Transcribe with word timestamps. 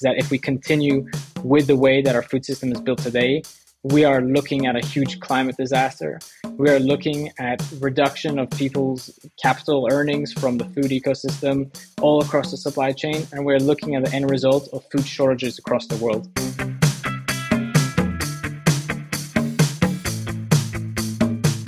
is 0.00 0.04
that 0.04 0.16
if 0.16 0.30
we 0.30 0.38
continue 0.38 1.06
with 1.44 1.66
the 1.66 1.76
way 1.76 2.00
that 2.00 2.16
our 2.16 2.22
food 2.22 2.42
system 2.42 2.72
is 2.72 2.80
built 2.80 3.00
today, 3.00 3.42
we 3.82 4.02
are 4.02 4.22
looking 4.22 4.66
at 4.66 4.74
a 4.74 4.86
huge 4.86 5.20
climate 5.20 5.58
disaster. 5.58 6.18
We 6.56 6.70
are 6.70 6.80
looking 6.80 7.30
at 7.38 7.62
reduction 7.80 8.38
of 8.38 8.48
people's 8.50 9.18
capital 9.42 9.88
earnings 9.90 10.32
from 10.32 10.56
the 10.56 10.64
food 10.64 10.90
ecosystem 10.90 11.68
all 12.00 12.22
across 12.22 12.50
the 12.50 12.56
supply 12.56 12.92
chain, 12.92 13.26
and 13.32 13.44
we're 13.44 13.58
looking 13.58 13.94
at 13.94 14.06
the 14.06 14.14
end 14.14 14.30
result 14.30 14.68
of 14.72 14.82
food 14.90 15.06
shortages 15.06 15.58
across 15.58 15.86
the 15.86 15.96
world. 15.96 16.28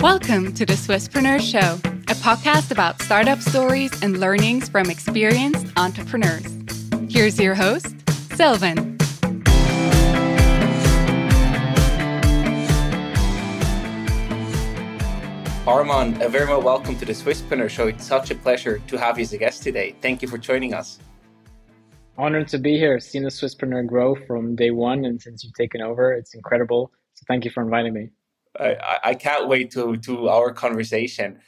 Welcome 0.01 0.53
to 0.55 0.65
the 0.65 0.73
Swisspreneur 0.73 1.39
Show, 1.39 1.79
a 2.07 2.15
podcast 2.15 2.71
about 2.71 2.99
startup 3.03 3.41
stories 3.41 3.91
and 4.01 4.19
learnings 4.19 4.69
from 4.69 4.89
experienced 4.89 5.67
entrepreneurs. 5.77 6.51
Here's 7.09 7.39
your 7.39 7.53
host, 7.53 8.02
Sylvan. 8.35 8.97
Arman, 15.65 16.19
a 16.19 16.27
very 16.27 16.47
well 16.47 16.61
welcome 16.61 16.97
to 16.97 17.05
the 17.05 17.13
Swiss 17.13 17.41
Swisspreneur 17.41 17.69
Show. 17.69 17.87
It's 17.87 18.05
such 18.05 18.31
a 18.31 18.35
pleasure 18.35 18.79
to 18.87 18.97
have 18.97 19.17
you 19.17 19.21
as 19.21 19.33
a 19.33 19.37
guest 19.37 19.63
today. 19.63 19.95
Thank 20.01 20.21
you 20.21 20.27
for 20.27 20.37
joining 20.37 20.73
us. 20.73 20.99
Honored 22.17 22.47
to 22.49 22.57
be 22.57 22.77
here. 22.77 22.99
Seen 22.99 23.23
the 23.23 23.29
Swisspreneur 23.29 23.87
grow 23.87 24.15
from 24.15 24.55
day 24.55 24.71
one, 24.71 25.05
and 25.05 25.21
since 25.21 25.43
you've 25.43 25.53
taken 25.53 25.81
over, 25.81 26.11
it's 26.11 26.33
incredible. 26.33 26.91
So 27.13 27.23
thank 27.27 27.45
you 27.45 27.51
for 27.51 27.63
inviting 27.63 27.93
me. 27.93 28.09
I, 28.59 28.99
I 29.03 29.13
can't 29.13 29.47
wait 29.47 29.71
to, 29.71 29.95
to 29.97 30.29
our 30.29 30.51
conversation. 30.51 31.39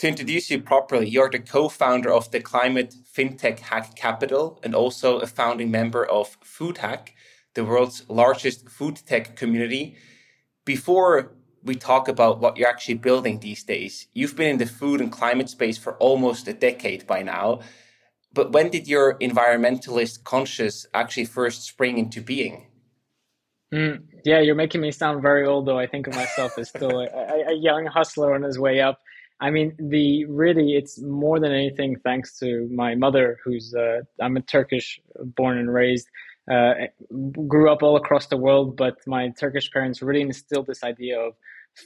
To 0.00 0.08
introduce 0.08 0.50
you 0.50 0.62
properly, 0.62 1.10
you're 1.10 1.28
the 1.28 1.40
co 1.40 1.68
founder 1.68 2.10
of 2.10 2.30
the 2.30 2.40
Climate 2.40 2.94
FinTech 3.14 3.58
Hack 3.58 3.94
Capital 3.96 4.58
and 4.62 4.74
also 4.74 5.18
a 5.18 5.26
founding 5.26 5.70
member 5.70 6.06
of 6.06 6.38
Food 6.42 6.78
Hack, 6.78 7.14
the 7.52 7.66
world's 7.66 8.08
largest 8.08 8.70
food 8.70 8.96
tech 9.04 9.36
community. 9.36 9.96
Before 10.64 11.32
we 11.62 11.74
talk 11.74 12.08
about 12.08 12.40
what 12.40 12.56
you're 12.56 12.66
actually 12.70 12.94
building 12.94 13.40
these 13.40 13.62
days. 13.62 14.06
You've 14.14 14.36
been 14.36 14.52
in 14.52 14.56
the 14.56 14.64
food 14.64 15.02
and 15.02 15.12
climate 15.12 15.50
space 15.50 15.76
for 15.76 15.98
almost 15.98 16.48
a 16.48 16.54
decade 16.54 17.06
by 17.06 17.20
now. 17.22 17.60
But 18.32 18.52
when 18.52 18.70
did 18.70 18.88
your 18.88 19.18
environmentalist 19.18 20.24
conscious 20.24 20.86
actually 20.94 21.26
first 21.26 21.64
spring 21.64 21.98
into 21.98 22.22
being? 22.22 22.68
Mm, 23.74 24.04
yeah, 24.24 24.40
you're 24.40 24.54
making 24.54 24.80
me 24.80 24.92
sound 24.92 25.20
very 25.20 25.46
old, 25.46 25.66
though. 25.66 25.78
I 25.78 25.86
think 25.86 26.06
of 26.06 26.14
myself 26.14 26.56
as 26.58 26.70
still 26.70 27.00
a, 27.00 27.06
a, 27.50 27.54
young 27.54 27.84
hustler 27.84 28.34
on 28.34 28.42
his 28.42 28.58
way 28.58 28.80
up. 28.80 28.98
I 29.40 29.50
mean, 29.50 29.74
the 29.78 30.26
really, 30.26 30.74
it's 30.74 31.00
more 31.00 31.40
than 31.40 31.52
anything 31.52 31.96
thanks 32.04 32.38
to 32.40 32.68
my 32.72 32.94
mother, 32.94 33.38
who's 33.42 33.74
uh, 33.74 34.00
I'm 34.20 34.36
a 34.36 34.42
Turkish 34.42 35.00
born 35.16 35.58
and 35.58 35.72
raised. 35.72 36.08
Uh, 36.50 36.74
grew 37.46 37.70
up 37.70 37.82
all 37.82 37.96
across 37.96 38.26
the 38.26 38.36
world, 38.36 38.76
but 38.76 38.96
my 39.06 39.28
Turkish 39.38 39.70
parents 39.70 40.02
really 40.02 40.20
instilled 40.20 40.66
this 40.66 40.82
idea 40.82 41.18
of 41.18 41.34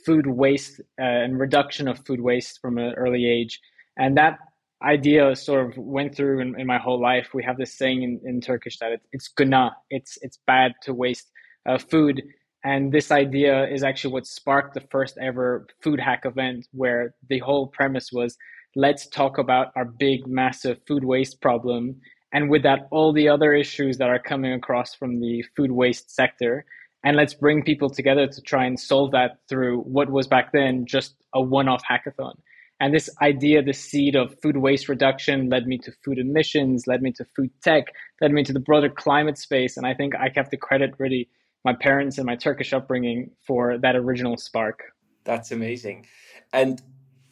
food 0.06 0.26
waste 0.26 0.80
uh, 0.98 1.04
and 1.04 1.38
reduction 1.38 1.86
of 1.86 2.04
food 2.06 2.20
waste 2.20 2.60
from 2.60 2.78
an 2.78 2.94
early 2.94 3.26
age. 3.26 3.60
And 3.98 4.16
that 4.16 4.38
idea 4.82 5.36
sort 5.36 5.66
of 5.66 5.76
went 5.76 6.14
through 6.16 6.40
in, 6.40 6.58
in 6.58 6.66
my 6.66 6.78
whole 6.78 7.00
life. 7.00 7.28
We 7.34 7.44
have 7.44 7.56
this 7.56 7.74
saying 7.74 8.02
in, 8.02 8.20
in 8.24 8.40
Turkish 8.40 8.78
that 8.78 8.92
it, 8.92 9.00
it's 9.12 9.28
guna, 9.28 9.76
it's, 9.90 10.18
it's 10.22 10.38
bad 10.46 10.72
to 10.82 10.94
waste 10.94 11.30
uh, 11.68 11.78
food. 11.78 12.22
And 12.64 12.92
this 12.92 13.10
idea 13.12 13.68
is 13.68 13.84
actually 13.84 14.14
what 14.14 14.26
sparked 14.26 14.72
the 14.72 14.80
first 14.90 15.18
ever 15.20 15.66
food 15.82 16.00
hack 16.00 16.22
event, 16.24 16.66
where 16.72 17.14
the 17.28 17.40
whole 17.40 17.66
premise 17.66 18.10
was 18.10 18.38
let's 18.76 19.06
talk 19.06 19.38
about 19.38 19.68
our 19.76 19.84
big, 19.84 20.26
massive 20.26 20.80
food 20.86 21.04
waste 21.04 21.40
problem. 21.40 22.00
And 22.32 22.50
with 22.50 22.62
that, 22.64 22.88
all 22.90 23.12
the 23.12 23.28
other 23.28 23.54
issues 23.54 23.98
that 23.98 24.08
are 24.08 24.18
coming 24.18 24.52
across 24.52 24.94
from 24.94 25.20
the 25.20 25.44
food 25.56 25.70
waste 25.70 26.10
sector. 26.12 26.64
And 27.04 27.16
let's 27.16 27.34
bring 27.34 27.62
people 27.62 27.90
together 27.90 28.26
to 28.26 28.40
try 28.40 28.64
and 28.64 28.80
solve 28.80 29.12
that 29.12 29.38
through 29.48 29.80
what 29.82 30.10
was 30.10 30.26
back 30.26 30.52
then 30.52 30.86
just 30.86 31.14
a 31.34 31.40
one-off 31.40 31.82
hackathon. 31.88 32.34
And 32.80 32.92
this 32.92 33.08
idea 33.22 33.62
the 33.62 33.72
seed 33.72 34.16
of 34.16 34.40
food 34.40 34.56
waste 34.56 34.88
reduction 34.88 35.48
led 35.48 35.66
me 35.66 35.78
to 35.78 35.92
food 36.04 36.18
emissions 36.18 36.86
led 36.86 37.02
me 37.02 37.12
to 37.12 37.24
food 37.36 37.50
tech 37.62 37.84
led 38.20 38.32
me 38.32 38.42
to 38.42 38.52
the 38.52 38.58
broader 38.58 38.88
climate 38.88 39.38
space. 39.38 39.76
And 39.76 39.86
i 39.86 39.94
think 39.94 40.14
i 40.16 40.30
have 40.34 40.50
to 40.50 40.56
credit 40.56 40.94
really 40.98 41.28
my 41.64 41.74
parents 41.74 42.18
and 42.18 42.26
my 42.26 42.36
turkish 42.36 42.72
upbringing 42.72 43.30
for 43.46 43.78
that 43.78 43.96
original 43.96 44.36
spark. 44.36 44.82
That's 45.24 45.50
amazing. 45.50 46.06
And 46.52 46.82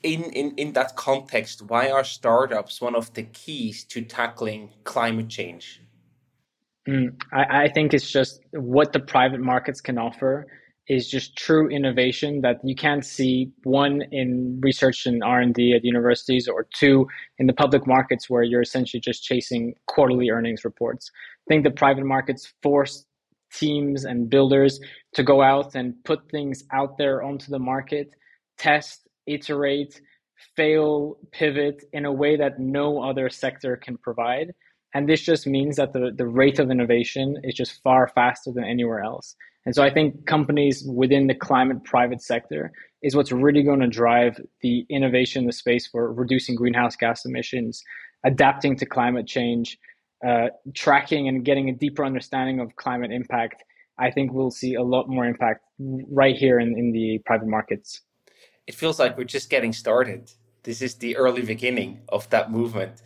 in, 0.02 0.24
in, 0.24 0.54
in 0.56 0.72
that 0.72 0.96
context, 0.96 1.62
why 1.62 1.90
are 1.90 2.04
startups 2.04 2.80
one 2.80 2.94
of 2.94 3.12
the 3.14 3.22
keys 3.22 3.84
to 3.84 4.02
tackling 4.02 4.70
climate 4.84 5.28
change? 5.28 5.80
Mm, 6.88 7.22
I, 7.32 7.64
I 7.64 7.68
think 7.68 7.94
it's 7.94 8.10
just 8.10 8.40
what 8.52 8.92
the 8.92 9.00
private 9.00 9.40
markets 9.40 9.80
can 9.80 9.98
offer 9.98 10.46
is 10.88 11.08
just 11.08 11.36
true 11.36 11.68
innovation 11.68 12.40
that 12.40 12.56
you 12.64 12.74
can't 12.74 13.04
see 13.04 13.52
one 13.62 14.02
in 14.10 14.58
research 14.60 15.06
and 15.06 15.22
r&d 15.22 15.74
at 15.74 15.84
universities 15.84 16.48
or 16.48 16.66
two 16.74 17.06
in 17.38 17.46
the 17.46 17.52
public 17.52 17.86
markets 17.86 18.28
where 18.28 18.42
you're 18.42 18.62
essentially 18.62 19.00
just 19.00 19.22
chasing 19.22 19.74
quarterly 19.86 20.28
earnings 20.30 20.64
reports. 20.64 21.12
I 21.14 21.54
think 21.54 21.62
the 21.62 21.70
private 21.70 22.04
markets 22.04 22.52
force 22.62 23.06
teams 23.54 24.04
and 24.04 24.30
builders 24.30 24.80
to 25.14 25.22
go 25.22 25.42
out 25.42 25.74
and 25.74 25.94
put 26.04 26.30
things 26.30 26.64
out 26.72 26.98
there 26.98 27.22
onto 27.22 27.50
the 27.50 27.58
market 27.58 28.14
test 28.58 29.08
iterate 29.26 30.00
fail 30.56 31.16
pivot 31.30 31.84
in 31.92 32.04
a 32.04 32.12
way 32.12 32.36
that 32.36 32.58
no 32.58 33.02
other 33.02 33.30
sector 33.30 33.76
can 33.76 33.96
provide 33.98 34.52
and 34.94 35.08
this 35.08 35.22
just 35.22 35.46
means 35.46 35.76
that 35.76 35.92
the, 35.92 36.12
the 36.14 36.26
rate 36.26 36.58
of 36.58 36.70
innovation 36.70 37.36
is 37.42 37.54
just 37.54 37.82
far 37.82 38.08
faster 38.08 38.52
than 38.52 38.64
anywhere 38.64 39.00
else. 39.00 39.34
And 39.64 39.74
so 39.74 39.82
I 39.82 39.92
think 39.92 40.26
companies 40.26 40.84
within 40.84 41.28
the 41.28 41.34
climate 41.34 41.84
private 41.84 42.20
sector 42.20 42.72
is 43.02 43.16
what's 43.16 43.32
really 43.32 43.62
going 43.62 43.80
to 43.80 43.88
drive 43.88 44.40
the 44.60 44.84
innovation 44.90 45.42
in 45.42 45.46
the 45.46 45.52
space 45.52 45.86
for 45.86 46.12
reducing 46.12 46.56
greenhouse 46.56 46.96
gas 46.96 47.24
emissions, 47.24 47.82
adapting 48.24 48.76
to 48.76 48.86
climate 48.86 49.26
change, 49.26 49.78
uh, 50.26 50.48
tracking 50.74 51.28
and 51.28 51.44
getting 51.44 51.68
a 51.68 51.72
deeper 51.72 52.04
understanding 52.04 52.60
of 52.60 52.74
climate 52.76 53.12
impact. 53.12 53.62
I 53.98 54.10
think 54.10 54.32
we'll 54.32 54.50
see 54.50 54.74
a 54.74 54.82
lot 54.82 55.08
more 55.08 55.24
impact 55.24 55.60
right 55.78 56.36
here 56.36 56.58
in, 56.58 56.76
in 56.78 56.92
the 56.92 57.20
private 57.26 57.48
markets. 57.48 58.00
It 58.66 58.74
feels 58.74 58.98
like 58.98 59.18
we're 59.18 59.24
just 59.24 59.50
getting 59.50 59.72
started. 59.72 60.30
This 60.62 60.80
is 60.80 60.94
the 60.96 61.16
early 61.16 61.42
beginning 61.42 62.02
of 62.08 62.30
that 62.30 62.50
movement. 62.50 63.02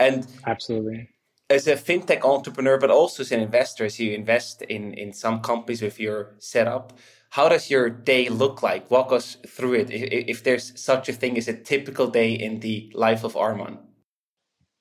And 0.00 0.26
absolutely 0.46 1.08
as 1.50 1.66
a 1.66 1.76
fintech 1.76 2.24
entrepreneur, 2.24 2.78
but 2.78 2.90
also 2.90 3.22
as 3.22 3.32
an 3.32 3.40
investor, 3.40 3.84
as 3.84 4.00
you 4.00 4.12
invest 4.12 4.62
in 4.62 4.94
in 4.94 5.12
some 5.12 5.40
companies 5.40 5.82
with 5.82 6.00
your 6.00 6.34
setup, 6.38 6.92
how 7.30 7.48
does 7.48 7.70
your 7.70 7.90
day 7.90 8.28
look 8.28 8.62
like? 8.62 8.90
Walk 8.90 9.12
us 9.12 9.36
through 9.46 9.74
it. 9.74 9.90
If, 9.90 10.24
if 10.28 10.44
there's 10.44 10.78
such 10.80 11.08
a 11.08 11.12
thing 11.12 11.36
as 11.36 11.48
a 11.48 11.56
typical 11.56 12.06
day 12.08 12.32
in 12.32 12.60
the 12.60 12.90
life 12.94 13.24
of 13.24 13.34
Arman. 13.34 13.78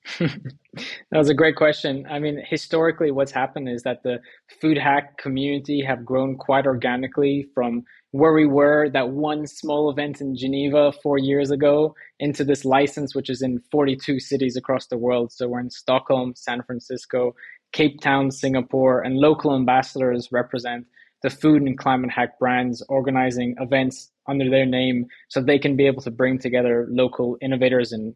that 0.20 0.88
was 1.12 1.30
a 1.30 1.34
great 1.34 1.56
question. 1.56 2.06
I 2.10 2.20
mean, 2.20 2.42
historically, 2.46 3.12
what's 3.12 3.32
happened 3.32 3.70
is 3.70 3.84
that 3.84 4.04
the 4.04 4.20
food 4.60 4.78
hack 4.78 5.18
community 5.18 5.84
have 5.84 6.06
grown 6.06 6.38
quite 6.38 6.66
organically 6.66 7.48
from 7.54 7.84
where 8.12 8.34
we 8.34 8.46
were 8.46 8.90
that 8.90 9.10
one 9.10 9.48
small 9.48 9.90
event 9.90 10.22
in 10.22 10.36
Geneva 10.36 10.92
four 10.92 11.18
years 11.18 11.52
ago 11.52 11.96
into 12.20 12.44
this 12.44 12.66
license, 12.66 13.16
which 13.16 13.30
is 13.30 13.42
in 13.42 13.62
42 13.72 14.20
cities 14.20 14.58
across 14.58 14.88
the 14.88 14.98
world. 14.98 15.32
So 15.32 15.48
we're 15.48 15.62
in 15.62 15.72
Stockholm, 15.72 16.34
San 16.36 16.62
Francisco, 16.64 17.34
Cape 17.72 18.02
Town, 18.02 18.30
Singapore, 18.30 19.02
and 19.02 19.16
local 19.18 19.56
ambassadors 19.56 20.30
represent 20.32 20.86
the 21.24 21.30
food 21.30 21.62
and 21.62 21.78
climate 21.78 22.12
hack 22.12 22.38
brands 22.38 22.84
organizing 22.90 23.56
events 23.60 24.12
under 24.28 24.50
their 24.50 24.66
name 24.66 25.08
so 25.30 25.42
they 25.42 25.58
can 25.58 25.76
be 25.76 25.88
able 25.88 26.02
to 26.02 26.12
bring 26.12 26.38
together 26.38 26.86
local 26.90 27.38
innovators 27.42 27.92
and 27.94 28.14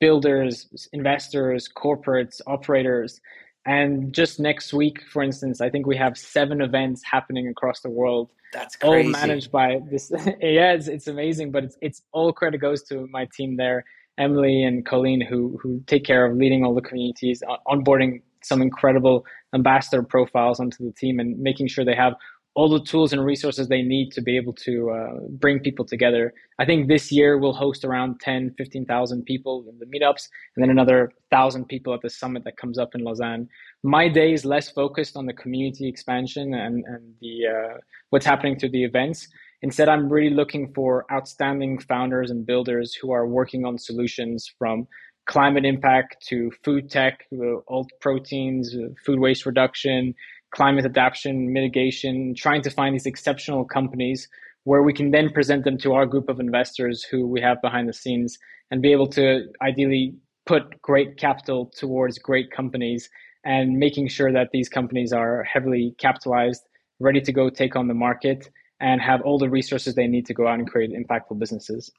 builders, 0.00 0.88
investors, 0.92 1.68
corporates, 1.74 2.40
operators 2.46 3.20
and 3.66 4.12
just 4.12 4.40
next 4.40 4.72
week, 4.72 5.02
for 5.12 5.22
instance, 5.22 5.60
I 5.60 5.68
think 5.68 5.86
we 5.86 5.96
have 5.96 6.16
seven 6.16 6.62
events 6.62 7.02
happening 7.04 7.48
across 7.48 7.80
the 7.80 7.90
world. 7.90 8.30
That's 8.52 8.76
crazy. 8.76 9.06
All 9.06 9.12
managed 9.12 9.52
by 9.52 9.80
this. 9.90 10.10
yeah, 10.40 10.72
it's, 10.72 10.88
it's 10.88 11.06
amazing, 11.06 11.52
but 11.52 11.64
it's, 11.64 11.76
it's 11.82 12.02
all 12.12 12.32
credit 12.32 12.58
goes 12.58 12.82
to 12.84 13.06
my 13.10 13.28
team 13.36 13.56
there, 13.56 13.84
Emily 14.18 14.64
and 14.64 14.84
Colleen, 14.86 15.20
who, 15.20 15.58
who 15.62 15.82
take 15.86 16.04
care 16.04 16.24
of 16.24 16.36
leading 16.36 16.64
all 16.64 16.74
the 16.74 16.80
communities, 16.80 17.42
onboarding 17.66 18.22
some 18.42 18.62
incredible 18.62 19.26
ambassador 19.54 20.02
profiles 20.02 20.58
onto 20.58 20.84
the 20.84 20.92
team 20.92 21.20
and 21.20 21.38
making 21.38 21.68
sure 21.68 21.84
they 21.84 21.94
have 21.94 22.14
all 22.54 22.68
the 22.68 22.84
tools 22.84 23.12
and 23.12 23.24
resources 23.24 23.68
they 23.68 23.82
need 23.82 24.10
to 24.10 24.20
be 24.20 24.36
able 24.36 24.52
to 24.52 24.90
uh, 24.90 25.20
bring 25.30 25.60
people 25.60 25.84
together. 25.84 26.34
I 26.58 26.64
think 26.64 26.88
this 26.88 27.12
year 27.12 27.38
we'll 27.38 27.52
host 27.52 27.84
around 27.84 28.20
10, 28.20 28.54
15,000 28.58 29.24
people 29.24 29.64
in 29.68 29.78
the 29.78 29.86
meetups 29.86 30.28
and 30.56 30.62
then 30.62 30.70
another 30.70 31.12
1,000 31.28 31.66
people 31.66 31.94
at 31.94 32.02
the 32.02 32.10
summit 32.10 32.44
that 32.44 32.56
comes 32.56 32.78
up 32.78 32.94
in 32.94 33.04
Lausanne. 33.04 33.48
My 33.82 34.08
day 34.08 34.32
is 34.32 34.44
less 34.44 34.68
focused 34.68 35.16
on 35.16 35.26
the 35.26 35.32
community 35.32 35.88
expansion 35.88 36.54
and, 36.54 36.84
and 36.86 37.14
the 37.20 37.46
uh, 37.46 37.78
what's 38.10 38.26
happening 38.26 38.58
to 38.58 38.68
the 38.68 38.84
events. 38.84 39.28
Instead, 39.62 39.88
I'm 39.88 40.08
really 40.08 40.34
looking 40.34 40.72
for 40.74 41.04
outstanding 41.12 41.78
founders 41.78 42.30
and 42.30 42.46
builders 42.46 42.94
who 42.94 43.12
are 43.12 43.26
working 43.26 43.64
on 43.64 43.78
solutions 43.78 44.50
from 44.58 44.88
climate 45.26 45.64
impact 45.64 46.16
to 46.28 46.50
food 46.64 46.90
tech, 46.90 47.24
alt 47.68 47.90
proteins, 48.00 48.74
food 49.04 49.20
waste 49.20 49.46
reduction, 49.46 50.14
climate 50.50 50.84
adaptation, 50.84 51.52
mitigation, 51.52 52.34
trying 52.34 52.62
to 52.62 52.70
find 52.70 52.94
these 52.94 53.06
exceptional 53.06 53.64
companies 53.64 54.28
where 54.64 54.82
we 54.82 54.92
can 54.92 55.10
then 55.10 55.30
present 55.30 55.64
them 55.64 55.78
to 55.78 55.92
our 55.94 56.06
group 56.06 56.28
of 56.28 56.38
investors 56.40 57.02
who 57.02 57.26
we 57.26 57.40
have 57.40 57.60
behind 57.62 57.88
the 57.88 57.92
scenes 57.92 58.38
and 58.70 58.82
be 58.82 58.92
able 58.92 59.06
to 59.06 59.46
ideally 59.62 60.14
put 60.46 60.80
great 60.82 61.16
capital 61.16 61.70
towards 61.76 62.18
great 62.18 62.50
companies 62.50 63.08
and 63.44 63.78
making 63.78 64.08
sure 64.08 64.32
that 64.32 64.48
these 64.52 64.68
companies 64.68 65.12
are 65.12 65.44
heavily 65.44 65.94
capitalized, 65.98 66.62
ready 66.98 67.20
to 67.20 67.32
go 67.32 67.48
take 67.48 67.74
on 67.74 67.88
the 67.88 67.94
market, 67.94 68.50
and 68.80 69.00
have 69.00 69.22
all 69.22 69.38
the 69.38 69.48
resources 69.48 69.94
they 69.94 70.06
need 70.06 70.26
to 70.26 70.34
go 70.34 70.46
out 70.46 70.58
and 70.58 70.70
create 70.70 70.90
impactful 70.90 71.38
businesses. 71.38 71.90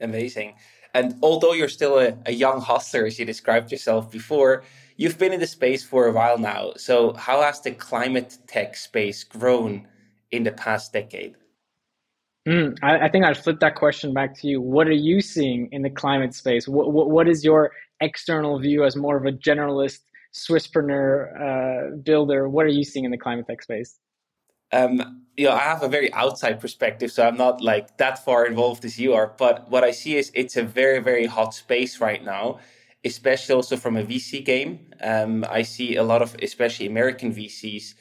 Amazing. 0.00 0.54
And 0.94 1.16
although 1.22 1.52
you're 1.52 1.68
still 1.68 1.98
a, 1.98 2.16
a 2.26 2.32
young 2.32 2.60
hustler, 2.60 3.06
as 3.06 3.18
you 3.18 3.24
described 3.24 3.70
yourself 3.70 4.10
before, 4.10 4.64
you've 4.96 5.18
been 5.18 5.32
in 5.32 5.40
the 5.40 5.46
space 5.46 5.84
for 5.84 6.06
a 6.06 6.12
while 6.12 6.38
now. 6.38 6.72
So, 6.76 7.14
how 7.14 7.42
has 7.42 7.60
the 7.60 7.72
climate 7.72 8.38
tech 8.46 8.76
space 8.76 9.24
grown 9.24 9.88
in 10.30 10.44
the 10.44 10.52
past 10.52 10.92
decade? 10.92 11.34
Mm, 12.46 12.76
I, 12.82 13.06
I, 13.06 13.08
think 13.08 13.24
I'd 13.24 13.36
flip 13.36 13.60
that 13.60 13.76
question 13.76 14.12
back 14.12 14.34
to 14.40 14.48
you. 14.48 14.60
What 14.60 14.88
are 14.88 14.92
you 14.92 15.20
seeing 15.20 15.68
in 15.70 15.82
the 15.82 15.90
climate 15.90 16.34
space? 16.34 16.66
What, 16.66 16.92
what, 16.92 17.08
what 17.08 17.28
is 17.28 17.44
your 17.44 17.70
external 18.00 18.58
view 18.58 18.84
as 18.84 18.96
more 18.96 19.16
of 19.16 19.26
a 19.26 19.32
generalist 19.32 20.00
Swisspreneur 20.34 21.92
uh, 21.92 21.96
builder? 22.02 22.48
What 22.48 22.66
are 22.66 22.70
you 22.70 22.82
seeing 22.82 23.04
in 23.04 23.12
the 23.12 23.18
climate 23.18 23.46
tech 23.46 23.62
space? 23.62 23.98
Um, 24.72 25.26
you 25.36 25.46
know, 25.46 25.52
I 25.52 25.60
have 25.60 25.82
a 25.82 25.88
very 25.88 26.12
outside 26.14 26.58
perspective, 26.60 27.12
so 27.12 27.26
I'm 27.26 27.36
not 27.36 27.60
like 27.60 27.98
that 27.98 28.24
far 28.24 28.46
involved 28.46 28.84
as 28.84 28.98
you 28.98 29.12
are. 29.14 29.34
But 29.38 29.70
what 29.70 29.84
I 29.84 29.90
see 29.90 30.16
is 30.16 30.32
it's 30.34 30.56
a 30.56 30.62
very, 30.62 30.98
very 30.98 31.26
hot 31.26 31.54
space 31.54 32.00
right 32.00 32.24
now, 32.24 32.58
especially 33.04 33.54
also 33.54 33.76
from 33.76 33.96
a 33.96 34.04
VC 34.04 34.44
game. 34.44 34.90
Um, 35.00 35.44
I 35.48 35.62
see 35.62 35.96
a 35.96 36.02
lot 36.02 36.22
of, 36.22 36.36
especially 36.42 36.86
American 36.86 37.32
VCs, 37.34 37.94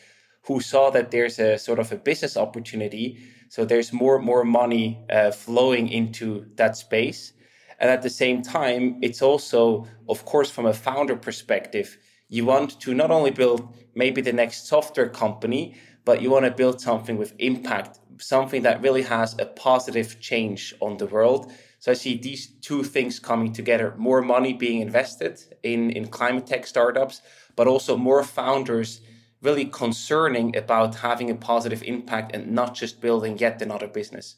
who 0.46 0.60
saw 0.60 0.90
that 0.92 1.12
there's 1.12 1.40
a 1.40 1.58
sort 1.58 1.80
of 1.80 1.92
a 1.92 1.98
business 1.98 2.38
opportunity. 2.38 3.20
So 3.50 3.66
there's 3.66 3.92
more 3.94 4.20
more 4.20 4.44
money 4.44 5.06
uh, 5.10 5.32
flowing 5.32 5.90
into 5.90 6.46
that 6.56 6.78
space, 6.78 7.34
and 7.80 7.90
at 7.90 8.02
the 8.02 8.10
same 8.10 8.42
time, 8.42 8.98
it's 9.02 9.22
also, 9.22 9.88
of 10.08 10.26
course, 10.26 10.50
from 10.50 10.66
a 10.66 10.74
founder 10.74 11.16
perspective, 11.16 11.98
you 12.30 12.46
want 12.46 12.80
to 12.82 12.94
not 12.94 13.12
only 13.12 13.32
build 13.32 13.76
maybe 13.94 14.22
the 14.22 14.34
next 14.34 14.68
software 14.68 15.10
company 15.10 15.76
but 16.06 16.22
you 16.22 16.30
want 16.30 16.46
to 16.46 16.52
build 16.52 16.82
something 16.82 17.18
with 17.18 17.34
impact, 17.40 18.00
something 18.20 18.64
that 18.64 18.82
really 18.82 19.04
has 19.04 19.36
a 19.40 19.46
positive 19.46 20.20
change 20.20 20.74
on 20.80 20.98
the 20.98 21.06
world. 21.06 21.52
So 21.82 21.92
I 21.92 21.96
see 21.96 22.16
these 22.16 22.46
two 22.62 22.84
things 22.84 23.20
coming 23.20 23.54
together 23.54 23.96
more 23.98 24.22
money 24.22 24.54
being 24.54 24.82
invested 24.82 25.42
in, 25.64 25.90
in 25.90 26.10
climate 26.10 26.46
tech 26.46 26.68
startups, 26.68 27.22
but 27.56 27.66
also 27.68 27.98
more 27.98 28.24
founders 28.24 29.02
really 29.42 29.66
concerning 29.66 30.56
about 30.56 30.94
having 30.94 31.32
a 31.32 31.36
positive 31.36 31.82
impact 31.82 32.36
and 32.36 32.52
not 32.52 32.76
just 32.76 33.02
building 33.02 33.40
yet 33.40 33.60
another 33.64 33.88
business. 33.88 34.36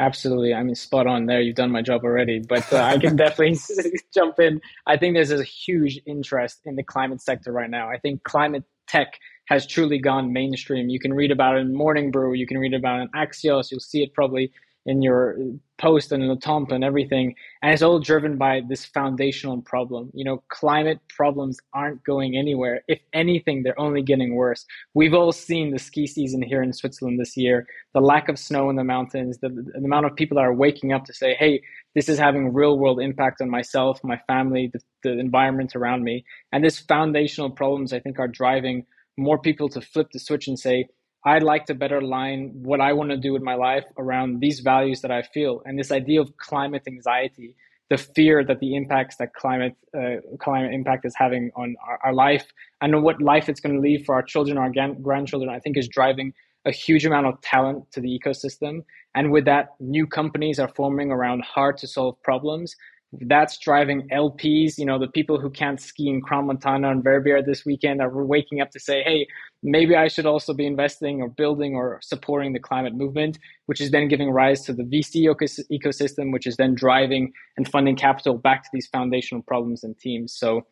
Absolutely. 0.00 0.52
I 0.52 0.64
mean, 0.64 0.74
spot 0.74 1.06
on 1.06 1.26
there. 1.26 1.40
You've 1.40 1.54
done 1.54 1.70
my 1.70 1.80
job 1.80 2.02
already, 2.02 2.40
but 2.40 2.70
uh, 2.72 2.82
I 2.82 2.98
can 2.98 3.14
definitely 3.24 3.60
jump 4.12 4.40
in. 4.40 4.60
I 4.84 4.96
think 4.96 5.14
there's 5.14 5.30
a 5.30 5.44
huge 5.44 6.00
interest 6.06 6.62
in 6.64 6.74
the 6.74 6.82
climate 6.82 7.20
sector 7.20 7.52
right 7.52 7.70
now. 7.70 7.88
I 7.88 7.98
think 7.98 8.24
climate 8.24 8.64
tech 8.88 9.20
has 9.46 9.64
truly 9.64 10.00
gone 10.00 10.32
mainstream. 10.32 10.88
You 10.88 10.98
can 10.98 11.14
read 11.14 11.30
about 11.30 11.56
it 11.56 11.60
in 11.60 11.72
Morning 11.72 12.10
Brew, 12.10 12.34
you 12.34 12.48
can 12.48 12.58
read 12.58 12.74
about 12.74 12.98
it 12.98 13.02
in 13.02 13.08
Axios, 13.10 13.70
you'll 13.70 13.78
see 13.78 14.02
it 14.02 14.12
probably 14.12 14.50
in 14.86 15.02
your 15.02 15.36
post 15.78 16.12
and 16.12 16.22
in 16.22 16.28
the 16.28 16.36
Tomp 16.36 16.70
and 16.70 16.82
everything. 16.82 17.34
And 17.60 17.72
it's 17.72 17.82
all 17.82 17.98
driven 17.98 18.38
by 18.38 18.62
this 18.66 18.84
foundational 18.86 19.60
problem. 19.60 20.10
You 20.14 20.24
know, 20.24 20.42
climate 20.48 21.00
problems 21.08 21.58
aren't 21.74 22.02
going 22.04 22.36
anywhere. 22.36 22.82
If 22.88 23.00
anything, 23.12 23.62
they're 23.62 23.78
only 23.78 24.02
getting 24.02 24.34
worse. 24.34 24.64
We've 24.94 25.12
all 25.12 25.32
seen 25.32 25.72
the 25.72 25.78
ski 25.78 26.06
season 26.06 26.40
here 26.40 26.62
in 26.62 26.72
Switzerland 26.72 27.20
this 27.20 27.36
year, 27.36 27.66
the 27.92 28.00
lack 28.00 28.28
of 28.28 28.38
snow 28.38 28.70
in 28.70 28.76
the 28.76 28.84
mountains, 28.84 29.38
the, 29.38 29.48
the 29.48 29.84
amount 29.84 30.06
of 30.06 30.16
people 30.16 30.36
that 30.36 30.44
are 30.44 30.54
waking 30.54 30.92
up 30.92 31.04
to 31.06 31.12
say, 31.12 31.34
hey, 31.34 31.60
this 31.94 32.08
is 32.08 32.18
having 32.18 32.52
real 32.52 32.78
world 32.78 33.00
impact 33.00 33.40
on 33.40 33.50
myself, 33.50 34.00
my 34.04 34.20
family, 34.26 34.70
the, 34.72 34.80
the 35.02 35.18
environment 35.18 35.74
around 35.74 36.04
me. 36.04 36.24
And 36.52 36.64
this 36.64 36.78
foundational 36.78 37.50
problems, 37.50 37.92
I 37.92 38.00
think, 38.00 38.18
are 38.18 38.28
driving 38.28 38.86
more 39.18 39.38
people 39.38 39.68
to 39.70 39.80
flip 39.80 40.08
the 40.12 40.18
switch 40.18 40.46
and 40.46 40.58
say, 40.58 40.88
I'd 41.26 41.42
like 41.42 41.66
to 41.66 41.74
better 41.74 41.98
align 41.98 42.52
what 42.54 42.80
I 42.80 42.92
want 42.92 43.10
to 43.10 43.16
do 43.16 43.32
with 43.32 43.42
my 43.42 43.56
life 43.56 43.84
around 43.98 44.40
these 44.40 44.60
values 44.60 45.00
that 45.00 45.10
I 45.10 45.22
feel. 45.22 45.60
And 45.64 45.76
this 45.76 45.90
idea 45.90 46.20
of 46.20 46.36
climate 46.36 46.84
anxiety, 46.86 47.56
the 47.90 47.98
fear 47.98 48.44
that 48.44 48.60
the 48.60 48.76
impacts 48.76 49.16
that 49.16 49.34
climate 49.34 49.74
uh, 49.92 50.20
climate 50.38 50.72
impact 50.72 51.04
is 51.04 51.14
having 51.16 51.50
on 51.56 51.74
our, 51.84 51.98
our 52.04 52.14
life 52.14 52.46
and 52.80 53.02
what 53.02 53.20
life 53.20 53.48
it's 53.48 53.58
going 53.58 53.74
to 53.74 53.80
leave 53.80 54.04
for 54.06 54.14
our 54.14 54.22
children, 54.22 54.56
our 54.56 54.70
grandchildren, 55.02 55.50
I 55.50 55.58
think 55.58 55.76
is 55.76 55.88
driving 55.88 56.32
a 56.64 56.70
huge 56.70 57.04
amount 57.04 57.26
of 57.26 57.40
talent 57.40 57.90
to 57.92 58.00
the 58.00 58.08
ecosystem. 58.08 58.84
And 59.16 59.32
with 59.32 59.46
that, 59.46 59.70
new 59.80 60.06
companies 60.06 60.60
are 60.60 60.68
forming 60.68 61.10
around 61.10 61.42
hard 61.42 61.76
to 61.78 61.88
solve 61.88 62.22
problems 62.22 62.76
that's 63.12 63.58
driving 63.58 64.08
LPs, 64.12 64.78
you 64.78 64.84
know, 64.84 64.98
the 64.98 65.08
people 65.08 65.40
who 65.40 65.48
can't 65.48 65.80
ski 65.80 66.08
in 66.08 66.20
Crans-Montana 66.20 66.90
and 66.90 67.04
Verbier 67.04 67.42
this 67.42 67.64
weekend 67.64 68.00
are 68.00 68.24
waking 68.24 68.60
up 68.60 68.70
to 68.72 68.80
say, 68.80 69.02
hey, 69.02 69.26
maybe 69.62 69.94
I 69.94 70.08
should 70.08 70.26
also 70.26 70.52
be 70.52 70.66
investing 70.66 71.22
or 71.22 71.28
building 71.28 71.74
or 71.74 71.98
supporting 72.02 72.52
the 72.52 72.58
climate 72.58 72.94
movement, 72.94 73.38
which 73.66 73.80
is 73.80 73.90
then 73.90 74.08
giving 74.08 74.30
rise 74.30 74.62
to 74.62 74.72
the 74.72 74.82
VC 74.82 75.26
ecosystem, 75.72 76.32
which 76.32 76.46
is 76.46 76.56
then 76.56 76.74
driving 76.74 77.32
and 77.56 77.68
funding 77.68 77.96
capital 77.96 78.36
back 78.36 78.64
to 78.64 78.70
these 78.72 78.88
foundational 78.88 79.42
problems 79.42 79.84
and 79.84 79.98
teams. 79.98 80.34
So 80.34 80.66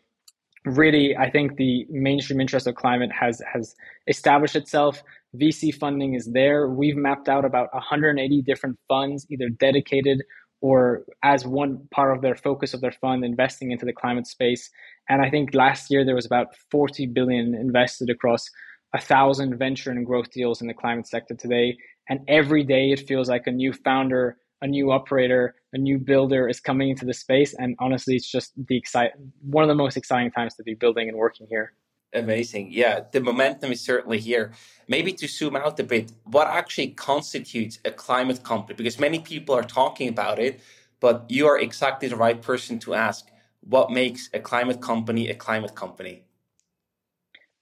really, 0.65 1.17
I 1.17 1.31
think 1.31 1.57
the 1.57 1.87
mainstream 1.91 2.41
interest 2.41 2.67
of 2.67 2.75
climate 2.75 3.11
has 3.13 3.41
has 3.53 3.75
established 4.07 4.57
itself. 4.57 5.03
VC 5.37 5.75
funding 5.75 6.15
is 6.15 6.31
there. 6.33 6.69
We've 6.69 6.97
mapped 6.97 7.29
out 7.29 7.45
about 7.45 7.73
180 7.75 8.43
different 8.43 8.79
funds, 8.89 9.27
either 9.31 9.49
dedicated 9.49 10.23
or 10.65 11.05
as 11.23 11.45
one 11.45 11.87
part 11.91 12.17
of 12.17 12.23
their 12.23 12.35
focus 12.35 12.73
of 12.73 12.81
their 12.81 12.91
fund 12.91 13.23
investing 13.23 13.71
into 13.71 13.85
the 13.85 13.93
climate 13.93 14.27
space. 14.27 14.71
And 15.11 15.21
I 15.21 15.29
think 15.29 15.55
last 15.55 15.91
year 15.91 16.07
there 16.07 16.15
was 16.15 16.25
about 16.25 16.57
40 16.71 17.09
billion 17.09 17.55
invested 17.55 18.09
across 18.09 18.49
a 18.95 18.99
thousand 18.99 19.59
venture 19.59 19.91
and 19.91 20.07
growth 20.07 20.31
deals 20.31 20.63
in 20.63 20.67
the 20.67 20.73
climate 20.73 21.07
sector 21.07 21.35
today. 21.35 21.77
And 22.09 22.21
every 22.29 22.65
day 22.65 22.93
it 22.93 23.07
feels 23.07 23.29
like 23.29 23.47
a 23.47 23.51
new 23.51 23.75
founder, 23.75 24.39
a 24.63 24.67
new 24.67 24.91
operator, 24.91 25.55
a 25.75 25.79
new 25.79 25.99
builder 25.99 26.49
is 26.49 26.61
coming 26.61 26.89
into 26.89 27.05
the 27.05 27.13
space. 27.13 27.55
And 27.59 27.77
honestly, 27.79 28.17
it's 28.17 28.33
just 28.33 28.53
the 28.57 28.79
excite 28.79 29.11
one 29.43 29.65
of 29.65 29.69
the 29.69 29.75
most 29.75 29.99
exciting 29.99 30.31
times 30.31 30.55
to 30.55 30.63
be 30.63 30.73
building 30.73 31.11
and 31.11 31.19
working 31.19 31.47
here. 31.51 31.75
Amazing. 32.15 32.69
Yeah, 32.71 33.01
the 33.11 33.21
momentum 33.21 33.73
is 33.73 33.81
certainly 33.81 34.21
here. 34.21 34.53
Maybe 34.87 35.13
to 35.15 35.27
zoom 35.27 35.57
out 35.57 35.81
a 35.81 35.83
bit, 35.83 36.13
what 36.25 36.47
actually 36.47 36.89
constitutes 36.89 37.81
a 37.85 37.91
climate 37.91 38.45
company? 38.45 38.77
Because 38.77 39.01
many 39.01 39.19
people 39.19 39.55
are 39.55 39.65
talking 39.65 40.09
about 40.09 40.39
it, 40.39 40.61
but 41.01 41.27
you 41.29 41.49
are 41.49 41.59
exactly 41.59 42.09
the 42.09 42.17
right 42.17 42.41
person 42.41 42.79
to 42.81 42.95
ask 42.95 43.27
what 43.61 43.91
makes 43.91 44.31
a 44.33 44.39
climate 44.39 44.81
company 44.81 45.29
a 45.29 45.35
climate 45.35 45.75
company? 45.75 46.23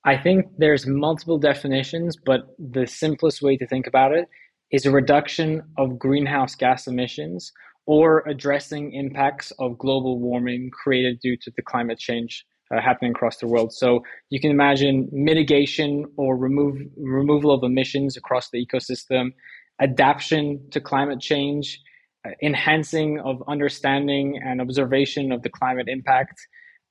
I 0.05 0.17
think 0.19 0.47
there's 0.59 0.87
multiple 0.87 1.39
definitions, 1.39 2.17
but 2.17 2.55
the 2.59 2.87
simplest 2.87 3.41
way 3.41 3.57
to 3.57 3.67
think 3.67 3.87
about 3.87 4.13
it 4.13 4.29
is 4.73 4.85
a 4.85 4.91
reduction 4.91 5.63
of 5.79 5.99
greenhouse 5.99 6.57
gas 6.57 6.89
emissions 6.89 7.53
or 7.87 8.25
addressing 8.29 8.93
impacts 8.93 9.53
of 9.59 9.79
global 9.79 10.19
warming 10.19 10.71
created 10.71 11.21
due 11.21 11.37
to 11.37 11.53
the 11.57 11.63
climate 11.63 11.99
change 11.99 12.45
uh, 12.73 12.81
happening 12.81 13.11
across 13.11 13.37
the 13.39 13.47
world. 13.47 13.73
So 13.73 14.03
you 14.31 14.41
can 14.41 14.51
imagine 14.51 15.09
mitigation 15.13 16.07
or 16.17 16.37
remove 16.37 16.79
removal 16.97 17.51
of 17.53 17.63
emissions 17.63 18.17
across 18.17 18.51
the 18.51 18.65
ecosystem, 18.65 19.33
adaptation 19.81 20.69
to 20.71 20.81
climate 20.81 21.21
change, 21.21 21.81
uh, 22.27 22.31
enhancing 22.43 23.21
of 23.21 23.43
understanding 23.49 24.41
and 24.43 24.61
observation 24.61 25.33
of 25.33 25.43
the 25.43 25.51
climate 25.51 25.89
impact, 25.89 26.41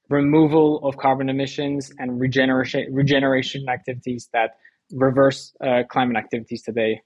removal 0.09 0.85
of 0.87 0.97
carbon 0.97 1.29
emissions, 1.29 1.91
and 1.99 2.19
regeneration 2.19 2.87
regeneration 2.93 3.65
activities 3.69 4.29
that 4.33 4.51
reverse 4.93 5.55
uh, 5.65 5.83
climate 5.89 6.17
activities 6.17 6.61
today. 6.63 7.01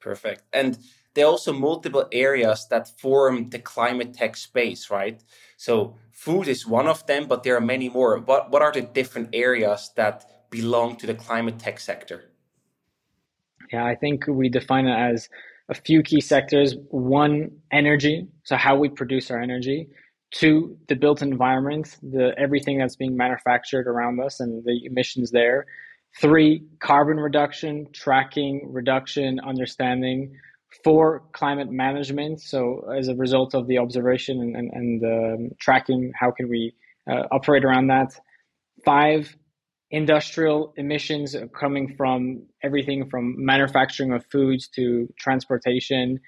Perfect. 0.00 0.42
And 0.52 0.78
there 1.14 1.26
are 1.26 1.30
also 1.30 1.52
multiple 1.52 2.06
areas 2.12 2.66
that 2.70 2.88
form 3.00 3.50
the 3.50 3.58
climate 3.58 4.14
tech 4.14 4.36
space, 4.36 4.90
right? 4.90 5.22
So 5.56 5.96
food 6.12 6.46
is 6.46 6.66
one 6.66 6.86
of 6.86 7.06
them, 7.06 7.26
but 7.26 7.42
there 7.42 7.56
are 7.56 7.60
many 7.60 7.88
more. 7.88 8.18
What 8.18 8.50
what 8.50 8.62
are 8.62 8.72
the 8.72 8.82
different 8.82 9.30
areas 9.32 9.90
that 9.96 10.50
belong 10.50 10.96
to 10.96 11.06
the 11.06 11.14
climate 11.14 11.58
tech 11.58 11.80
sector? 11.80 12.30
Yeah, 13.72 13.84
I 13.84 13.96
think 13.96 14.26
we 14.28 14.48
define 14.48 14.86
it 14.86 14.96
as 14.96 15.28
a 15.68 15.74
few 15.74 16.02
key 16.02 16.20
sectors. 16.20 16.76
One, 16.90 17.50
energy, 17.70 18.28
so 18.44 18.56
how 18.56 18.76
we 18.76 18.88
produce 18.88 19.30
our 19.30 19.40
energy. 19.40 19.88
Two, 20.30 20.78
the 20.88 20.94
built 20.94 21.22
environment, 21.22 21.96
the 22.02 22.32
everything 22.38 22.78
that's 22.78 22.96
being 22.96 23.16
manufactured 23.16 23.86
around 23.86 24.20
us 24.20 24.40
and 24.40 24.64
the 24.64 24.84
emissions 24.84 25.30
there. 25.30 25.66
Three, 26.20 26.66
carbon 26.80 27.18
reduction, 27.18 27.88
tracking, 27.92 28.72
reduction, 28.72 29.40
understanding. 29.40 30.36
for 30.84 31.22
climate 31.32 31.70
management. 31.70 32.40
So, 32.40 32.90
as 32.96 33.08
a 33.08 33.14
result 33.14 33.54
of 33.54 33.66
the 33.66 33.78
observation 33.78 34.40
and, 34.40 34.54
and, 34.56 34.70
and 34.72 35.04
um, 35.04 35.50
tracking, 35.58 36.12
how 36.14 36.30
can 36.30 36.48
we 36.48 36.74
uh, 37.10 37.24
operate 37.32 37.64
around 37.64 37.88
that? 37.88 38.12
Five, 38.84 39.34
industrial 39.90 40.74
emissions 40.76 41.34
coming 41.58 41.94
from 41.96 42.42
everything 42.62 43.08
from 43.08 43.34
manufacturing 43.38 44.12
of 44.12 44.24
foods 44.30 44.68
to 44.68 45.08
transportation. 45.18 46.20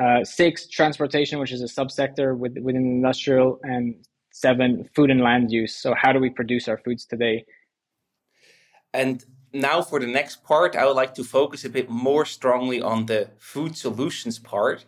Uh, 0.00 0.24
six, 0.24 0.66
transportation, 0.68 1.38
which 1.38 1.52
is 1.52 1.60
a 1.60 1.66
subsector 1.66 2.36
with, 2.36 2.56
within 2.62 2.82
industrial, 2.82 3.60
and 3.62 3.94
seven, 4.32 4.88
food 4.96 5.10
and 5.10 5.20
land 5.20 5.52
use. 5.52 5.74
So, 5.74 5.94
how 5.94 6.12
do 6.12 6.18
we 6.18 6.30
produce 6.30 6.66
our 6.66 6.78
foods 6.78 7.04
today? 7.04 7.44
And 8.92 9.24
now 9.52 9.82
for 9.82 10.00
the 10.00 10.06
next 10.06 10.44
part, 10.44 10.76
I 10.76 10.86
would 10.86 10.96
like 10.96 11.14
to 11.14 11.24
focus 11.24 11.64
a 11.64 11.70
bit 11.70 11.88
more 11.90 12.24
strongly 12.24 12.80
on 12.80 13.06
the 13.06 13.30
food 13.38 13.76
solutions 13.76 14.38
part 14.38 14.84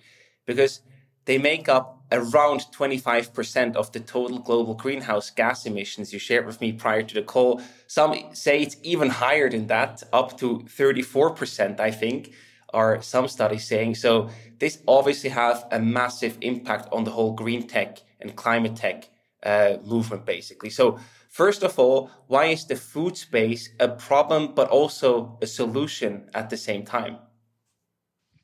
because 0.46 0.80
they 1.26 1.38
make 1.38 1.68
up 1.68 2.02
around 2.12 2.66
25% 2.76 3.76
of 3.76 3.90
the 3.92 4.00
total 4.00 4.38
global 4.38 4.74
greenhouse 4.74 5.30
gas 5.30 5.66
emissions 5.66 6.12
you 6.12 6.18
shared 6.18 6.46
with 6.46 6.60
me 6.60 6.72
prior 6.72 7.02
to 7.02 7.14
the 7.14 7.22
call. 7.22 7.60
Some 7.86 8.14
say 8.32 8.60
it's 8.62 8.76
even 8.82 9.08
higher 9.08 9.48
than 9.50 9.66
that, 9.68 10.02
up 10.12 10.38
to 10.38 10.60
34%, 10.60 11.80
I 11.80 11.90
think, 11.90 12.32
are 12.72 13.00
some 13.02 13.28
studies 13.28 13.66
saying. 13.66 13.94
So 13.94 14.28
this 14.58 14.80
obviously 14.86 15.30
has 15.30 15.64
a 15.70 15.78
massive 15.78 16.36
impact 16.40 16.88
on 16.92 17.04
the 17.04 17.10
whole 17.10 17.32
green 17.32 17.66
tech 17.66 17.98
and 18.20 18.36
climate 18.36 18.76
tech 18.76 19.08
uh, 19.44 19.76
movement, 19.84 20.24
basically. 20.24 20.70
So 20.70 20.98
First 21.34 21.64
of 21.64 21.80
all, 21.80 22.12
why 22.28 22.44
is 22.44 22.64
the 22.64 22.76
food 22.76 23.16
space 23.16 23.70
a 23.80 23.88
problem 23.88 24.54
but 24.54 24.68
also 24.68 25.36
a 25.42 25.48
solution 25.48 26.30
at 26.32 26.48
the 26.48 26.56
same 26.56 26.84
time? 26.84 27.18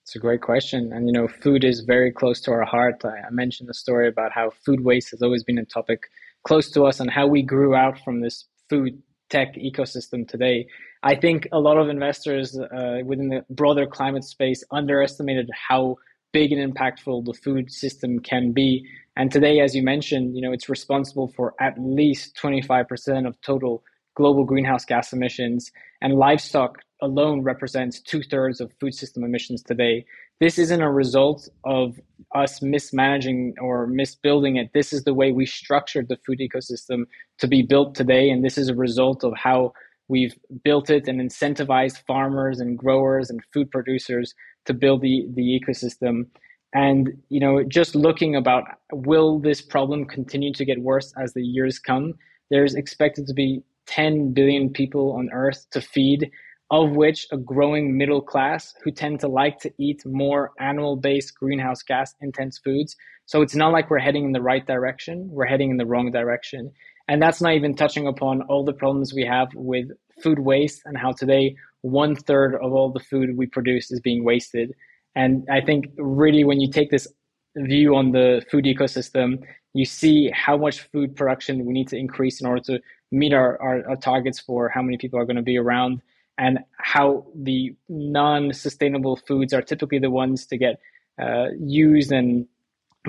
It's 0.03 0.17
a 0.17 0.19
great 0.19 0.41
question. 0.43 0.93
And, 0.93 1.07
you 1.07 1.13
know, 1.13 1.29
food 1.29 1.63
is 1.63 1.83
very 1.83 2.11
close 2.11 2.41
to 2.41 2.51
our 2.51 2.65
heart. 2.65 3.05
I, 3.05 3.29
I 3.29 3.31
mentioned 3.31 3.69
the 3.69 3.75
story 3.75 4.09
about 4.09 4.33
how 4.33 4.51
food 4.51 4.81
waste 4.81 5.13
has 5.13 5.23
always 5.23 5.45
been 5.45 5.59
a 5.59 5.65
topic 5.65 6.01
close 6.43 6.69
to 6.73 6.85
us 6.85 6.99
and 6.99 7.09
how 7.09 7.29
we 7.29 7.43
grew 7.43 7.77
out 7.77 7.97
from 8.01 8.23
this 8.23 8.49
food 8.69 9.01
tech 9.29 9.55
ecosystem 9.55 10.27
today. 10.27 10.67
I 11.05 11.15
think 11.15 11.47
a 11.53 11.61
lot 11.61 11.79
of 11.79 11.89
investors 11.89 12.59
uh, 12.59 13.03
within 13.05 13.29
the 13.29 13.45
broader 13.51 13.87
climate 13.87 14.25
space 14.25 14.65
underestimated 14.73 15.49
how 15.69 15.95
big 16.33 16.51
and 16.51 16.75
impactful 16.75 17.25
the 17.25 17.35
food 17.35 17.71
system 17.71 18.19
can 18.19 18.51
be 18.51 18.85
and 19.21 19.31
today, 19.31 19.61
as 19.61 19.77
you 19.77 19.83
mentioned, 19.83 20.35
you 20.35 20.41
know, 20.41 20.51
it's 20.51 20.71
responsible 20.71 21.29
for 21.37 21.53
at 21.61 21.75
least 21.79 22.35
25% 22.43 23.29
of 23.29 23.39
total 23.43 23.85
global 24.15 24.45
greenhouse 24.47 24.87
gas 24.87 25.13
emissions. 25.13 25.71
And 26.01 26.15
livestock 26.15 26.79
alone 27.03 27.43
represents 27.43 28.01
two 28.01 28.23
thirds 28.23 28.63
of 28.63 28.73
food 28.81 28.95
system 28.95 29.23
emissions 29.23 29.63
today. 29.63 30.07
This 30.41 30.59
isn't 30.59 30.81
a 30.81 30.91
result 30.91 31.51
of 31.65 32.01
us 32.35 32.63
mismanaging 32.63 33.57
or 33.61 33.87
misbuilding 33.87 34.57
it. 34.57 34.71
This 34.73 34.91
is 34.91 35.05
the 35.05 35.13
way 35.13 35.33
we 35.33 35.45
structured 35.45 36.09
the 36.09 36.17
food 36.25 36.39
ecosystem 36.39 37.03
to 37.41 37.47
be 37.47 37.61
built 37.61 37.95
today. 37.95 38.31
And 38.31 38.43
this 38.43 38.57
is 38.57 38.71
a 38.71 38.75
result 38.75 39.23
of 39.23 39.35
how 39.37 39.75
we've 40.09 40.35
built 40.65 40.89
it 40.89 41.07
and 41.07 41.21
incentivized 41.21 42.07
farmers 42.07 42.59
and 42.59 42.79
growers 42.79 43.29
and 43.29 43.43
food 43.53 43.71
producers 43.71 44.33
to 44.65 44.73
build 44.73 45.03
the, 45.03 45.29
the 45.35 45.61
ecosystem. 45.61 46.25
And 46.73 47.11
you 47.29 47.41
know, 47.41 47.63
just 47.65 47.95
looking 47.95 48.37
about 48.37 48.65
will 48.93 49.39
this 49.39 49.61
problem 49.61 50.05
continue 50.05 50.53
to 50.55 50.65
get 50.65 50.81
worse 50.81 51.13
as 51.21 51.33
the 51.33 51.43
years 51.43 51.79
come? 51.79 52.15
There's 52.51 52.75
expected 52.75 53.27
to 53.27 53.35
be 53.35 53.63
10 53.87 54.33
billion 54.33 54.71
people 54.71 55.13
on 55.13 55.31
Earth 55.33 55.67
to 55.73 55.81
feed, 55.81 56.31
of 56.71 56.93
which 56.93 57.27
a 57.33 57.37
growing 57.37 57.97
middle 57.97 58.23
class 58.23 58.75
who 58.85 58.93
tend 58.93 59.19
to 59.21 59.29
like 59.29 59.59
to 59.61 59.73
eat 59.79 60.03
more 60.07 60.53
animal-based 60.61 61.35
greenhouse 61.35 61.83
gas 61.83 62.15
intense 62.21 62.59
foods. 62.59 62.95
So 63.27 63.43
it's 63.43 63.57
not 63.57 63.73
like 63.73 63.91
we're 63.91 63.99
heading 63.99 64.25
in 64.25 64.33
the 64.33 64.43
right 64.43 64.65
direction; 64.65 65.29
we're 65.31 65.47
heading 65.47 65.71
in 65.71 65.77
the 65.77 65.87
wrong 65.87 66.13
direction. 66.13 66.71
And 67.09 67.21
that's 67.21 67.41
not 67.41 67.55
even 67.55 67.75
touching 67.75 68.07
upon 68.07 68.43
all 68.43 68.65
the 68.65 68.73
problems 68.73 69.13
we 69.13 69.25
have 69.25 69.49
with 69.55 69.89
food 70.23 70.39
waste 70.39 70.83
and 70.85 70.97
how 70.97 71.11
today 71.11 71.57
one 71.83 72.15
third 72.15 72.55
of 72.55 72.73
all 72.73 72.93
the 72.93 73.01
food 73.01 73.37
we 73.37 73.47
produce 73.47 73.91
is 73.91 74.01
being 74.01 74.23
wasted. 74.23 74.73
And 75.15 75.47
I 75.51 75.61
think 75.61 75.87
really 75.97 76.45
when 76.45 76.61
you 76.61 76.71
take 76.71 76.91
this 76.91 77.09
view 77.57 77.97
on 77.97 78.13
the 78.13 78.45
food 78.51 78.65
ecosystem, 78.65 79.43
you 79.75 79.85
see 79.85 80.31
how 80.33 80.57
much 80.57 80.81
food 80.93 81.17
production 81.17 81.65
we 81.65 81.73
need 81.73 81.89
to 81.89 81.97
increase 81.97 82.41
in 82.41 82.47
order 82.47 82.63
to 82.63 82.81
meet 83.13 83.33
our, 83.33 83.61
our, 83.61 83.91
our 83.91 83.97
targets 83.97 84.41
for 84.41 84.69
how 84.69 84.83
many 84.83 84.97
people 84.97 85.19
are 85.19 85.25
going 85.25 85.37
to 85.37 85.43
be 85.43 85.59
around 85.59 86.01
and 86.39 86.59
how 86.79 87.27
the 87.35 87.75
non-sustainable 87.89 89.17
foods 89.29 89.53
are 89.53 89.63
typically 89.63 89.99
the 89.99 90.11
ones 90.11 90.47
to 90.47 90.57
get 90.57 90.81
uh, 91.21 91.47
used 91.59 92.13
and 92.13 92.47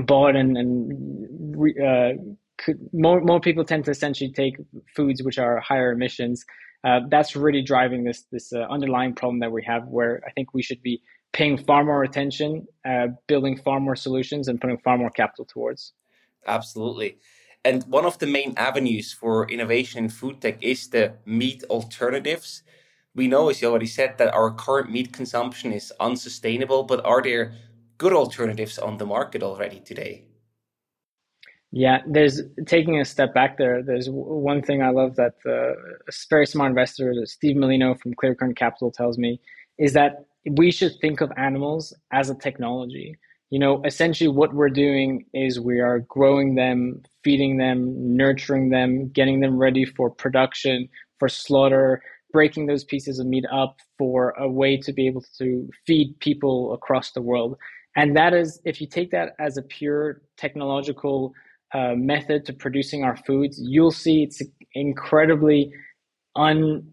bought 0.06 0.36
and, 0.36 0.58
and 0.58 1.78
uh, 1.84 2.12
more, 2.94 3.22
more 3.22 3.40
people 3.40 3.64
tend 3.64 3.86
to 3.86 3.92
essentially 3.92 4.32
take 4.32 4.58
foods 4.96 5.24
which 5.24 5.40
are 5.40 5.60
higher 5.60 5.92
emissions. 5.92 6.46
Uh, 6.84 7.00
that's 7.10 7.36
really 7.36 7.62
driving 7.62 8.04
this 8.04 8.24
this 8.32 8.52
uh, 8.54 8.62
underlying 8.70 9.14
problem 9.14 9.40
that 9.40 9.52
we 9.52 9.64
have 9.64 9.86
where 9.88 10.22
I 10.28 10.32
think 10.32 10.54
we 10.54 10.64
should 10.64 10.82
be 10.82 11.00
paying 11.34 11.58
far 11.58 11.84
more 11.84 12.04
attention, 12.04 12.68
uh, 12.86 13.08
building 13.28 13.58
far 13.58 13.80
more 13.80 13.96
solutions, 13.96 14.48
and 14.48 14.60
putting 14.60 14.78
far 14.80 14.98
more 14.98 15.10
capital 15.10 15.46
towards. 15.46 15.94
Absolutely. 16.46 17.18
And 17.64 17.84
one 17.84 18.06
of 18.06 18.18
the 18.18 18.28
main 18.28 18.54
avenues 18.58 19.14
for 19.14 19.50
innovation 19.50 20.04
in 20.04 20.10
food 20.10 20.42
tech 20.42 20.62
is 20.64 20.90
the 20.90 21.14
meat 21.26 21.64
alternatives. 21.70 22.64
We 23.14 23.28
know, 23.28 23.50
as 23.50 23.62
you 23.62 23.70
already 23.70 23.88
said, 23.88 24.18
that 24.18 24.34
our 24.34 24.52
current 24.52 24.92
meat 24.92 25.14
consumption 25.14 25.72
is 25.72 25.94
unsustainable, 26.00 26.84
but 26.84 27.06
are 27.06 27.22
there 27.22 27.54
good 27.98 28.14
alternatives 28.14 28.80
on 28.80 28.98
the 28.98 29.06
market 29.06 29.44
already 29.44 29.80
today? 29.80 30.26
Yeah, 31.72 32.00
there's 32.08 32.42
taking 32.66 33.00
a 33.00 33.06
step 33.06 33.34
back 33.34 33.58
there. 33.58 33.82
There's 33.82 34.10
one 34.10 34.62
thing 34.62 34.82
I 34.82 34.90
love 34.90 35.16
that 35.16 35.36
uh, 35.46 35.74
a 36.08 36.12
very 36.30 36.46
smart 36.46 36.72
investor, 36.72 37.14
Steve 37.26 37.56
Molino 37.56 37.96
from 37.96 38.14
Clearcurrent 38.14 38.58
Capital, 38.58 38.92
tells 38.92 39.18
me 39.18 39.40
is 39.78 39.94
that 39.94 40.26
we 40.50 40.72
should 40.72 40.94
think 41.02 41.22
of 41.22 41.32
animals 41.38 41.94
as 42.12 42.30
a 42.30 42.36
technology. 42.36 43.18
You 43.50 43.60
know, 43.60 43.82
essentially 43.84 44.30
what 44.30 44.54
we're 44.54 44.70
doing 44.70 45.26
is 45.34 45.60
we 45.60 45.80
are 45.82 46.00
growing 46.00 46.56
them, 46.56 47.02
feeding 47.24 47.58
them, 47.58 48.16
nurturing 48.16 48.70
them, 48.70 49.10
getting 49.10 49.42
them 49.42 49.58
ready 49.58 49.86
for 49.86 50.10
production, 50.10 50.88
for 51.20 51.28
slaughter, 51.28 52.02
breaking 52.32 52.66
those 52.66 52.86
pieces 52.86 53.20
of 53.20 53.28
meat 53.28 53.46
up 53.52 53.78
for 53.98 54.32
a 54.32 54.50
way 54.50 54.78
to 54.78 54.94
be 54.94 55.06
able 55.06 55.24
to 55.38 55.70
feed 55.86 56.18
people 56.20 56.74
across 56.74 57.12
the 57.12 57.22
world. 57.22 57.58
And 57.96 58.16
that 58.16 58.34
is, 58.34 58.62
if 58.64 58.80
you 58.80 58.88
take 58.88 59.12
that 59.12 59.34
as 59.38 59.58
a 59.58 59.62
pure 59.62 60.22
technological 60.38 61.34
uh, 61.74 61.94
method 61.96 62.46
to 62.46 62.54
producing 62.54 63.04
our 63.04 63.18
foods, 63.18 63.60
you'll 63.62 63.92
see 63.92 64.24
it's 64.24 64.42
incredibly 64.74 65.74
un 66.36 66.88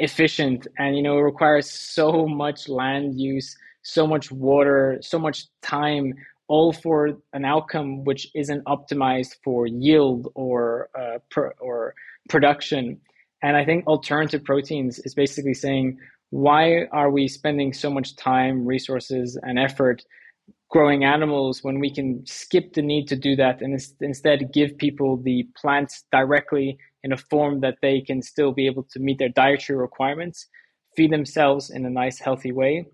efficient 0.00 0.66
and 0.78 0.96
you 0.96 1.02
know 1.02 1.16
it 1.18 1.22
requires 1.22 1.70
so 1.70 2.26
much 2.26 2.68
land 2.68 3.20
use 3.20 3.56
so 3.82 4.06
much 4.06 4.32
water 4.32 4.98
so 5.00 5.18
much 5.18 5.46
time 5.62 6.12
all 6.48 6.72
for 6.72 7.16
an 7.32 7.44
outcome 7.44 8.02
which 8.04 8.28
isn't 8.34 8.64
optimized 8.64 9.36
for 9.44 9.68
yield 9.68 10.26
or 10.34 10.88
uh, 10.98 11.18
per, 11.30 11.54
or 11.60 11.94
production. 12.28 13.00
And 13.42 13.56
i 13.56 13.64
think 13.64 13.86
alternative 13.86 14.42
proteins 14.44 14.98
is 15.00 15.14
basically 15.14 15.54
saying 15.54 15.98
why 16.30 16.84
are 16.92 17.10
we 17.10 17.28
spending 17.28 17.72
so 17.72 17.90
much 17.90 18.16
time 18.16 18.66
resources 18.66 19.38
and 19.42 19.58
effort 19.58 20.04
growing 20.70 21.04
animals 21.04 21.64
when 21.64 21.80
we 21.80 21.92
can 21.92 22.24
skip 22.24 22.74
the 22.74 22.82
need 22.82 23.08
to 23.08 23.16
do 23.16 23.34
that 23.34 23.60
and 23.60 23.78
instead 24.00 24.52
give 24.52 24.78
people 24.78 25.16
the 25.16 25.46
plants 25.60 26.04
directly 26.12 26.78
in 27.02 27.12
a 27.12 27.16
form 27.16 27.60
that 27.60 27.76
they 27.82 28.00
can 28.00 28.22
still 28.22 28.52
be 28.52 28.66
able 28.66 28.84
to 28.84 29.00
meet 29.00 29.18
their 29.18 29.28
dietary 29.28 29.78
requirements, 29.78 30.46
feed 30.96 31.12
themselves 31.12 31.70
in 31.70 31.84
a 31.84 31.90
nice, 31.90 32.20
healthy 32.20 32.52
way, 32.52 32.84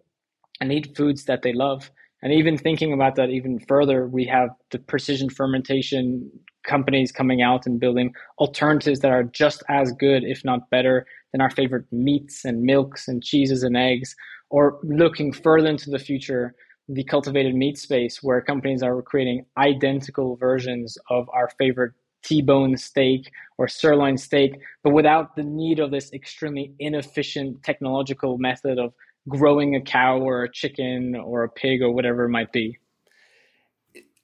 and 0.61 0.73
eat 0.73 0.97
foods 0.97 1.25
that 1.25 1.43
they 1.43 1.53
love. 1.53 1.91
And 2.23 2.33
even 2.33 2.57
thinking 2.57 2.95
about 2.95 3.15
that 3.17 3.29
even 3.29 3.61
further, 3.69 4.09
we 4.09 4.25
have 4.25 4.49
the 4.71 4.79
precision 4.79 5.29
fermentation 5.29 6.31
companies 6.65 7.13
coming 7.13 7.43
out 7.43 7.67
and 7.67 7.79
building 7.79 8.15
alternatives 8.39 9.01
that 9.01 9.13
are 9.13 9.23
just 9.23 9.63
as 9.69 9.93
good, 9.93 10.25
if 10.25 10.45
not 10.45 10.71
better, 10.71 11.07
than 11.33 11.43
our 11.43 11.51
favorite 11.51 11.85
meats 11.93 12.45
and 12.45 12.63
milks 12.63 13.07
and 13.07 13.23
cheeses 13.23 13.63
and 13.63 13.77
eggs. 13.77 14.17
Or 14.49 14.79
looking 14.83 15.33
further 15.33 15.69
into 15.69 15.91
the 15.91 15.99
future, 15.99 16.55
the 16.89 17.05
cultivated 17.05 17.55
meat 17.55 17.79
space, 17.79 18.23
where 18.23 18.41
companies 18.41 18.83
are 18.83 19.03
creating 19.03 19.45
identical 19.57 20.37
versions 20.37 20.97
of 21.11 21.29
our 21.33 21.51
favorite 21.59 21.93
T-bone 22.23 22.77
steak 22.77 23.31
or 23.59 23.69
sirloin 23.69 24.17
steak, 24.17 24.59
but 24.83 24.91
without 24.91 25.37
the 25.37 25.45
need 25.45 25.79
of 25.79 25.91
this 25.91 26.13
extremely 26.13 26.75
inefficient 26.79 27.63
technological 27.63 28.37
method 28.39 28.79
of 28.79 28.93
growing 29.29 29.75
a 29.75 29.81
cow 29.81 30.19
or 30.19 30.45
a 30.45 30.51
chicken 30.51 31.15
or 31.17 31.45
a 31.45 31.49
pig 31.49 31.83
or 31.83 31.91
whatever 31.93 32.25
it 32.25 32.31
might 32.31 32.53
be. 32.53 32.79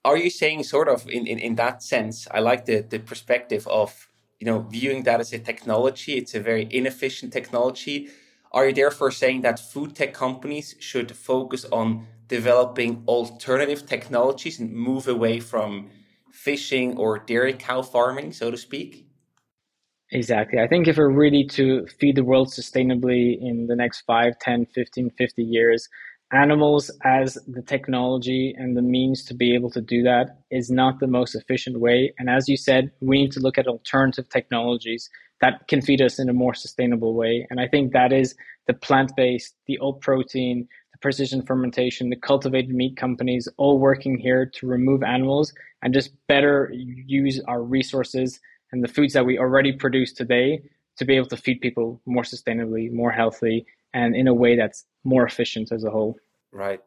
Are 0.05 0.17
you 0.17 0.31
saying 0.31 0.65
sort 0.65 0.89
of 0.89 1.09
in, 1.09 1.27
in, 1.27 1.39
in 1.39 1.55
that 1.57 1.83
sense, 1.83 2.27
I 2.31 2.41
like 2.41 2.65
the, 2.65 2.81
the 2.81 2.99
perspective 2.99 3.67
of, 3.69 4.09
you 4.41 4.47
know, 4.47 4.61
viewing 4.61 5.05
that 5.05 5.21
as 5.21 5.33
a 5.33 5.39
technology, 5.39 6.15
it's 6.19 6.35
a 6.35 6.41
very 6.41 6.67
inefficient 6.71 7.33
technology. 7.33 8.09
Are 8.51 8.67
you 8.67 8.75
therefore 8.75 9.13
saying 9.13 9.43
that 9.43 9.61
food 9.61 9.95
tech 9.95 10.13
companies 10.13 10.75
should 10.81 11.15
focus 11.17 11.65
on 11.71 12.07
developing 12.33 13.05
alternative 13.07 13.85
technologies 13.85 14.59
and 14.59 14.73
move 14.73 15.07
away 15.07 15.39
from 15.39 15.91
fishing 16.33 16.97
or 16.97 17.19
dairy 17.19 17.53
cow 17.53 17.83
farming, 17.83 18.33
so 18.33 18.51
to 18.51 18.57
speak? 18.57 19.07
Exactly. 20.11 20.59
I 20.59 20.67
think 20.67 20.89
if 20.89 20.97
we're 20.97 21.11
really 21.11 21.45
to 21.59 21.87
feed 22.01 22.17
the 22.17 22.25
world 22.25 22.49
sustainably 22.49 23.37
in 23.39 23.67
the 23.67 23.77
next 23.77 24.01
5, 24.07 24.39
10, 24.41 24.65
15, 24.75 25.11
50 25.11 25.43
years, 25.43 25.89
animals 26.33 26.91
as 27.05 27.37
the 27.47 27.61
technology 27.61 28.55
and 28.57 28.79
the 28.79 28.83
means 28.97 29.23
to 29.27 29.35
be 29.35 29.55
able 29.55 29.71
to 29.71 29.83
do 29.83 30.03
that 30.03 30.39
is 30.51 30.71
not 30.71 31.01
the 31.01 31.07
most 31.07 31.35
efficient 31.35 31.81
way. 31.81 32.15
And 32.19 32.31
as 32.31 32.49
you 32.49 32.57
said, 32.57 32.91
we 33.03 33.21
need 33.21 33.33
to 33.33 33.41
look 33.41 33.59
at 33.59 33.67
alternative 33.67 34.31
technologies 34.31 35.11
that 35.43 35.69
can 35.69 35.83
feed 35.83 36.01
us 36.01 36.19
in 36.19 36.31
a 36.31 36.33
more 36.33 36.55
sustainable 36.55 37.15
way. 37.15 37.47
And 37.51 37.61
I 37.61 37.69
think 37.69 37.93
that 37.93 38.11
is 38.11 38.35
the 38.67 38.73
plant 38.73 39.13
based, 39.17 39.55
the 39.67 39.77
alt 39.79 40.01
protein, 40.01 40.69
precision 41.03 41.43
fermentation, 41.43 42.09
the 42.09 42.17
cultivated 42.17 42.71
meat 42.71 42.97
companies 42.97 43.49
all 43.59 43.79
working 43.79 44.17
here 44.17 44.47
to 44.47 44.67
remove 44.67 45.03
animals 45.03 45.53
and 45.83 45.93
just 45.93 46.11
better 46.29 46.73
use 46.73 47.41
our 47.49 47.63
resources 47.63 48.41
and 48.71 48.83
the 48.83 48.89
foods 48.89 49.13
that 49.13 49.27
we 49.27 49.39
already 49.39 49.73
produce 49.73 50.13
today 50.13 50.63
to 50.97 51.05
be 51.05 51.17
able 51.17 51.27
to 51.27 51.37
feed 51.37 51.61
people 51.61 52.01
more 52.07 52.23
sustainably, 52.23 52.91
more 52.91 53.11
healthy, 53.11 53.67
and 53.93 54.15
in 54.15 54.29
a 54.29 54.35
way 54.35 54.57
that's 54.57 54.85
more 55.05 55.27
efficient 55.27 55.73
as 55.73 55.85
a 55.85 55.91
whole. 55.91 56.17
Right. 56.53 56.81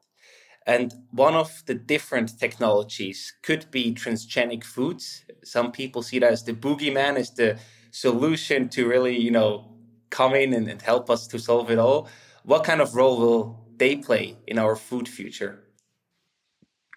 And 0.66 0.94
one 1.12 1.36
of 1.36 1.64
the 1.68 1.76
different 1.76 2.40
technologies 2.40 3.34
could 3.44 3.70
be 3.70 3.94
transgenic 3.94 4.64
foods. 4.64 5.24
Some 5.44 5.72
people 5.72 6.02
see 6.02 6.18
that 6.20 6.32
as 6.32 6.44
the 6.44 6.54
boogeyman, 6.54 7.18
as 7.18 7.32
the 7.32 7.60
solution 7.92 8.70
to 8.70 8.88
really, 8.88 9.18
you 9.18 9.32
know, 9.32 9.72
come 10.10 10.34
in 10.34 10.54
and, 10.54 10.68
and 10.68 10.82
help 10.82 11.10
us 11.10 11.28
to 11.28 11.38
solve 11.40 11.70
it 11.70 11.78
all. 11.78 12.08
What 12.44 12.64
kind 12.64 12.82
of 12.82 12.96
role 12.96 13.18
will 13.18 13.65
they 13.78 13.96
play 13.98 14.38
in 14.48 14.58
our 14.58 14.76
food 14.76 15.08
future? 15.08 15.62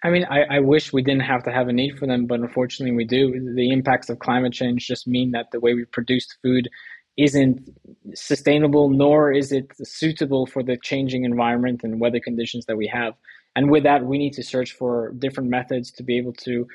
I 0.03 0.09
mean, 0.09 0.25
I, 0.29 0.43
I 0.43 0.59
wish 0.59 0.93
we 0.93 1.03
didn't 1.03 1.23
have 1.23 1.43
to 1.43 1.51
have 1.51 1.67
a 1.67 1.73
need 1.73 1.97
for 1.97 2.07
them, 2.07 2.25
but 2.25 2.39
unfortunately 2.39 2.95
we 2.95 3.03
do. 3.03 3.53
The 3.55 3.71
impacts 3.71 4.09
of 4.09 4.19
climate 4.19 4.53
change 4.53 4.87
just 4.87 5.07
mean 5.07 5.31
that 5.31 5.51
the 5.51 5.59
way 5.59 5.73
we 5.73 5.85
produce 5.85 6.27
food 6.41 6.69
isn't 7.17 7.69
sustainable, 8.15 8.89
nor 8.89 9.33
is 9.33 9.51
it 9.51 9.67
suitable 9.83 10.45
for 10.45 10.63
the 10.63 10.77
changing 10.81 11.25
environment 11.25 11.81
and 11.83 11.99
weather 11.99 12.21
conditions 12.21 12.65
that 12.67 12.77
we 12.77 12.87
have. 12.87 13.13
And 13.57 13.69
with 13.69 13.83
that, 13.83 14.05
we 14.05 14.17
need 14.17 14.33
to 14.33 14.43
search 14.43 14.71
for 14.71 15.11
different 15.19 15.49
methods 15.49 15.91
to 15.93 16.03
be 16.03 16.17
able 16.17 16.33
to 16.33 16.65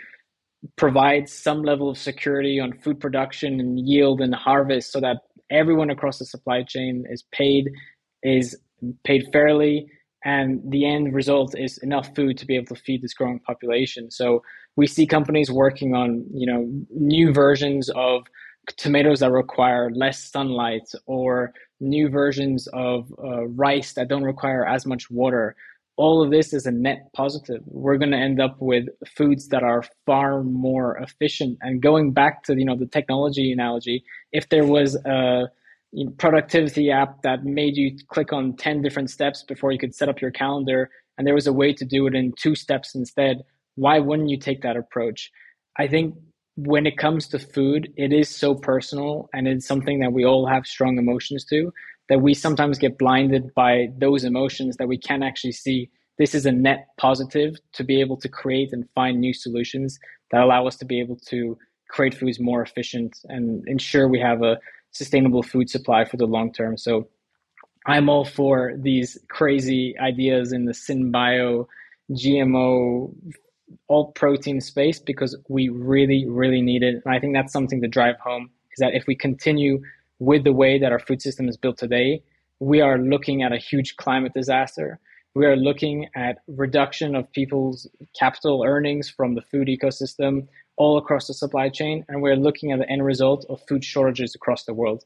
provide 0.76 1.28
some 1.28 1.62
level 1.62 1.88
of 1.88 1.96
security 1.96 2.61
on 2.61 2.73
food 2.73 3.00
production 3.00 3.58
and 3.58 3.78
yield 3.78 4.20
and 4.20 4.34
harvest 4.34 4.92
so 4.92 5.00
that 5.00 5.18
everyone 5.50 5.88
across 5.90 6.18
the 6.18 6.26
supply 6.26 6.62
chain 6.62 7.04
is 7.08 7.23
paid 7.32 7.70
is 8.23 8.56
paid 9.04 9.25
fairly 9.32 9.87
and 10.25 10.61
the 10.71 10.87
end 10.87 11.14
result 11.14 11.54
is 11.57 11.78
enough 11.78 12.14
food 12.14 12.38
to 12.38 12.47
be 12.47 12.57
able 12.57 12.75
to 12.75 12.83
feed 12.83 13.02
this 13.02 13.14
growing 13.14 13.38
population. 13.40 14.11
So 14.11 14.43
we 14.76 14.87
see 14.87 15.07
companies 15.07 15.50
working 15.50 15.95
on 15.95 16.25
you 16.33 16.47
know 16.47 16.69
new 16.90 17.33
versions 17.33 17.90
of 17.90 18.25
tomatoes 18.76 19.21
that 19.21 19.31
require 19.31 19.90
less 19.90 20.31
sunlight 20.31 20.88
or 21.07 21.52
new 21.81 22.09
versions 22.09 22.66
of 22.69 23.12
uh, 23.23 23.47
rice 23.49 23.93
that 23.93 24.09
don't 24.09 24.25
require 24.25 24.66
as 24.66 24.87
much 24.87 25.11
water. 25.11 25.54
All 25.97 26.23
of 26.23 26.31
this 26.31 26.52
is 26.52 26.64
a 26.66 26.73
net 26.73 27.11
positive. 27.14 27.61
We're 27.66 27.99
going 27.99 28.11
to 28.11 28.16
end 28.16 28.40
up 28.40 28.57
with 28.59 28.87
foods 29.07 29.49
that 29.49 29.62
are 29.62 29.85
far 30.07 30.43
more 30.43 30.97
efficient. 30.97 31.59
And 31.61 31.83
going 31.83 32.12
back 32.12 32.43
to 32.45 32.59
you 32.59 32.64
know 32.64 32.76
the 32.76 32.87
technology 32.87 33.52
analogy 33.52 34.04
if 34.33 34.49
there 34.49 34.66
was 34.66 34.97
a 35.04 35.50
productivity 36.18 36.90
app 36.90 37.22
that 37.22 37.44
made 37.44 37.76
you 37.76 37.96
click 38.08 38.32
on 38.32 38.56
10 38.56 38.82
different 38.82 39.10
steps 39.10 39.42
before 39.42 39.72
you 39.72 39.78
could 39.78 39.94
set 39.94 40.08
up 40.08 40.20
your 40.20 40.30
calendar 40.30 40.90
and 41.16 41.26
there 41.26 41.34
was 41.34 41.46
a 41.46 41.52
way 41.52 41.72
to 41.72 41.84
do 41.84 42.06
it 42.06 42.14
in 42.14 42.32
two 42.36 42.54
steps 42.54 42.94
instead. 42.94 43.42
Why 43.76 43.98
wouldn't 43.98 44.30
you 44.30 44.38
take 44.38 44.62
that 44.62 44.76
approach? 44.76 45.30
I 45.78 45.86
think 45.86 46.14
when 46.56 46.86
it 46.86 46.98
comes 46.98 47.26
to 47.28 47.38
food 47.38 47.92
it 47.96 48.12
is 48.12 48.28
so 48.28 48.54
personal 48.54 49.28
and 49.32 49.48
it's 49.48 49.66
something 49.66 50.00
that 50.00 50.12
we 50.12 50.24
all 50.24 50.46
have 50.46 50.66
strong 50.66 50.98
emotions 50.98 51.44
to 51.46 51.72
that 52.08 52.20
we 52.20 52.34
sometimes 52.34 52.78
get 52.78 52.98
blinded 52.98 53.52
by 53.54 53.88
those 53.98 54.24
emotions 54.24 54.76
that 54.76 54.88
we 54.88 54.98
can't 54.98 55.24
actually 55.24 55.52
see. 55.52 55.90
This 56.18 56.35
is 56.35 56.46
a 56.46 56.52
net 56.52 56.88
positive 56.98 57.57
to 57.72 57.85
be 57.85 58.00
able 58.00 58.16
to 58.18 58.28
create 58.28 58.72
and 58.72 58.88
find 58.94 59.20
new 59.20 59.33
solutions 59.33 59.98
that 60.30 60.42
allow 60.42 60.66
us 60.66 60.76
to 60.76 60.85
be 60.85 61.00
able 61.00 61.16
to 61.28 61.57
create 61.88 62.14
foods 62.14 62.38
more 62.38 62.62
efficient 62.62 63.16
and 63.28 63.66
ensure 63.66 64.09
we 64.09 64.20
have 64.20 64.42
a 64.42 64.59
sustainable 64.94 65.42
food 65.42 65.68
supply 65.68 66.04
for 66.04 66.16
the 66.16 66.26
long 66.26 66.52
term. 66.52 66.76
So 66.78 67.09
I'm 67.87 68.09
all 68.09 68.24
for 68.24 68.72
these 68.78 69.18
crazy 69.28 69.94
ideas 70.00 70.52
in 70.52 70.64
the 70.64 70.72
synbio, 70.72 71.66
GMO, 72.12 73.14
alt 73.88 74.14
protein 74.14 74.61
space 74.61 74.98
because 74.98 75.37
we 75.48 75.68
really, 75.68 76.26
really 76.28 76.62
need 76.62 76.83
it. 76.83 77.02
And 77.04 77.14
I 77.14 77.18
think 77.18 77.35
that's 77.35 77.52
something 77.52 77.83
to 77.83 77.88
drive 77.88 78.16
home 78.18 78.50
is 78.72 78.78
that 78.78 78.94
if 78.94 79.07
we 79.07 79.14
continue 79.14 79.83
with 80.18 80.44
the 80.44 80.52
way 80.52 80.78
that 80.78 80.92
our 80.92 80.98
food 80.98 81.20
system 81.20 81.48
is 81.48 81.57
built 81.57 81.76
today, 81.76 82.22
we 82.61 82.80
are 82.80 82.98
looking 82.98 83.42
at 83.42 83.52
a 83.52 83.59
huge 83.59 83.96
climate 83.96 84.33
disaster. 84.33 84.98
We 85.35 85.46
are 85.46 85.57
looking 85.57 86.09
at 86.14 86.38
reduction 86.46 87.16
of 87.16 87.30
people's 87.33 87.88
capital 88.18 88.64
earnings 88.64 89.11
from 89.11 89.35
the 89.35 89.42
food 89.42 89.68
ecosystem 89.68 90.46
all 90.76 90.98
across 90.98 91.26
the 91.26 91.34
supply 91.34 91.68
chain, 91.68 92.04
and 92.08 92.22
we're 92.22 92.37
looking 92.37 92.72
at 92.72 92.78
the 92.78 92.88
end 92.88 93.04
result 93.04 93.44
of 93.48 93.62
food 93.68 93.84
shortages 93.84 94.34
across 94.34 94.64
the 94.64 94.74
world. 94.74 95.04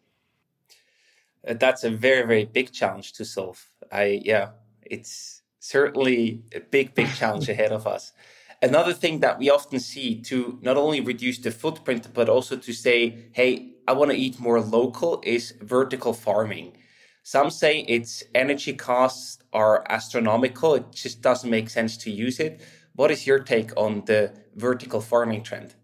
Uh, 1.47 1.55
that's 1.55 1.85
a 1.85 1.91
very, 1.91 2.27
very 2.27 2.45
big 2.45 2.73
challenge 2.73 3.13
to 3.15 3.25
solve. 3.25 3.67
I 3.93 4.21
yeah, 4.25 4.51
it's 4.83 5.43
certainly 5.61 6.43
a 6.55 6.61
big, 6.61 6.95
big 6.95 7.09
challenge 7.15 7.49
ahead 7.55 7.73
of 7.73 7.87
us. 7.87 8.13
Another 8.61 8.93
thing 8.93 9.21
that 9.21 9.39
we 9.39 9.51
often 9.51 9.79
see 9.79 10.21
to 10.23 10.59
not 10.63 10.77
only 10.77 11.01
reduce 11.01 11.39
the 11.39 11.53
footprint, 11.53 12.09
but 12.13 12.29
also 12.29 12.57
to 12.57 12.73
say, 12.73 13.27
hey, 13.33 13.75
I 13.87 13.93
want 13.93 14.11
to 14.11 14.17
eat 14.17 14.41
more 14.41 14.61
local 14.61 15.23
is 15.25 15.55
vertical 15.61 16.13
farming. 16.13 16.77
Some 17.23 17.51
say 17.51 17.81
its 17.81 18.25
energy 18.35 18.73
costs 18.73 19.39
are 19.53 19.85
astronomical. 19.89 20.75
It 20.75 20.93
just 20.93 21.23
doesn't 21.23 21.49
make 21.49 21.71
sense 21.71 21.97
to 21.99 22.11
use 22.11 22.41
it. 22.41 22.61
What 22.97 23.13
is 23.13 23.27
your 23.27 23.39
take 23.39 23.71
on 23.77 24.03
the 24.07 24.33
vertical 24.59 25.01
farming 25.01 25.43
trend? 25.43 25.75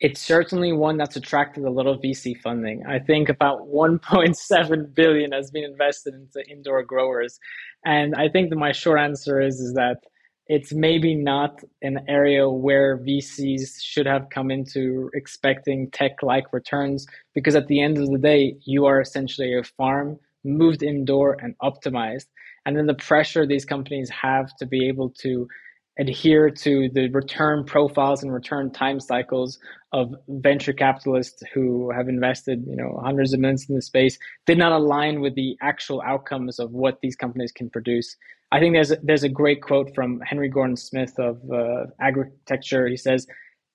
It's 0.00 0.20
certainly 0.20 0.72
one 0.72 0.96
that's 0.96 1.16
attracted 1.16 1.64
a 1.64 1.70
lot 1.70 1.86
of 1.86 2.00
VC 2.00 2.38
funding. 2.40 2.84
I 2.86 2.98
think 2.98 3.28
about 3.28 3.68
1.7 3.72 4.94
billion 4.94 5.32
has 5.32 5.50
been 5.50 5.64
invested 5.64 6.14
into 6.14 6.46
indoor 6.50 6.82
growers, 6.82 7.38
and 7.84 8.14
I 8.14 8.28
think 8.28 8.50
that 8.50 8.56
my 8.56 8.72
short 8.72 9.00
answer 9.00 9.40
is 9.40 9.60
is 9.60 9.74
that 9.74 9.98
it's 10.46 10.74
maybe 10.74 11.14
not 11.14 11.62
an 11.80 12.04
area 12.06 12.50
where 12.50 12.98
VCs 12.98 13.80
should 13.80 14.06
have 14.06 14.28
come 14.28 14.50
into 14.50 15.10
expecting 15.14 15.90
tech-like 15.90 16.52
returns 16.52 17.06
because 17.34 17.56
at 17.56 17.66
the 17.68 17.80
end 17.80 17.96
of 17.96 18.10
the 18.10 18.18
day, 18.18 18.54
you 18.66 18.84
are 18.84 19.00
essentially 19.00 19.56
a 19.56 19.64
farm 19.64 20.18
moved 20.44 20.82
indoor 20.82 21.38
and 21.40 21.54
optimized, 21.62 22.26
and 22.66 22.76
then 22.76 22.86
the 22.86 22.94
pressure 22.94 23.46
these 23.46 23.64
companies 23.64 24.10
have 24.10 24.54
to 24.56 24.66
be 24.66 24.86
able 24.86 25.08
to 25.08 25.48
adhere 25.98 26.50
to 26.50 26.88
the 26.92 27.08
return 27.10 27.64
profiles 27.64 28.22
and 28.22 28.32
return 28.32 28.70
time 28.70 28.98
cycles 28.98 29.58
of 29.92 30.12
venture 30.28 30.72
capitalists 30.72 31.42
who 31.52 31.90
have 31.92 32.08
invested 32.08 32.64
you 32.66 32.74
know 32.74 33.00
hundreds 33.02 33.32
of 33.32 33.40
millions 33.40 33.68
in 33.68 33.76
the 33.76 33.82
space 33.82 34.18
did 34.46 34.58
not 34.58 34.72
align 34.72 35.20
with 35.20 35.34
the 35.36 35.56
actual 35.62 36.02
outcomes 36.02 36.58
of 36.58 36.72
what 36.72 36.98
these 37.00 37.14
companies 37.14 37.52
can 37.52 37.70
produce. 37.70 38.16
I 38.50 38.58
think 38.58 38.74
there's 38.74 38.90
a, 38.90 38.98
there's 39.02 39.22
a 39.22 39.28
great 39.28 39.62
quote 39.62 39.94
from 39.94 40.20
henry 40.20 40.48
gordon 40.48 40.76
smith 40.76 41.16
of 41.18 41.38
uh, 41.50 41.86
agritecture 42.00 42.88
he 42.88 42.96
says 42.96 43.26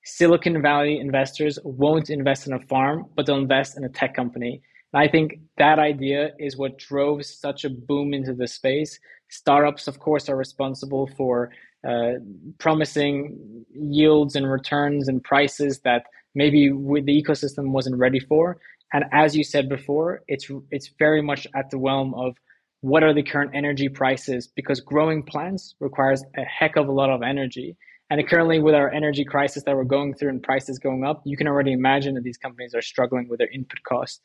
silicon 0.03 0.61
valley 0.61 0.99
investors 0.99 1.57
won't 1.63 2.09
invest 2.09 2.47
in 2.47 2.53
a 2.53 2.59
farm 2.59 3.05
but 3.15 3.25
they'll 3.25 3.37
invest 3.37 3.77
in 3.77 3.83
a 3.85 3.89
tech 3.89 4.13
company. 4.13 4.61
And 4.91 5.01
i 5.01 5.07
think 5.07 5.39
that 5.57 5.79
idea 5.79 6.31
is 6.37 6.57
what 6.57 6.77
drove 6.77 7.23
such 7.25 7.63
a 7.63 7.69
boom 7.69 8.13
into 8.13 8.33
the 8.33 8.47
space. 8.47 8.99
Startups 9.29 9.87
of 9.87 9.99
course 9.99 10.27
are 10.27 10.35
responsible 10.35 11.07
for 11.15 11.51
uh, 11.87 12.13
promising 12.57 13.65
yields 13.73 14.35
and 14.35 14.49
returns 14.49 15.07
and 15.07 15.23
prices 15.23 15.79
that 15.83 16.03
maybe 16.35 16.69
the 16.69 17.23
ecosystem 17.23 17.69
wasn't 17.71 17.97
ready 17.97 18.19
for. 18.19 18.57
And 18.93 19.05
as 19.11 19.35
you 19.35 19.43
said 19.43 19.69
before, 19.69 20.23
it's 20.27 20.49
it's 20.71 20.91
very 20.97 21.21
much 21.21 21.47
at 21.55 21.69
the 21.69 21.77
realm 21.77 22.13
of 22.15 22.35
what 22.81 23.03
are 23.03 23.13
the 23.13 23.23
current 23.23 23.51
energy 23.53 23.89
prices 23.89 24.47
because 24.47 24.79
growing 24.79 25.23
plants 25.23 25.75
requires 25.79 26.23
a 26.37 26.43
heck 26.43 26.75
of 26.75 26.87
a 26.87 26.91
lot 26.91 27.09
of 27.09 27.21
energy. 27.21 27.77
And 28.09 28.27
currently, 28.27 28.59
with 28.59 28.73
our 28.73 28.91
energy 28.91 29.23
crisis 29.23 29.63
that 29.63 29.75
we're 29.75 29.83
going 29.83 30.15
through 30.15 30.29
and 30.29 30.41
prices 30.41 30.79
going 30.79 31.05
up, 31.05 31.21
you 31.25 31.37
can 31.37 31.47
already 31.47 31.73
imagine 31.73 32.15
that 32.15 32.23
these 32.23 32.37
companies 32.37 32.73
are 32.73 32.81
struggling 32.81 33.27
with 33.29 33.37
their 33.37 33.49
input 33.49 33.83
cost. 33.83 34.21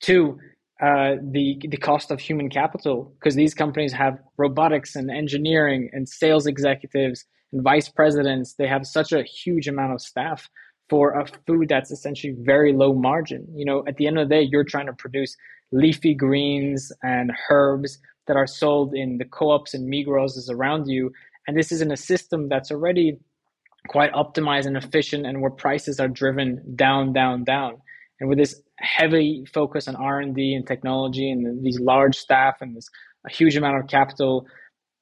Two, 0.00 0.38
uh, 0.82 1.16
the 1.22 1.58
the 1.68 1.76
cost 1.76 2.10
of 2.10 2.20
human 2.20 2.48
capital 2.48 3.12
because 3.18 3.34
these 3.34 3.54
companies 3.54 3.92
have 3.92 4.18
robotics 4.38 4.96
and 4.96 5.10
engineering 5.10 5.90
and 5.92 6.08
sales 6.08 6.46
executives 6.46 7.24
and 7.52 7.62
vice 7.62 7.88
presidents. 7.88 8.54
They 8.54 8.66
have 8.66 8.86
such 8.86 9.12
a 9.12 9.22
huge 9.22 9.68
amount 9.68 9.92
of 9.92 10.00
staff 10.00 10.48
for 10.88 11.18
a 11.18 11.26
food 11.46 11.68
that's 11.68 11.90
essentially 11.90 12.34
very 12.40 12.72
low 12.72 12.94
margin. 12.94 13.46
You 13.54 13.64
know, 13.64 13.84
at 13.86 13.96
the 13.96 14.06
end 14.06 14.18
of 14.18 14.28
the 14.28 14.34
day, 14.34 14.48
you're 14.50 14.64
trying 14.64 14.86
to 14.86 14.92
produce 14.92 15.36
leafy 15.72 16.14
greens 16.14 16.90
and 17.02 17.32
herbs 17.48 17.98
that 18.26 18.36
are 18.36 18.46
sold 18.46 18.94
in 18.94 19.18
the 19.18 19.24
co-ops 19.24 19.74
and 19.74 19.92
Migroses 19.92 20.50
around 20.50 20.86
you, 20.86 21.12
And 21.46 21.58
this 21.58 21.72
is 21.72 21.80
in 21.80 21.90
a 21.90 21.96
system 21.96 22.48
that's 22.48 22.70
already 22.70 23.18
quite 23.88 24.12
optimized 24.12 24.66
and 24.66 24.76
efficient 24.76 25.26
and 25.26 25.40
where 25.40 25.50
prices 25.50 25.98
are 25.98 26.08
driven 26.08 26.62
down, 26.76 27.12
down, 27.12 27.44
down. 27.44 27.78
And 28.20 28.28
with 28.28 28.38
this 28.38 28.60
heavy 28.78 29.44
focus 29.52 29.88
on 29.88 29.96
R&D 29.96 30.54
and 30.54 30.66
technology 30.66 31.30
and 31.30 31.64
these 31.64 31.80
large 31.80 32.16
staff 32.16 32.56
and 32.60 32.76
this 32.76 32.88
a 33.26 33.30
huge 33.30 33.56
amount 33.56 33.78
of 33.78 33.86
capital, 33.88 34.46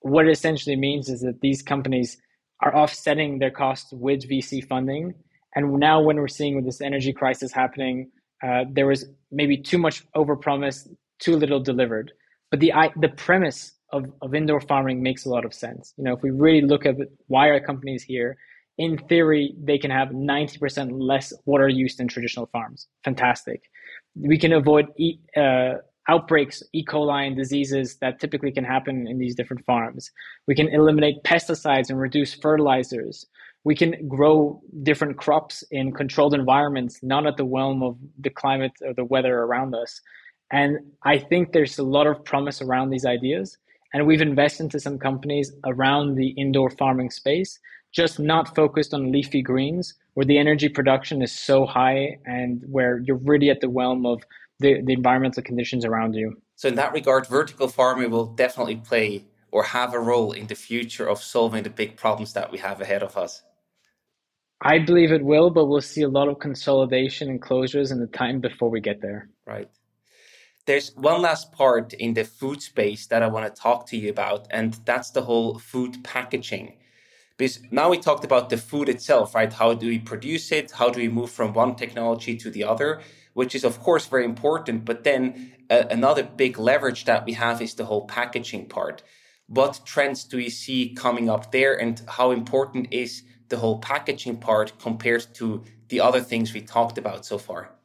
what 0.00 0.26
it 0.26 0.31
essentially 0.31 0.76
means 0.76 1.09
is 1.09 1.20
that 1.20 1.40
these 1.40 1.62
companies 1.62 2.16
are 2.61 2.74
offsetting 2.74 3.38
their 3.38 3.50
costs 3.50 3.92
with 3.92 4.28
VC 4.28 4.66
funding. 4.66 5.14
And 5.54 5.78
now 5.78 6.00
when 6.00 6.16
we're 6.16 6.28
seeing 6.28 6.57
with 6.57 6.64
this 6.64 6.81
energy 6.81 7.12
crisis 7.12 7.52
happening, 7.52 8.11
uh, 8.44 8.64
there 8.70 8.87
was 8.87 9.07
maybe 9.31 9.57
too 9.57 9.78
much 9.78 10.04
overpromised, 10.14 10.88
too 11.20 11.37
little 11.37 11.61
delivered. 11.61 12.12
But 12.50 12.61
the 12.61 12.72
the 12.96 13.09
premise 13.09 13.72
of, 13.92 14.04
of 14.22 14.35
indoor 14.35 14.61
farming 14.61 15.02
makes 15.02 15.24
a 15.24 15.28
lot 15.28 15.44
of 15.44 15.54
sense. 15.54 15.94
You 15.96 16.04
know, 16.04 16.14
if 16.14 16.22
we 16.22 16.31
really 16.31 16.62
look 16.62 16.87
at 16.87 16.96
why 17.26 17.48
are 17.48 17.61
companies 17.61 18.02
here, 18.02 18.37
in 18.78 18.96
theory, 18.96 19.54
they 19.62 19.76
can 19.76 19.90
have 19.90 20.10
90% 20.10 20.90
less 20.92 21.32
water 21.44 21.68
use 21.68 21.96
than 21.96 22.06
traditional 22.08 22.46
farms. 22.46 22.86
Fantastic. 23.04 23.64
We 24.14 24.38
can 24.38 24.52
avoid 24.52 24.86
e- 24.96 25.18
uh, 25.36 25.74
outbreaks, 26.08 26.62
E. 26.72 26.84
coli, 26.84 27.26
and 27.26 27.36
diseases 27.36 27.96
that 27.96 28.20
typically 28.20 28.52
can 28.52 28.64
happen 28.64 29.06
in 29.06 29.18
these 29.18 29.34
different 29.34 29.64
farms. 29.66 30.10
We 30.46 30.54
can 30.54 30.68
eliminate 30.68 31.22
pesticides 31.24 31.90
and 31.90 32.00
reduce 32.00 32.34
fertilizers. 32.34 33.26
We 33.64 33.74
can 33.74 34.08
grow 34.08 34.62
different 34.84 35.18
crops 35.18 35.64
in 35.70 35.92
controlled 35.92 36.32
environments, 36.32 37.00
not 37.02 37.26
at 37.26 37.36
the 37.36 37.44
realm 37.44 37.82
of 37.82 37.98
the 38.18 38.30
climate 38.30 38.72
or 38.80 38.94
the 38.94 39.04
weather 39.04 39.40
around 39.40 39.74
us. 39.74 40.00
And 40.50 40.78
I 41.04 41.18
think 41.18 41.52
there's 41.52 41.78
a 41.78 41.82
lot 41.82 42.06
of 42.06 42.24
promise 42.24 42.62
around 42.62 42.90
these 42.90 43.04
ideas. 43.04 43.58
And 43.92 44.06
we've 44.06 44.22
invested 44.22 44.64
into 44.64 44.80
some 44.80 44.98
companies 44.98 45.52
around 45.66 46.14
the 46.14 46.28
indoor 46.30 46.70
farming 46.70 47.10
space 47.10 47.58
just 47.92 48.18
not 48.18 48.55
focused 48.55 48.92
on 48.94 49.12
leafy 49.12 49.42
greens 49.42 49.94
where 50.14 50.27
the 50.27 50.38
energy 50.38 50.68
production 50.68 51.22
is 51.22 51.33
so 51.33 51.64
high 51.64 52.18
and 52.27 52.62
where 52.66 53.01
you're 53.05 53.16
really 53.18 53.51
at 53.51 53.61
the 53.61 53.68
realm 53.68 54.05
of 54.05 54.22
the, 54.59 54.83
the 54.83 54.92
environmental 54.92 55.42
conditions 55.42 55.85
around 55.85 56.14
you. 56.14 56.35
So 56.57 56.68
in 56.68 56.74
that 56.74 56.92
regard, 56.92 57.27
vertical 57.27 57.68
farming 57.68 58.11
will 58.11 58.27
definitely 58.27 58.77
play 58.77 59.24
or 59.51 59.62
have 59.62 59.94
a 59.94 59.98
role 59.98 60.33
in 60.33 60.46
the 60.48 60.55
future 60.55 61.09
of 61.09 61.22
solving 61.22 61.62
the 61.62 61.70
big 61.70 61.96
problems 61.96 62.33
that 62.35 62.51
we 62.51 62.59
have 62.59 62.81
ahead 62.81 63.03
of 63.03 63.16
us. 63.16 63.42
I 64.61 64.81
believe 64.81 65.12
it 65.12 65.24
will, 65.24 65.51
but 65.51 65.66
we'll 65.66 65.81
see 65.81 66.03
a 66.03 66.09
lot 66.09 66.29
of 66.29 66.40
consolidation 66.40 67.29
and 67.31 67.40
closures 67.40 67.92
in 67.92 68.01
the 68.01 68.09
time 68.09 68.40
before 68.40 68.70
we 68.70 68.81
get 68.81 69.01
there. 69.01 69.31
Right. 69.46 69.70
There's 70.66 70.94
one 70.96 71.22
last 71.22 71.53
part 71.53 71.92
in 71.94 72.14
the 72.14 72.24
food 72.24 72.61
space 72.61 73.07
that 73.07 73.22
I 73.22 73.29
want 73.29 73.46
to 73.46 73.62
talk 73.62 73.87
to 73.87 73.96
you 73.96 74.11
about, 74.11 74.48
and 74.51 74.74
that's 74.85 75.11
the 75.12 75.22
whole 75.22 75.59
food 75.59 76.03
packaging. 76.03 76.77
Because 77.38 77.61
now 77.70 77.88
we 77.88 77.98
talked 77.98 78.24
about 78.24 78.51
the 78.51 78.57
food 78.57 78.88
itself, 78.88 79.35
right? 79.35 79.53
How 79.53 79.72
do 79.72 79.87
we 79.87 80.01
produce 80.01 80.51
it? 80.51 80.72
How 80.72 80.90
do 80.90 80.98
we 80.98 81.09
move 81.09 81.31
from 81.31 81.53
one 81.55 81.77
technology 81.77 82.37
to 82.37 82.51
the 82.51 82.64
other? 82.64 83.01
Which 83.33 83.55
is, 83.55 83.62
of 83.62 83.79
course, 83.81 84.07
very 84.07 84.24
important. 84.24 84.85
But 84.85 85.05
then 85.05 85.53
uh, 85.70 85.85
another 85.88 86.24
big 86.24 86.59
leverage 86.59 87.05
that 87.05 87.24
we 87.24 87.35
have 87.35 87.62
is 87.62 87.74
the 87.74 87.85
whole 87.85 88.07
packaging 88.07 88.66
part. 88.66 89.05
What 89.46 89.81
trends 89.85 90.24
do 90.24 90.38
you 90.40 90.51
see 90.51 90.92
coming 90.94 91.31
up 91.31 91.53
there? 91.53 91.81
And 91.81 92.03
how 92.09 92.33
important 92.33 92.88
is 92.90 93.22
the 93.48 93.59
whole 93.59 93.79
packaging 93.79 94.38
part 94.38 94.79
compared 94.81 95.27
to 95.35 95.64
the 95.88 96.01
other 96.01 96.20
things 96.20 96.53
we 96.53 96.61
talked 96.61 96.98
about 96.98 97.24
so 97.24 97.38
far? 97.38 97.77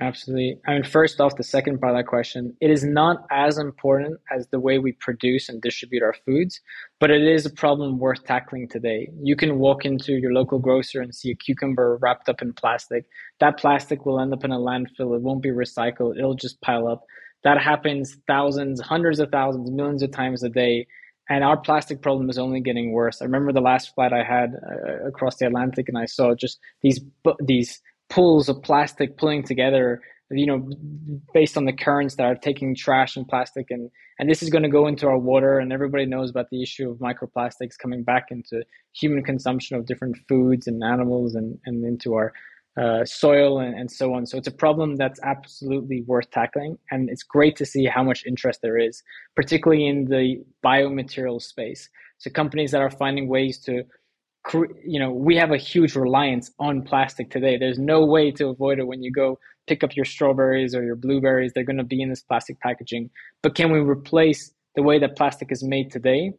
Absolutely. 0.00 0.58
I 0.66 0.72
mean, 0.72 0.84
first 0.84 1.20
off, 1.20 1.36
the 1.36 1.42
second 1.42 1.78
part 1.78 1.92
of 1.92 1.98
that 1.98 2.06
question, 2.06 2.56
it 2.62 2.70
is 2.70 2.82
not 2.82 3.26
as 3.30 3.58
important 3.58 4.18
as 4.30 4.46
the 4.48 4.58
way 4.58 4.78
we 4.78 4.92
produce 4.92 5.50
and 5.50 5.60
distribute 5.60 6.02
our 6.02 6.14
foods, 6.24 6.58
but 6.98 7.10
it 7.10 7.22
is 7.22 7.44
a 7.44 7.50
problem 7.50 7.98
worth 7.98 8.24
tackling 8.24 8.66
today. 8.66 9.10
You 9.22 9.36
can 9.36 9.58
walk 9.58 9.84
into 9.84 10.14
your 10.14 10.32
local 10.32 10.58
grocer 10.58 11.02
and 11.02 11.14
see 11.14 11.30
a 11.30 11.34
cucumber 11.34 11.98
wrapped 12.00 12.30
up 12.30 12.40
in 12.40 12.54
plastic. 12.54 13.04
That 13.40 13.58
plastic 13.58 14.06
will 14.06 14.18
end 14.18 14.32
up 14.32 14.42
in 14.42 14.52
a 14.52 14.58
landfill. 14.58 15.14
It 15.14 15.20
won't 15.20 15.42
be 15.42 15.50
recycled. 15.50 16.16
It'll 16.16 16.34
just 16.34 16.62
pile 16.62 16.88
up. 16.88 17.04
That 17.44 17.60
happens 17.60 18.16
thousands, 18.26 18.80
hundreds 18.80 19.18
of 19.20 19.30
thousands, 19.30 19.70
millions 19.70 20.02
of 20.02 20.12
times 20.12 20.42
a 20.42 20.48
day. 20.48 20.86
And 21.28 21.44
our 21.44 21.58
plastic 21.58 22.00
problem 22.00 22.30
is 22.30 22.38
only 22.38 22.60
getting 22.60 22.92
worse. 22.92 23.20
I 23.20 23.26
remember 23.26 23.52
the 23.52 23.60
last 23.60 23.94
flight 23.94 24.12
I 24.12 24.24
had 24.24 24.54
uh, 24.54 25.06
across 25.06 25.36
the 25.36 25.46
Atlantic, 25.46 25.88
and 25.88 25.96
I 25.96 26.06
saw 26.06 26.34
just 26.34 26.58
these 26.82 27.00
these 27.38 27.80
pools 28.10 28.48
of 28.48 28.62
plastic 28.62 29.16
pulling 29.16 29.42
together 29.42 30.00
you 30.30 30.46
know 30.46 30.68
based 31.34 31.56
on 31.56 31.64
the 31.64 31.72
currents 31.72 32.14
that 32.16 32.24
are 32.24 32.36
taking 32.36 32.74
trash 32.74 33.16
and 33.16 33.26
plastic. 33.26 33.66
And 33.70 33.90
and 34.18 34.28
this 34.28 34.42
is 34.42 34.50
going 34.50 34.62
to 34.62 34.68
go 34.68 34.86
into 34.86 35.06
our 35.08 35.18
water 35.18 35.58
and 35.58 35.72
everybody 35.72 36.06
knows 36.06 36.30
about 36.30 36.50
the 36.50 36.62
issue 36.62 36.90
of 36.90 36.98
microplastics 36.98 37.78
coming 37.80 38.04
back 38.04 38.26
into 38.30 38.62
human 38.92 39.24
consumption 39.24 39.76
of 39.76 39.86
different 39.86 40.16
foods 40.28 40.66
and 40.66 40.82
animals 40.84 41.34
and 41.34 41.58
and 41.66 41.84
into 41.84 42.14
our 42.14 42.32
uh, 42.80 43.04
soil 43.04 43.58
and, 43.58 43.74
and 43.74 43.90
so 43.90 44.14
on. 44.14 44.24
So 44.26 44.38
it's 44.38 44.46
a 44.46 44.52
problem 44.52 44.96
that's 44.96 45.18
absolutely 45.24 46.04
worth 46.06 46.30
tackling 46.30 46.78
and 46.90 47.10
it's 47.10 47.24
great 47.24 47.56
to 47.56 47.66
see 47.66 47.84
how 47.84 48.04
much 48.04 48.24
interest 48.24 48.60
there 48.62 48.78
is 48.78 49.02
particularly 49.34 49.86
in 49.86 50.04
the 50.04 50.36
biomaterial 50.64 51.42
space. 51.42 51.88
So 52.18 52.30
companies 52.30 52.70
that 52.70 52.80
are 52.80 52.90
finding 52.90 53.28
ways 53.28 53.58
to 53.60 53.82
you 54.84 54.98
know 54.98 55.12
we 55.12 55.36
have 55.36 55.50
a 55.50 55.56
huge 55.56 55.94
reliance 55.94 56.50
on 56.58 56.82
plastic 56.82 57.30
today. 57.30 57.56
There's 57.58 57.78
no 57.78 58.04
way 58.04 58.30
to 58.32 58.48
avoid 58.48 58.78
it 58.78 58.86
when 58.86 59.02
you 59.02 59.12
go 59.12 59.38
pick 59.66 59.84
up 59.84 59.94
your 59.94 60.04
strawberries 60.04 60.74
or 60.74 60.82
your 60.82 60.96
blueberries. 60.96 61.52
They're 61.54 61.64
going 61.64 61.76
to 61.78 61.84
be 61.84 62.02
in 62.02 62.08
this 62.08 62.22
plastic 62.22 62.58
packaging. 62.60 63.10
But 63.42 63.54
can 63.54 63.70
we 63.70 63.78
replace 63.78 64.52
the 64.74 64.82
way 64.82 64.98
that 64.98 65.16
plastic 65.16 65.52
is 65.52 65.62
made 65.62 65.90
today? 65.90 66.32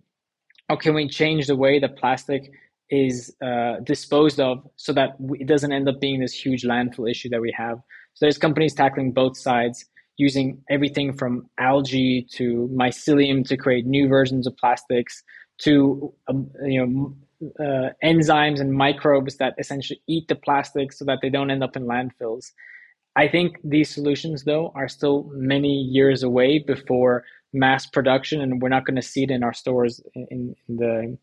Or 0.70 0.78
can 0.78 0.94
we 0.94 1.08
change 1.08 1.48
the 1.48 1.56
way 1.56 1.80
that 1.80 1.98
plastic 1.98 2.52
is 2.90 3.34
uh, 3.42 3.76
disposed 3.84 4.40
of 4.40 4.68
so 4.76 4.92
that 4.94 5.12
it 5.40 5.48
doesn't 5.48 5.72
end 5.72 5.88
up 5.88 6.02
being 6.02 6.20
this 6.20 6.34
huge 6.34 6.64
landfill 6.64 7.10
issue 7.10 7.30
that 7.30 7.42
we 7.42 7.54
have? 7.58 7.78
So 8.14 8.26
there's 8.26 8.38
companies 8.38 8.74
tackling 8.74 9.12
both 9.12 9.38
sides 9.38 9.86
using 10.18 10.62
everything 10.70 11.14
from 11.14 11.50
algae 11.58 12.28
to 12.34 12.70
mycelium 12.74 13.48
to 13.48 13.58
create 13.58 13.86
new 13.86 14.08
versions 14.08 14.46
of 14.46 14.56
plastics 14.58 15.24
to 15.60 16.14
um, 16.28 16.50
you 16.66 16.86
know 16.86 17.16
uh, 17.60 17.90
enzymes 18.04 18.60
and 18.60 18.74
microbes 18.74 19.38
that 19.38 19.56
essentially 19.58 20.02
eat 20.08 20.28
the 20.28 20.36
plastic 20.36 20.94
so 20.94 21.06
that 21.06 21.20
they 21.22 21.30
don't 21.30 21.52
end 21.52 21.64
up 21.64 21.76
in 21.76 21.86
landfills. 21.86 22.52
I 23.16 23.28
think 23.28 23.58
these 23.64 23.90
solutions, 23.90 24.44
though, 24.44 24.72
are 24.76 24.88
still 24.88 25.30
many 25.34 25.74
years 25.74 26.24
away 26.24 26.60
before 26.60 27.26
mass 27.54 27.86
production, 27.86 28.42
and 28.42 28.62
we're 28.62 28.70
not 28.70 28.86
going 28.86 28.96
to 28.96 29.02
see 29.02 29.24
it 29.24 29.32
in 29.32 29.44
our 29.44 29.54
stores 29.54 30.00
in, 30.16 30.56
in 30.68 30.76
the, 30.78 31.18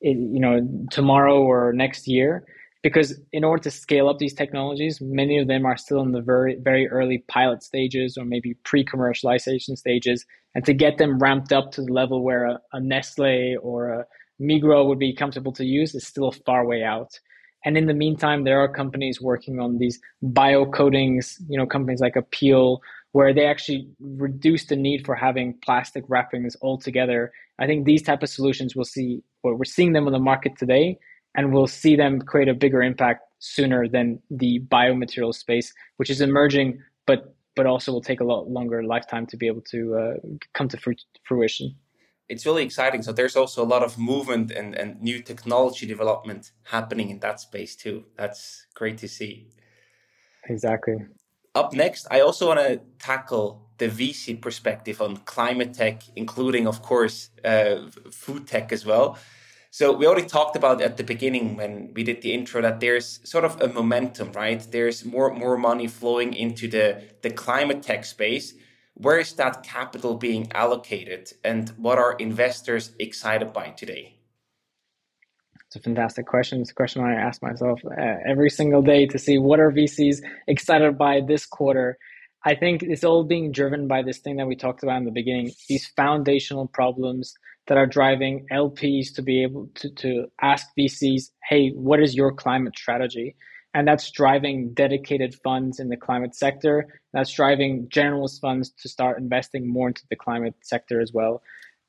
in, 0.00 0.34
you 0.34 0.40
know, 0.40 0.66
tomorrow 0.90 1.40
or 1.40 1.72
next 1.72 2.08
year. 2.08 2.44
Because 2.82 3.20
in 3.32 3.42
order 3.44 3.62
to 3.64 3.70
scale 3.72 4.08
up 4.08 4.18
these 4.18 4.34
technologies, 4.34 5.00
many 5.00 5.38
of 5.38 5.48
them 5.48 5.66
are 5.66 5.76
still 5.76 6.00
in 6.00 6.12
the 6.12 6.20
very, 6.20 6.56
very 6.60 6.88
early 6.88 7.18
pilot 7.26 7.62
stages 7.62 8.16
or 8.16 8.24
maybe 8.24 8.54
pre-commercialization 8.64 9.76
stages. 9.76 10.24
And 10.54 10.64
to 10.64 10.72
get 10.72 10.96
them 10.98 11.18
ramped 11.18 11.52
up 11.52 11.72
to 11.72 11.82
the 11.82 11.92
level 11.92 12.22
where 12.22 12.46
a, 12.46 12.60
a 12.72 12.80
Nestle 12.80 13.56
or 13.60 13.88
a 13.88 14.06
Migros 14.40 14.86
would 14.86 14.98
be 14.98 15.14
comfortable 15.14 15.52
to 15.52 15.64
use 15.64 15.94
is 15.94 16.06
still 16.06 16.28
a 16.28 16.32
far 16.32 16.66
way 16.66 16.82
out. 16.82 17.18
And 17.64 17.76
in 17.76 17.86
the 17.86 17.94
meantime, 17.94 18.44
there 18.44 18.60
are 18.60 18.68
companies 18.72 19.20
working 19.20 19.58
on 19.58 19.78
these 19.78 20.00
bio 20.22 20.64
coatings, 20.64 21.40
you 21.48 21.58
know, 21.58 21.66
companies 21.66 22.00
like 22.00 22.14
Apeel, 22.14 22.78
where 23.12 23.34
they 23.34 23.46
actually 23.46 23.88
reduce 24.00 24.66
the 24.66 24.76
need 24.76 25.04
for 25.04 25.14
having 25.14 25.58
plastic 25.64 26.04
wrappings 26.08 26.56
altogether. 26.62 27.32
I 27.58 27.66
think 27.66 27.84
these 27.84 28.02
type 28.02 28.22
of 28.22 28.28
solutions 28.28 28.76
we'll 28.76 28.84
see, 28.84 29.22
we're 29.42 29.64
seeing 29.64 29.92
them 29.92 30.06
on 30.06 30.12
the 30.12 30.18
market 30.20 30.56
today, 30.56 30.98
and 31.34 31.52
we'll 31.52 31.66
see 31.66 31.96
them 31.96 32.20
create 32.20 32.48
a 32.48 32.54
bigger 32.54 32.82
impact 32.82 33.22
sooner 33.40 33.88
than 33.88 34.20
the 34.30 34.60
biomaterial 34.68 35.34
space, 35.34 35.72
which 35.96 36.10
is 36.10 36.20
emerging, 36.20 36.80
but 37.06 37.34
but 37.56 37.66
also 37.66 37.90
will 37.90 38.00
take 38.00 38.20
a 38.20 38.24
lot 38.24 38.48
longer 38.48 38.84
lifetime 38.84 39.26
to 39.26 39.36
be 39.36 39.48
able 39.48 39.62
to 39.62 39.96
uh, 39.96 40.14
come 40.54 40.68
to 40.68 40.78
fruition 41.26 41.74
it's 42.28 42.44
really 42.44 42.64
exciting. 42.64 43.02
So 43.02 43.12
there's 43.12 43.36
also 43.36 43.62
a 43.62 43.66
lot 43.66 43.82
of 43.82 43.98
movement 43.98 44.50
and, 44.50 44.74
and 44.74 45.00
new 45.00 45.22
technology 45.22 45.86
development 45.86 46.52
happening 46.64 47.10
in 47.10 47.20
that 47.20 47.40
space 47.40 47.74
too. 47.74 48.04
That's 48.16 48.66
great 48.74 48.98
to 48.98 49.08
see. 49.08 49.48
Exactly. 50.48 50.96
Up 51.54 51.72
next, 51.72 52.06
I 52.10 52.20
also 52.20 52.48
want 52.48 52.60
to 52.60 52.80
tackle 52.98 53.68
the 53.78 53.88
VC 53.88 54.40
perspective 54.40 55.00
on 55.00 55.16
climate 55.18 55.72
tech, 55.74 56.02
including, 56.16 56.66
of 56.66 56.82
course, 56.82 57.30
uh, 57.44 57.86
food 58.10 58.46
tech 58.46 58.72
as 58.72 58.84
well. 58.84 59.18
So 59.70 59.92
we 59.92 60.06
already 60.06 60.26
talked 60.26 60.56
about 60.56 60.80
at 60.80 60.96
the 60.96 61.04
beginning 61.04 61.56
when 61.56 61.92
we 61.94 62.02
did 62.02 62.22
the 62.22 62.32
intro 62.32 62.62
that 62.62 62.80
there's 62.80 63.20
sort 63.28 63.44
of 63.44 63.60
a 63.60 63.68
momentum, 63.68 64.32
right? 64.32 64.60
There's 64.70 65.04
more 65.04 65.32
more 65.32 65.58
money 65.58 65.86
flowing 65.86 66.32
into 66.34 66.68
the 66.68 67.02
the 67.22 67.30
climate 67.30 67.82
tech 67.82 68.04
space, 68.04 68.54
where 68.98 69.18
is 69.18 69.32
that 69.34 69.62
capital 69.62 70.16
being 70.16 70.50
allocated 70.52 71.32
and 71.44 71.70
what 71.70 71.98
are 71.98 72.14
investors 72.14 72.90
excited 72.98 73.52
by 73.52 73.70
today? 73.70 74.16
It's 75.66 75.76
a 75.76 75.80
fantastic 75.80 76.26
question. 76.26 76.60
It's 76.60 76.70
a 76.70 76.74
question 76.74 77.02
I 77.04 77.14
ask 77.14 77.42
myself 77.42 77.80
uh, 77.84 78.14
every 78.26 78.50
single 78.50 78.82
day 78.82 79.06
to 79.06 79.18
see 79.18 79.38
what 79.38 79.60
are 79.60 79.70
VCs 79.70 80.22
excited 80.48 80.98
by 80.98 81.20
this 81.20 81.46
quarter. 81.46 81.98
I 82.44 82.54
think 82.54 82.82
it's 82.82 83.04
all 83.04 83.24
being 83.24 83.52
driven 83.52 83.86
by 83.86 84.02
this 84.02 84.18
thing 84.18 84.36
that 84.36 84.46
we 84.46 84.56
talked 84.56 84.82
about 84.82 84.98
in 84.98 85.04
the 85.04 85.10
beginning, 85.10 85.52
these 85.68 85.86
foundational 85.88 86.66
problems 86.66 87.34
that 87.66 87.76
are 87.76 87.86
driving 87.86 88.46
LPs 88.50 89.14
to 89.14 89.22
be 89.22 89.42
able 89.42 89.68
to, 89.76 89.90
to 89.90 90.26
ask 90.40 90.66
VCs, 90.78 91.30
hey, 91.48 91.70
what 91.70 92.00
is 92.00 92.14
your 92.14 92.32
climate 92.32 92.76
strategy? 92.76 93.36
And 93.78 93.86
that's 93.86 94.10
driving 94.10 94.74
dedicated 94.74 95.36
funds 95.44 95.78
in 95.78 95.88
the 95.88 95.96
climate 95.96 96.34
sector. 96.34 97.00
That's 97.12 97.32
driving 97.32 97.86
generalist 97.86 98.40
funds 98.40 98.70
to 98.70 98.88
start 98.88 99.20
investing 99.20 99.72
more 99.72 99.86
into 99.86 100.02
the 100.10 100.16
climate 100.16 100.54
sector 100.64 101.00
as 101.00 101.12
well. 101.14 101.42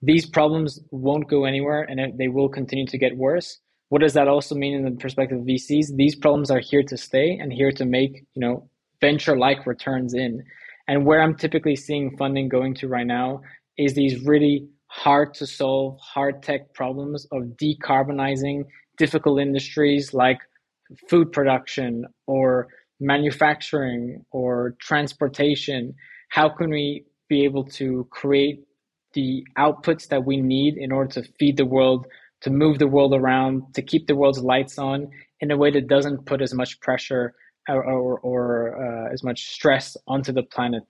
These 0.03 0.27
problems 0.27 0.79
won't 0.91 1.27
go 1.27 1.45
anywhere 1.45 1.81
and 1.81 2.15
they 2.19 2.27
will 2.27 2.47
continue 2.47 2.85
to 2.85 2.97
get 2.99 3.17
worse. 3.17 3.57
What 3.87 4.01
does 4.01 4.13
that 4.13 4.27
also 4.27 4.53
mean 4.53 4.75
in 4.75 4.85
the 4.85 5.01
perspective 5.01 5.39
of 5.39 5.45
VCs? 5.45 5.95
These 5.95 6.15
problems 6.15 6.51
are 6.51 6.59
here 6.59 6.83
to 6.83 6.95
stay 6.95 7.39
and 7.41 7.51
here 7.51 7.71
to 7.71 7.85
make, 7.85 8.23
you 8.35 8.47
know, 8.47 8.69
venture 9.01 9.35
like 9.35 9.65
returns 9.65 10.13
in. 10.13 10.43
And 10.87 11.07
where 11.07 11.23
I'm 11.23 11.35
typically 11.35 11.75
seeing 11.75 12.15
funding 12.17 12.49
going 12.49 12.75
to 12.75 12.87
right 12.87 13.07
now 13.07 13.41
is 13.79 13.95
these 13.95 14.23
really 14.27 14.67
hard 14.85 15.33
to 15.35 15.47
solve, 15.47 15.97
hard 15.99 16.43
tech 16.43 16.71
problems 16.75 17.25
of 17.31 17.57
decarbonizing 17.59 18.65
difficult 18.99 19.39
industries 19.39 20.13
like 20.13 20.37
food 21.09 21.31
production 21.31 22.05
or 22.27 22.67
manufacturing 22.99 24.25
or 24.31 24.75
transportation. 24.79 25.93
How 26.29 26.49
can 26.49 26.69
we 26.69 27.05
be 27.27 27.43
able 27.43 27.63
to 27.63 28.07
create 28.11 28.63
the 29.13 29.43
outputs 29.57 30.07
that 30.09 30.25
we 30.25 30.37
need 30.37 30.77
in 30.77 30.91
order 30.91 31.21
to 31.21 31.29
feed 31.39 31.57
the 31.57 31.65
world, 31.65 32.05
to 32.41 32.49
move 32.49 32.79
the 32.79 32.87
world 32.87 33.13
around, 33.13 33.63
to 33.73 33.81
keep 33.81 34.07
the 34.07 34.15
world's 34.15 34.39
lights 34.39 34.77
on 34.77 35.07
in 35.39 35.51
a 35.51 35.57
way 35.57 35.71
that 35.71 35.87
doesn't 35.87 36.25
put 36.25 36.41
as 36.41 36.53
much 36.53 36.79
pressure 36.81 37.33
or, 37.67 37.83
or, 37.83 38.19
or 38.19 39.07
uh, 39.07 39.13
as 39.13 39.23
much 39.23 39.49
stress 39.49 39.95
onto 40.07 40.31
the 40.31 40.43
planet. 40.43 40.83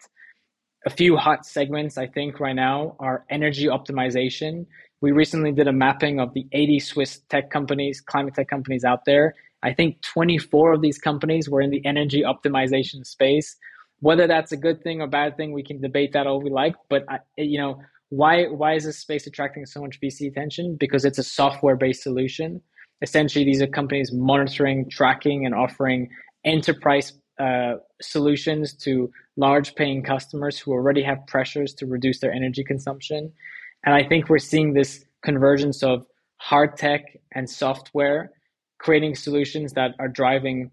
A 0.85 0.89
few 0.89 1.17
hot 1.17 1.45
segments, 1.45 1.97
I 1.97 2.07
think, 2.07 2.39
right 2.39 2.55
now 2.55 2.95
are 2.99 3.25
energy 3.29 3.65
optimization. 3.65 4.65
We 5.01 5.11
recently 5.11 5.51
did 5.51 5.67
a 5.67 5.73
mapping 5.73 6.19
of 6.19 6.33
the 6.33 6.47
80 6.51 6.79
Swiss 6.79 7.19
tech 7.29 7.51
companies, 7.51 7.99
climate 8.01 8.33
tech 8.33 8.47
companies 8.47 8.83
out 8.83 9.05
there. 9.05 9.35
I 9.63 9.73
think 9.73 10.01
24 10.01 10.73
of 10.73 10.81
these 10.81 10.97
companies 10.97 11.49
were 11.49 11.61
in 11.61 11.69
the 11.69 11.85
energy 11.85 12.23
optimization 12.23 13.05
space. 13.05 13.57
Whether 13.99 14.27
that's 14.27 14.51
a 14.51 14.57
good 14.57 14.81
thing 14.81 15.01
or 15.01 15.07
bad 15.07 15.35
thing, 15.35 15.51
we 15.51 15.63
can 15.63 15.81
debate 15.81 16.13
that 16.13 16.27
all 16.27 16.41
we 16.41 16.49
like. 16.49 16.75
But 16.89 17.03
I, 17.09 17.19
you 17.37 17.59
know, 17.59 17.81
why 18.09 18.45
why 18.45 18.75
is 18.75 18.85
this 18.85 18.97
space 18.97 19.27
attracting 19.27 19.65
so 19.65 19.81
much 19.81 19.99
VC 20.01 20.27
attention? 20.27 20.77
Because 20.79 21.05
it's 21.05 21.17
a 21.17 21.23
software 21.23 21.75
based 21.75 22.03
solution. 22.03 22.61
Essentially, 23.01 23.45
these 23.45 23.61
are 23.61 23.67
companies 23.67 24.11
monitoring, 24.11 24.89
tracking, 24.89 25.45
and 25.45 25.53
offering 25.53 26.09
enterprise 26.45 27.13
uh, 27.39 27.75
solutions 28.01 28.73
to 28.73 29.11
large 29.37 29.75
paying 29.75 30.03
customers 30.03 30.59
who 30.59 30.71
already 30.71 31.01
have 31.01 31.25
pressures 31.27 31.73
to 31.73 31.85
reduce 31.85 32.19
their 32.19 32.31
energy 32.31 32.63
consumption. 32.63 33.31
And 33.85 33.95
I 33.95 34.03
think 34.03 34.29
we're 34.29 34.39
seeing 34.39 34.73
this 34.73 35.05
convergence 35.23 35.81
of 35.83 36.05
hard 36.37 36.77
tech 36.77 37.01
and 37.33 37.49
software 37.49 38.31
creating 38.79 39.15
solutions 39.15 39.73
that 39.73 39.93
are 39.99 40.07
driving 40.07 40.71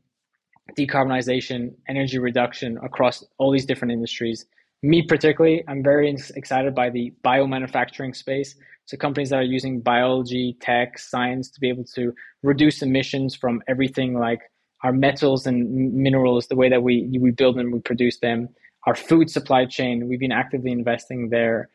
decarbonization, 0.77 1.75
energy 1.88 2.19
reduction 2.19 2.79
across 2.83 3.25
all 3.38 3.53
these 3.53 3.66
different 3.66 3.92
industries. 3.92 4.47
Me 4.83 5.03
particularly, 5.03 5.64
I'm 5.69 5.83
very 5.83 6.16
excited 6.35 6.75
by 6.75 6.90
the 6.90 7.12
biomanufacturing 7.25 8.14
space. 8.14 8.57
So 8.85 8.97
companies 8.97 9.31
that 9.31 9.37
are 9.37 9.42
using 9.42 9.81
biology, 9.81 10.57
tech, 10.61 10.99
science 10.99 11.51
to 11.51 11.61
be 11.61 11.69
able 11.69 11.85
to 11.95 12.12
reduce 12.42 12.83
emissions 12.83 13.35
from 13.35 13.62
everything 13.69 14.14
like 14.19 14.40
our 14.85 14.92
metals 14.92 15.47
and 15.47 15.92
minerals, 15.92 16.47
the 16.47 16.57
way 16.57 16.69
that 16.69 16.83
we 16.83 17.19
we 17.21 17.31
build 17.31 17.59
and 17.59 17.73
we 17.73 17.81
produce 17.81 18.19
them, 18.19 18.49
our 18.87 18.95
food 18.95 19.31
supply 19.31 19.64
chain. 19.64 20.09
We've 20.09 20.21
been 20.21 20.33
actively 20.33 20.71
investing 20.71 21.31
there. 21.31 21.69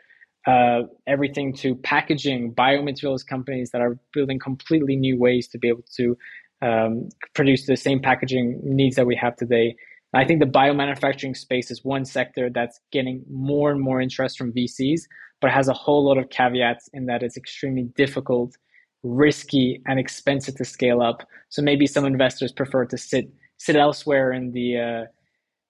Uh, 0.48 0.82
everything 1.06 1.54
to 1.54 1.76
packaging, 1.76 2.54
biomaterials 2.54 3.26
companies 3.26 3.70
that 3.72 3.82
are 3.82 3.98
building 4.12 4.40
completely 4.40 4.96
new 4.96 5.18
ways 5.18 5.48
to 5.48 5.60
be 5.60 5.68
able 5.68 5.84
to 5.96 6.18
um, 6.64 7.10
produce 7.36 7.68
the 7.68 7.78
same 7.78 8.00
packaging 8.00 8.60
needs 8.64 8.96
that 8.96 9.06
we 9.06 9.16
have 9.16 9.36
today. 9.36 9.76
I 10.14 10.26
think 10.26 10.40
the 10.40 10.46
biomanufacturing 10.46 11.38
space 11.38 11.72
is 11.72 11.86
one 11.86 12.06
sector 12.06 12.50
that's 12.50 12.80
getting 12.92 13.24
more 13.30 13.72
and 13.72 13.80
more 13.80 14.02
interest 14.02 14.38
from 14.38 14.52
VCs, 14.52 15.02
but 15.40 15.52
has 15.52 15.68
a 15.68 15.74
whole 15.74 16.06
lot 16.06 16.18
of 16.18 16.30
caveats 16.30 16.90
in 16.94 17.06
that 17.06 17.24
it's 17.24 17.38
extremely 17.38 17.84
difficult 17.96 18.58
risky 19.04 19.82
and 19.88 20.00
expensive 20.00 20.56
to 20.56 20.66
scale 20.66 21.02
up. 21.02 21.28
So 21.50 21.62
maybe 21.62 21.88
some 21.88 22.06
investors 22.06 22.52
prefer 22.52 22.86
to 22.86 22.98
sit 22.98 23.32
sit 23.58 23.76
elsewhere 23.76 24.34
in 24.34 24.52
the 24.52 24.78
uh, 24.78 25.06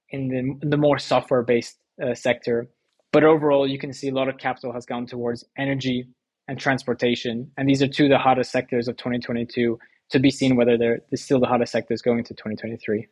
in 0.10 0.28
the 0.30 0.68
the 0.68 0.78
more 0.78 0.98
software 0.98 1.44
based 1.44 1.78
uh, 2.04 2.16
sector. 2.16 2.68
But 3.12 3.24
overall, 3.24 3.67
you 3.67 3.78
can 3.78 3.93
see 3.93 4.10
a 4.10 4.13
lot 4.13 4.30
of 4.30 4.38
capital 4.38 4.71
has 4.71 4.86
gone 4.86 5.06
towards 5.06 5.43
energy 5.58 6.08
and 6.47 6.60
transportation, 6.60 7.52
and 7.58 7.67
these 7.67 7.82
are 7.82 7.88
two 7.88 8.06
of 8.06 8.10
the 8.10 8.17
hottest 8.17 8.52
sectors 8.52 8.88
of 8.88 8.97
2022. 8.97 9.78
To 10.12 10.19
be 10.19 10.30
seen 10.30 10.58
whether 10.58 10.78
they're, 10.78 11.00
they're 11.10 11.17
still 11.17 11.39
the 11.39 11.47
hottest 11.47 11.71
sectors 11.71 12.02
going 12.02 12.19
into 12.19 12.34
2023. 12.34 13.08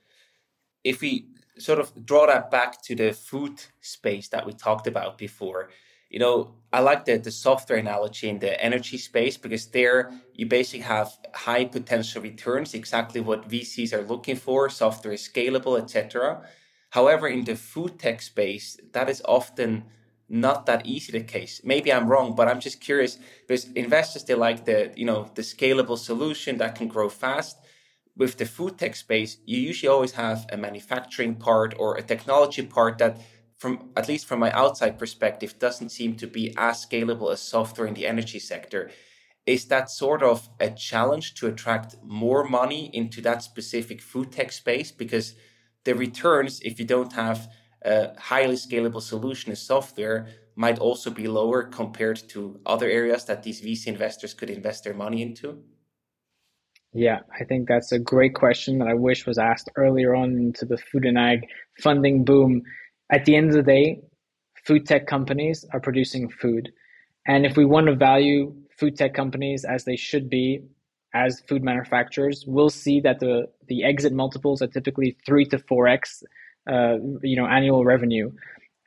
If 0.83 0.99
we 0.99 1.27
sort 1.57 1.79
of 1.79 2.05
draw 2.05 2.25
that 2.25 2.51
back 2.51 2.81
to 2.83 2.95
the 2.95 3.13
food 3.13 3.61
space 3.79 4.27
that 4.29 4.45
we 4.45 4.51
talked 4.51 4.85
about 4.85 5.17
before, 5.17 5.69
you 6.09 6.19
know, 6.19 6.55
I 6.73 6.81
like 6.81 7.05
the, 7.05 7.17
the 7.17 7.31
software 7.31 7.77
analogy 7.77 8.29
in 8.29 8.39
the 8.39 8.61
energy 8.61 8.97
space 8.97 9.37
because 9.37 9.67
there 9.67 10.11
you 10.33 10.47
basically 10.47 10.81
have 10.81 11.11
high 11.33 11.65
potential 11.65 12.21
returns, 12.21 12.73
exactly 12.73 13.21
what 13.21 13.47
VCs 13.47 13.93
are 13.93 14.01
looking 14.01 14.35
for. 14.35 14.69
Software 14.69 15.13
is 15.13 15.29
scalable, 15.29 15.79
etc. 15.79 16.41
However, 16.89 17.27
in 17.27 17.43
the 17.45 17.55
food 17.55 17.99
tech 17.99 18.21
space, 18.21 18.77
that 18.93 19.09
is 19.09 19.21
often 19.25 19.85
not 20.27 20.65
that 20.67 20.85
easy 20.85 21.11
the 21.11 21.23
case. 21.23 21.61
Maybe 21.63 21.91
I'm 21.91 22.07
wrong, 22.07 22.35
but 22.35 22.47
I'm 22.47 22.59
just 22.59 22.79
curious 22.79 23.17
because 23.47 23.65
investors 23.73 24.23
they 24.23 24.35
like 24.35 24.65
the 24.65 24.93
you 24.95 25.05
know 25.05 25.29
the 25.35 25.41
scalable 25.41 25.97
solution 25.97 26.57
that 26.57 26.75
can 26.75 26.87
grow 26.87 27.09
fast. 27.09 27.57
With 28.15 28.37
the 28.37 28.45
food 28.45 28.77
tech 28.77 28.95
space, 28.95 29.37
you 29.45 29.59
usually 29.59 29.87
always 29.87 30.11
have 30.11 30.45
a 30.51 30.57
manufacturing 30.57 31.35
part 31.35 31.73
or 31.79 31.95
a 31.95 32.01
technology 32.03 32.63
part 32.63 32.97
that 32.97 33.21
from 33.59 33.91
at 33.97 34.07
least 34.07 34.25
from 34.25 34.39
my 34.39 34.51
outside 34.51 34.97
perspective, 34.97 35.59
doesn't 35.59 35.89
seem 35.89 36.15
to 36.15 36.27
be 36.27 36.53
as 36.57 36.85
scalable 36.85 37.31
as 37.31 37.41
software 37.41 37.87
in 37.87 37.93
the 37.93 38.07
energy 38.07 38.39
sector. 38.39 38.89
Is 39.45 39.65
that 39.65 39.89
sort 39.89 40.23
of 40.23 40.49
a 40.59 40.69
challenge 40.69 41.33
to 41.35 41.47
attract 41.47 41.95
more 42.03 42.43
money 42.43 42.89
into 42.93 43.21
that 43.21 43.43
specific 43.43 44.01
food 44.01 44.31
tech 44.31 44.51
space? 44.51 44.91
Because 44.91 45.35
the 45.89 45.95
returns, 45.95 46.61
if 46.61 46.79
you 46.79 46.85
don't 46.85 47.13
have 47.13 47.39
a 47.81 48.19
highly 48.19 48.55
scalable 48.55 49.01
solution 49.01 49.51
as 49.51 49.61
software, 49.61 50.27
might 50.55 50.77
also 50.77 51.09
be 51.09 51.27
lower 51.27 51.63
compared 51.63 52.19
to 52.33 52.59
other 52.65 52.87
areas 52.87 53.25
that 53.25 53.41
these 53.43 53.61
VC 53.61 53.87
investors 53.87 54.33
could 54.33 54.49
invest 54.49 54.83
their 54.83 54.93
money 54.93 55.21
into? 55.21 55.47
Yeah, 56.93 57.19
I 57.39 57.43
think 57.45 57.67
that's 57.67 57.91
a 57.91 57.99
great 57.99 58.35
question 58.35 58.79
that 58.79 58.87
I 58.87 58.93
wish 58.93 59.25
was 59.25 59.37
asked 59.37 59.69
earlier 59.75 60.15
on 60.15 60.29
into 60.37 60.65
the 60.65 60.77
food 60.77 61.05
and 61.05 61.17
ag 61.17 61.39
funding 61.81 62.23
boom 62.23 62.63
at 63.09 63.25
the 63.25 63.35
end 63.35 63.49
of 63.49 63.55
the 63.55 63.63
day, 63.63 64.01
food 64.65 64.85
tech 64.85 65.07
companies 65.07 65.65
are 65.73 65.79
producing 65.79 66.29
food. 66.29 66.71
And 67.25 67.45
if 67.45 67.57
we 67.57 67.65
want 67.65 67.87
to 67.87 67.95
value 67.95 68.55
food 68.77 68.95
tech 68.95 69.13
companies 69.13 69.65
as 69.65 69.83
they 69.83 69.95
should 69.95 70.29
be 70.29 70.61
as 71.13 71.41
food 71.41 71.63
manufacturers, 71.63 72.45
we'll 72.47 72.69
see 72.69 72.99
that 73.01 73.19
the, 73.19 73.47
the 73.67 73.83
exit 73.83 74.13
multiples 74.13 74.61
are 74.61 74.67
typically 74.67 75.17
three 75.25 75.45
to 75.45 75.57
four 75.57 75.87
X 75.87 76.23
uh, 76.69 76.97
you 77.23 77.35
know, 77.35 77.47
annual 77.47 77.83
revenue. 77.83 78.31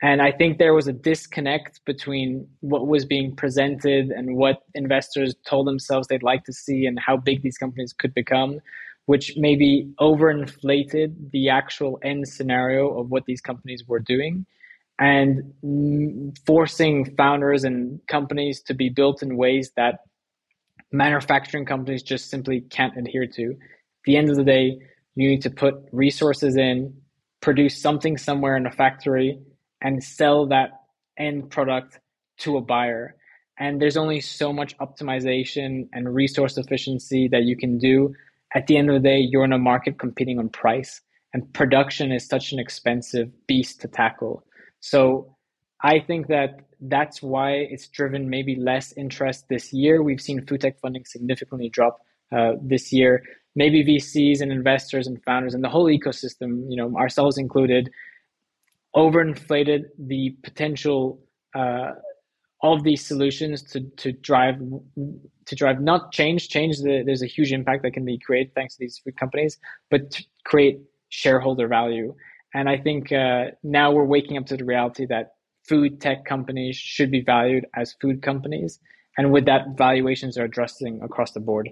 And 0.01 0.21
I 0.21 0.31
think 0.31 0.57
there 0.57 0.73
was 0.73 0.87
a 0.87 0.93
disconnect 0.93 1.79
between 1.85 2.47
what 2.59 2.87
was 2.87 3.05
being 3.05 3.35
presented 3.35 4.09
and 4.09 4.35
what 4.35 4.63
investors 4.75 5.35
told 5.45 5.67
themselves 5.67 6.07
they'd 6.07 6.23
like 6.23 6.43
to 6.45 6.53
see 6.53 6.85
and 6.85 6.99
how 6.99 7.17
big 7.17 7.41
these 7.41 7.57
companies 7.57 7.93
could 7.93 8.13
become 8.13 8.59
which 9.05 9.33
maybe 9.35 9.91
overinflated 9.99 11.31
the 11.31 11.49
actual 11.49 11.99
end 12.03 12.27
scenario 12.27 12.97
of 12.97 13.09
what 13.09 13.25
these 13.25 13.41
companies 13.41 13.83
were 13.87 13.99
doing 13.99 14.45
and 14.99 15.53
forcing 16.45 17.13
founders 17.15 17.63
and 17.63 17.99
companies 18.07 18.61
to 18.61 18.73
be 18.73 18.89
built 18.89 19.21
in 19.21 19.35
ways 19.35 19.71
that 19.75 19.99
manufacturing 20.93 21.65
companies 21.65 22.03
just 22.03 22.29
simply 22.29 22.61
can't 22.61 22.97
adhere 22.97 23.27
to. 23.27 23.51
At 23.51 24.05
the 24.05 24.17
end 24.17 24.29
of 24.29 24.37
the 24.37 24.43
day, 24.43 24.79
you 25.15 25.29
need 25.29 25.41
to 25.41 25.49
put 25.49 25.75
resources 25.91 26.55
in, 26.55 26.93
produce 27.41 27.77
something 27.81 28.17
somewhere 28.17 28.55
in 28.55 28.65
a 28.65 28.71
factory, 28.71 29.39
and 29.81 30.03
sell 30.03 30.47
that 30.47 30.69
end 31.17 31.49
product 31.49 31.99
to 32.39 32.57
a 32.57 32.61
buyer. 32.61 33.15
And 33.59 33.81
there's 33.81 33.97
only 33.97 34.21
so 34.21 34.53
much 34.53 34.77
optimization 34.77 35.87
and 35.93 36.13
resource 36.13 36.57
efficiency 36.57 37.27
that 37.27 37.43
you 37.43 37.57
can 37.57 37.77
do 37.77 38.13
at 38.55 38.67
the 38.67 38.77
end 38.77 38.89
of 38.89 38.93
the 38.93 39.07
day, 39.07 39.19
you're 39.19 39.43
in 39.43 39.53
a 39.53 39.57
market 39.57 39.97
competing 39.97 40.37
on 40.37 40.49
price, 40.49 41.01
and 41.33 41.51
production 41.53 42.11
is 42.11 42.27
such 42.27 42.51
an 42.51 42.59
expensive 42.59 43.29
beast 43.47 43.81
to 43.81 43.87
tackle. 43.87 44.43
So 44.79 45.32
I 45.83 45.99
think 45.99 46.27
that 46.27 46.61
that's 46.79 47.21
why 47.21 47.51
it's 47.51 47.87
driven 47.87 48.29
maybe 48.29 48.55
less 48.55 48.93
interest 48.93 49.45
this 49.49 49.73
year. 49.73 50.01
We've 50.01 50.21
seen 50.21 50.45
food 50.45 50.61
tech 50.61 50.79
funding 50.79 51.05
significantly 51.05 51.69
drop 51.69 51.99
uh, 52.35 52.53
this 52.61 52.93
year. 52.93 53.23
Maybe 53.55 53.83
VCs 53.83 54.41
and 54.41 54.51
investors 54.51 55.07
and 55.07 55.21
founders 55.23 55.53
and 55.53 55.63
the 55.63 55.69
whole 55.69 55.85
ecosystem, 55.85 56.65
you 56.69 56.77
know, 56.77 56.95
ourselves 56.97 57.37
included, 57.37 57.91
overinflated 58.95 59.83
the 59.99 60.35
potential 60.43 61.19
uh, 61.53 61.91
of 62.63 62.83
these 62.83 63.05
solutions 63.05 63.61
to 63.61 63.81
to 63.97 64.13
drive 64.13 64.55
to 65.45 65.55
drive 65.55 65.81
not 65.81 66.11
change 66.13 66.47
change 66.47 66.77
the, 66.79 67.03
there's 67.05 67.21
a 67.21 67.27
huge 67.27 67.51
impact 67.51 67.83
that 67.83 67.91
can 67.91 68.05
be 68.05 68.17
created 68.17 68.55
thanks 68.55 68.75
to 68.75 68.79
these 68.79 68.97
food 69.03 69.17
companies 69.17 69.57
but 69.91 70.09
to 70.09 70.23
create 70.45 70.79
shareholder 71.09 71.67
value 71.67 72.15
and 72.53 72.69
i 72.69 72.77
think 72.77 73.11
uh, 73.11 73.47
now 73.63 73.91
we're 73.91 74.05
waking 74.05 74.37
up 74.37 74.45
to 74.45 74.55
the 74.55 74.63
reality 74.63 75.05
that 75.05 75.33
food 75.67 76.01
tech 76.01 76.25
companies 76.25 76.75
should 76.75 77.11
be 77.11 77.21
valued 77.21 77.65
as 77.75 77.95
food 78.01 78.21
companies 78.21 78.79
and 79.17 79.31
with 79.31 79.45
that 79.45 79.77
valuations 79.77 80.37
are 80.37 80.45
adjusting 80.45 81.01
across 81.01 81.31
the 81.31 81.39
board 81.39 81.69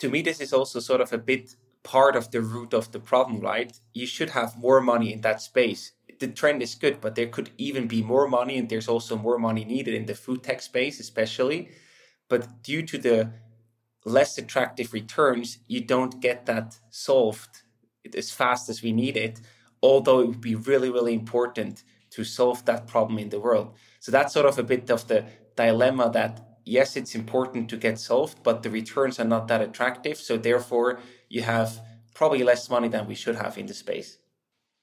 to 0.00 0.08
me 0.08 0.22
this 0.22 0.40
is 0.40 0.52
also 0.52 0.80
sort 0.80 1.00
of 1.00 1.12
a 1.12 1.18
bit 1.18 1.56
part 1.82 2.16
of 2.16 2.30
the 2.32 2.40
root 2.40 2.74
of 2.74 2.90
the 2.92 3.00
problem 3.00 3.40
right 3.40 3.78
you 3.94 4.06
should 4.06 4.30
have 4.30 4.58
more 4.58 4.80
money 4.80 5.12
in 5.12 5.20
that 5.20 5.40
space 5.40 5.92
the 6.18 6.28
trend 6.28 6.62
is 6.62 6.74
good, 6.74 7.00
but 7.00 7.14
there 7.14 7.26
could 7.26 7.50
even 7.58 7.86
be 7.86 8.02
more 8.02 8.28
money, 8.28 8.56
and 8.56 8.68
there's 8.68 8.88
also 8.88 9.16
more 9.16 9.38
money 9.38 9.64
needed 9.64 9.94
in 9.94 10.06
the 10.06 10.14
food 10.14 10.42
tech 10.42 10.62
space, 10.62 11.00
especially. 11.00 11.70
But 12.28 12.62
due 12.62 12.82
to 12.82 12.98
the 12.98 13.32
less 14.04 14.38
attractive 14.38 14.92
returns, 14.92 15.58
you 15.66 15.80
don't 15.80 16.20
get 16.20 16.46
that 16.46 16.78
solved 16.90 17.62
as 18.14 18.30
fast 18.30 18.68
as 18.68 18.82
we 18.82 18.92
need 18.92 19.16
it. 19.16 19.40
Although 19.82 20.20
it 20.20 20.28
would 20.28 20.40
be 20.40 20.54
really, 20.54 20.90
really 20.90 21.14
important 21.14 21.82
to 22.16 22.24
solve 22.24 22.64
that 22.64 22.86
problem 22.86 23.18
in 23.18 23.28
the 23.28 23.38
world. 23.38 23.74
So 24.00 24.10
that's 24.10 24.32
sort 24.32 24.46
of 24.46 24.58
a 24.58 24.62
bit 24.62 24.90
of 24.90 25.06
the 25.06 25.24
dilemma 25.54 26.10
that 26.12 26.32
yes, 26.64 26.96
it's 26.96 27.14
important 27.14 27.70
to 27.70 27.76
get 27.76 27.98
solved, 27.98 28.42
but 28.42 28.62
the 28.62 28.70
returns 28.70 29.20
are 29.20 29.24
not 29.24 29.48
that 29.48 29.62
attractive. 29.62 30.16
So 30.18 30.36
therefore, 30.36 30.98
you 31.28 31.42
have 31.42 31.80
probably 32.14 32.42
less 32.42 32.68
money 32.68 32.88
than 32.88 33.06
we 33.06 33.14
should 33.14 33.36
have 33.36 33.56
in 33.56 33.66
the 33.66 33.74
space. 33.74 34.18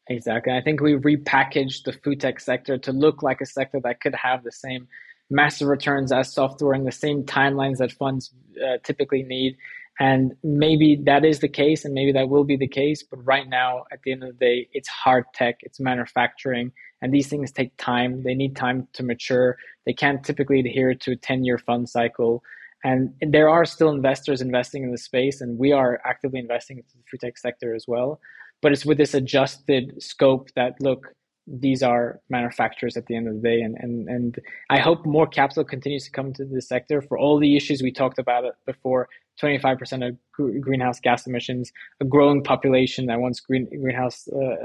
Exactly. 0.07 0.53
I 0.53 0.61
think 0.61 0.81
we 0.81 0.93
repackaged 0.93 1.83
the 1.85 1.93
food 1.93 2.19
tech 2.19 2.39
sector 2.39 2.77
to 2.77 2.91
look 2.91 3.23
like 3.23 3.41
a 3.41 3.45
sector 3.45 3.79
that 3.83 4.01
could 4.01 4.15
have 4.15 4.43
the 4.43 4.51
same 4.51 4.87
massive 5.29 5.67
returns 5.67 6.11
as 6.11 6.31
software 6.31 6.73
and 6.73 6.85
the 6.85 6.91
same 6.91 7.23
timelines 7.23 7.77
that 7.77 7.91
funds 7.91 8.31
uh, 8.63 8.77
typically 8.83 9.23
need. 9.23 9.57
And 9.99 10.33
maybe 10.43 10.99
that 11.05 11.23
is 11.23 11.39
the 11.39 11.47
case, 11.47 11.85
and 11.85 11.93
maybe 11.93 12.11
that 12.13 12.27
will 12.27 12.43
be 12.43 12.57
the 12.57 12.67
case. 12.67 13.03
But 13.03 13.25
right 13.25 13.47
now, 13.47 13.83
at 13.91 13.99
the 14.03 14.11
end 14.11 14.23
of 14.23 14.29
the 14.29 14.45
day, 14.45 14.67
it's 14.73 14.89
hard 14.89 15.25
tech, 15.33 15.59
it's 15.61 15.79
manufacturing, 15.79 16.71
and 17.03 17.13
these 17.13 17.27
things 17.27 17.51
take 17.51 17.77
time. 17.77 18.23
They 18.23 18.33
need 18.33 18.55
time 18.55 18.87
to 18.93 19.03
mature. 19.03 19.57
They 19.85 19.93
can't 19.93 20.23
typically 20.23 20.61
adhere 20.61 20.95
to 20.95 21.11
a 21.11 21.15
10 21.15 21.43
year 21.43 21.59
fund 21.59 21.87
cycle. 21.87 22.41
And 22.83 23.13
there 23.21 23.49
are 23.49 23.63
still 23.63 23.89
investors 23.89 24.41
investing 24.41 24.83
in 24.83 24.91
the 24.91 24.97
space, 24.97 25.39
and 25.39 25.57
we 25.57 25.71
are 25.71 26.01
actively 26.05 26.39
investing 26.39 26.77
into 26.77 26.97
the 26.97 27.03
food 27.11 27.21
tech 27.21 27.37
sector 27.37 27.75
as 27.75 27.85
well 27.87 28.19
but 28.63 28.71
it's 28.71 28.85
with 28.85 28.97
this 28.97 29.13
adjusted 29.13 30.01
scope 30.01 30.49
that 30.55 30.73
look 30.79 31.13
these 31.45 31.83
are 31.83 32.21
manufacturers 32.29 32.95
at 32.95 33.05
the 33.07 33.15
end 33.15 33.27
of 33.27 33.35
the 33.35 33.41
day 33.41 33.59
and 33.61 33.75
and 33.77 34.07
and 34.07 34.39
I 34.71 34.79
hope 34.79 35.05
more 35.05 35.27
capital 35.27 35.65
continues 35.65 36.05
to 36.05 36.11
come 36.11 36.33
to 36.33 36.45
this 36.45 36.69
sector 36.69 37.01
for 37.01 37.19
all 37.19 37.37
the 37.37 37.55
issues 37.57 37.83
we 37.83 37.91
talked 37.91 38.17
about 38.17 38.45
before 38.65 39.09
25% 39.41 40.07
of 40.07 40.17
greenhouse 40.61 40.99
gas 41.01 41.27
emissions 41.27 41.71
a 41.99 42.05
growing 42.05 42.41
population 42.41 43.07
that 43.07 43.19
wants 43.19 43.41
green 43.41 43.67
greenhouse 43.81 44.27
uh, 44.29 44.55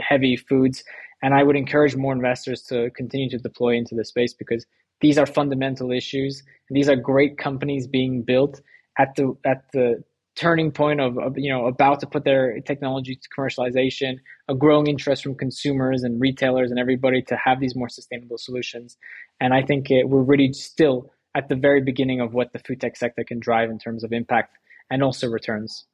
heavy 0.00 0.36
foods 0.36 0.82
and 1.22 1.34
I 1.34 1.42
would 1.42 1.56
encourage 1.56 1.96
more 1.96 2.12
investors 2.12 2.62
to 2.64 2.90
continue 2.90 3.28
to 3.30 3.38
deploy 3.38 3.76
into 3.76 3.94
the 3.94 4.04
space 4.04 4.32
because 4.32 4.66
these 5.00 5.18
are 5.18 5.26
fundamental 5.26 5.92
issues. 5.92 6.42
These 6.70 6.88
are 6.88 6.96
great 6.96 7.38
companies 7.38 7.86
being 7.86 8.22
built 8.22 8.60
at 8.98 9.14
the 9.16 9.36
at 9.44 9.64
the 9.72 10.02
turning 10.34 10.70
point 10.70 11.00
of, 11.00 11.18
of, 11.18 11.36
you 11.36 11.52
know 11.52 11.66
about 11.66 11.98
to 12.00 12.06
put 12.06 12.24
their 12.24 12.60
technology 12.60 13.16
to 13.16 13.28
commercialization 13.36 14.18
a 14.48 14.54
growing 14.54 14.86
interest 14.86 15.24
from 15.24 15.34
consumers 15.34 16.04
and 16.04 16.20
retailers 16.20 16.70
and 16.70 16.78
everybody 16.78 17.20
to 17.20 17.36
have 17.36 17.58
these 17.58 17.74
more 17.74 17.88
sustainable 17.88 18.38
solutions. 18.38 18.96
And 19.40 19.52
i 19.52 19.62
think 19.62 19.90
it, 19.90 20.08
we're 20.08 20.22
really 20.22 20.52
still 20.52 21.10
at 21.34 21.48
the 21.48 21.56
very 21.56 21.80
beginning 21.80 22.20
of 22.20 22.34
what 22.34 22.52
the 22.52 22.60
food 22.60 22.80
tech 22.80 22.96
sector 22.96 23.24
can 23.24 23.40
drive 23.40 23.70
in 23.70 23.78
terms 23.78 24.04
of 24.04 24.12
impact 24.12 24.56
and 24.90 25.02
also 25.02 25.28
returns. 25.28 25.86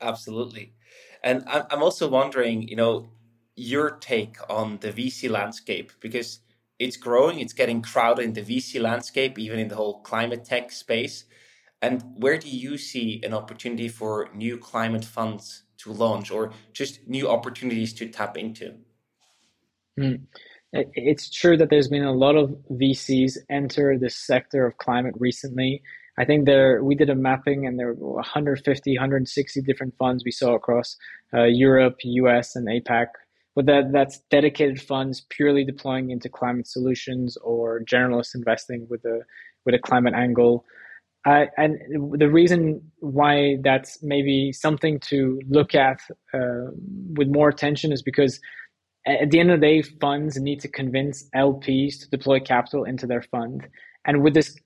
Absolutely. 0.00 0.72
And 1.22 1.44
i'm 1.46 1.82
also 1.82 2.08
wondering 2.08 2.66
you 2.66 2.76
know 2.76 3.08
your 3.58 3.90
take 3.90 4.36
on 4.48 4.78
the 4.80 4.92
vc 4.92 5.28
landscape 5.28 5.92
because 6.00 6.40
it's 6.78 6.96
growing 6.96 7.40
it's 7.40 7.52
getting 7.52 7.82
crowded 7.82 8.22
in 8.22 8.32
the 8.32 8.42
vc 8.42 8.80
landscape 8.80 9.38
even 9.38 9.58
in 9.58 9.68
the 9.68 9.76
whole 9.76 10.00
climate 10.02 10.44
tech 10.44 10.70
space 10.70 11.24
and 11.80 12.02
where 12.16 12.38
do 12.38 12.48
you 12.48 12.76
see 12.76 13.20
an 13.24 13.32
opportunity 13.32 13.88
for 13.88 14.28
new 14.34 14.58
climate 14.58 15.04
funds 15.04 15.62
to 15.78 15.92
launch 15.92 16.30
or 16.30 16.52
just 16.72 17.06
new 17.06 17.28
opportunities 17.28 17.92
to 17.94 18.08
tap 18.08 18.36
into? 18.36 18.74
Mm. 19.98 20.22
It's 20.72 21.30
true 21.30 21.56
that 21.56 21.70
there's 21.70 21.88
been 21.88 22.04
a 22.04 22.12
lot 22.12 22.36
of 22.36 22.50
VCs 22.70 23.38
enter 23.48 23.96
the 23.96 24.10
sector 24.10 24.66
of 24.66 24.76
climate 24.78 25.14
recently. 25.18 25.82
I 26.18 26.24
think 26.24 26.46
there 26.46 26.82
we 26.82 26.96
did 26.96 27.10
a 27.10 27.14
mapping 27.14 27.66
and 27.66 27.78
there 27.78 27.94
were 27.94 28.14
150, 28.16 28.96
160 28.96 29.62
different 29.62 29.94
funds 29.98 30.24
we 30.24 30.32
saw 30.32 30.54
across 30.54 30.96
uh, 31.32 31.44
Europe, 31.44 31.96
US, 32.02 32.56
and 32.56 32.66
APAC. 32.66 33.06
That 33.64 33.90
that's 33.92 34.20
dedicated 34.30 34.80
funds 34.80 35.26
purely 35.30 35.64
deploying 35.64 36.10
into 36.10 36.28
climate 36.28 36.68
solutions 36.68 37.36
or 37.38 37.82
generalist 37.84 38.34
investing 38.34 38.86
with 38.88 39.04
a 39.04 39.20
with 39.66 39.74
a 39.74 39.78
climate 39.78 40.14
angle. 40.14 40.64
Uh, 41.26 41.46
and 41.56 41.78
the 42.18 42.30
reason 42.30 42.80
why 43.00 43.56
that's 43.62 44.02
maybe 44.02 44.52
something 44.52 45.00
to 45.00 45.40
look 45.48 45.74
at 45.74 45.98
uh, 46.32 46.70
with 47.16 47.28
more 47.28 47.48
attention 47.48 47.92
is 47.92 48.02
because 48.02 48.40
at 49.06 49.30
the 49.30 49.40
end 49.40 49.50
of 49.50 49.60
the 49.60 49.66
day, 49.66 49.82
funds 49.82 50.36
need 50.36 50.60
to 50.60 50.68
convince 50.68 51.28
LPs 51.34 52.00
to 52.00 52.10
deploy 52.10 52.40
capital 52.40 52.84
into 52.84 53.06
their 53.06 53.22
fund. 53.22 53.66
And 54.04 54.22
with 54.22 54.34
this 54.34 54.56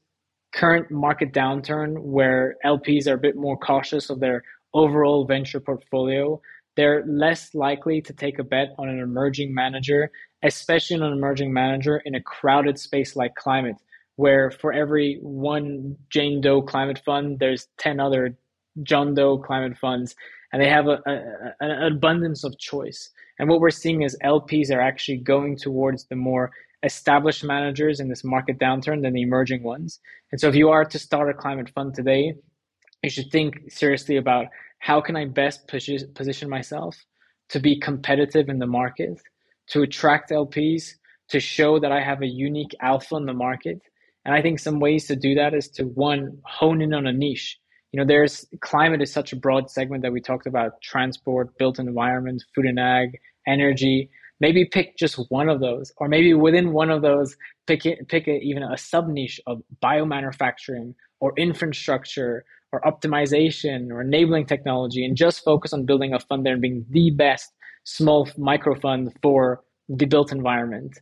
current 0.54 0.90
market 0.90 1.32
downturn, 1.32 2.02
where 2.02 2.56
LPs 2.64 3.06
are 3.06 3.14
a 3.14 3.18
bit 3.18 3.36
more 3.36 3.56
cautious 3.56 4.10
of 4.10 4.20
their 4.20 4.42
overall 4.74 5.24
venture 5.26 5.60
portfolio, 5.60 6.40
they're 6.76 7.04
less 7.06 7.54
likely 7.54 8.00
to 8.02 8.12
take 8.12 8.38
a 8.38 8.44
bet 8.44 8.68
on 8.78 8.88
an 8.88 9.00
emerging 9.00 9.54
manager, 9.54 10.10
especially 10.42 10.96
an 10.96 11.02
emerging 11.02 11.52
manager 11.52 12.02
in 12.04 12.14
a 12.14 12.22
crowded 12.22 12.78
space 12.78 13.16
like 13.16 13.34
climate 13.34 13.76
where 14.16 14.50
for 14.50 14.72
every 14.72 15.18
one 15.22 15.96
Jane 16.10 16.40
Doe 16.40 16.62
climate 16.62 17.00
fund, 17.04 17.38
there's 17.38 17.68
10 17.78 18.00
other 18.00 18.36
John 18.82 19.14
Doe 19.14 19.38
climate 19.38 19.76
funds, 19.78 20.14
and 20.52 20.60
they 20.60 20.68
have 20.68 20.86
a, 20.86 20.98
a, 21.06 21.54
an 21.60 21.92
abundance 21.92 22.44
of 22.44 22.58
choice. 22.58 23.10
And 23.38 23.48
what 23.48 23.60
we're 23.60 23.70
seeing 23.70 24.02
is 24.02 24.16
LPs 24.24 24.70
are 24.70 24.80
actually 24.80 25.18
going 25.18 25.56
towards 25.56 26.04
the 26.04 26.16
more 26.16 26.50
established 26.82 27.44
managers 27.44 28.00
in 28.00 28.08
this 28.08 28.24
market 28.24 28.58
downturn 28.58 29.02
than 29.02 29.14
the 29.14 29.22
emerging 29.22 29.62
ones. 29.62 30.00
And 30.30 30.40
so 30.40 30.48
if 30.48 30.54
you 30.54 30.68
are 30.68 30.84
to 30.84 30.98
start 30.98 31.30
a 31.30 31.34
climate 31.34 31.70
fund 31.70 31.94
today, 31.94 32.34
you 33.02 33.10
should 33.10 33.30
think 33.30 33.70
seriously 33.70 34.16
about 34.16 34.46
how 34.82 35.00
can 35.00 35.14
I 35.14 35.26
best 35.26 35.68
position 35.68 36.50
myself 36.50 36.96
to 37.50 37.60
be 37.60 37.78
competitive 37.78 38.48
in 38.48 38.58
the 38.58 38.66
market, 38.66 39.16
to 39.68 39.82
attract 39.82 40.30
LPs, 40.30 40.94
to 41.28 41.38
show 41.38 41.78
that 41.78 41.92
I 41.92 42.02
have 42.02 42.20
a 42.20 42.26
unique 42.26 42.74
alpha 42.80 43.14
in 43.14 43.26
the 43.26 43.32
market, 43.32 43.80
and 44.24 44.34
I 44.34 44.42
think 44.42 44.58
some 44.58 44.80
ways 44.80 45.06
to 45.06 45.14
do 45.14 45.36
that 45.36 45.54
is 45.54 45.68
to 45.76 45.84
one, 45.84 46.36
hone 46.44 46.82
in 46.82 46.94
on 46.94 47.06
a 47.06 47.12
niche. 47.12 47.58
You 47.92 48.00
know, 48.00 48.06
there's 48.06 48.44
climate 48.60 49.00
is 49.00 49.12
such 49.12 49.32
a 49.32 49.36
broad 49.36 49.70
segment 49.70 50.02
that 50.02 50.12
we 50.12 50.20
talked 50.20 50.48
about 50.48 50.82
transport, 50.82 51.56
built 51.58 51.78
environment, 51.78 52.42
food 52.52 52.66
and 52.66 52.80
ag, 52.80 53.20
energy. 53.46 54.10
Maybe 54.40 54.64
pick 54.64 54.96
just 54.98 55.14
one 55.30 55.48
of 55.48 55.60
those, 55.60 55.92
or 55.98 56.08
maybe 56.08 56.34
within 56.34 56.72
one 56.72 56.90
of 56.90 57.02
those, 57.02 57.36
pick 57.68 57.86
it, 57.86 58.08
pick 58.08 58.26
a, 58.26 58.40
even 58.40 58.64
a 58.64 58.76
sub 58.76 59.06
niche 59.06 59.40
of 59.46 59.62
biomanufacturing 59.80 60.96
or 61.20 61.34
infrastructure 61.36 62.44
or 62.72 62.80
optimization 62.80 63.90
or 63.90 64.00
enabling 64.00 64.46
technology, 64.46 65.04
and 65.04 65.16
just 65.16 65.44
focus 65.44 65.72
on 65.72 65.84
building 65.84 66.14
a 66.14 66.20
fund 66.20 66.44
there 66.44 66.54
and 66.54 66.62
being 66.62 66.84
the 66.90 67.10
best 67.10 67.52
small 67.84 68.28
micro 68.36 68.74
fund 68.74 69.12
for 69.22 69.60
the 69.88 70.06
built 70.06 70.32
environment 70.32 70.98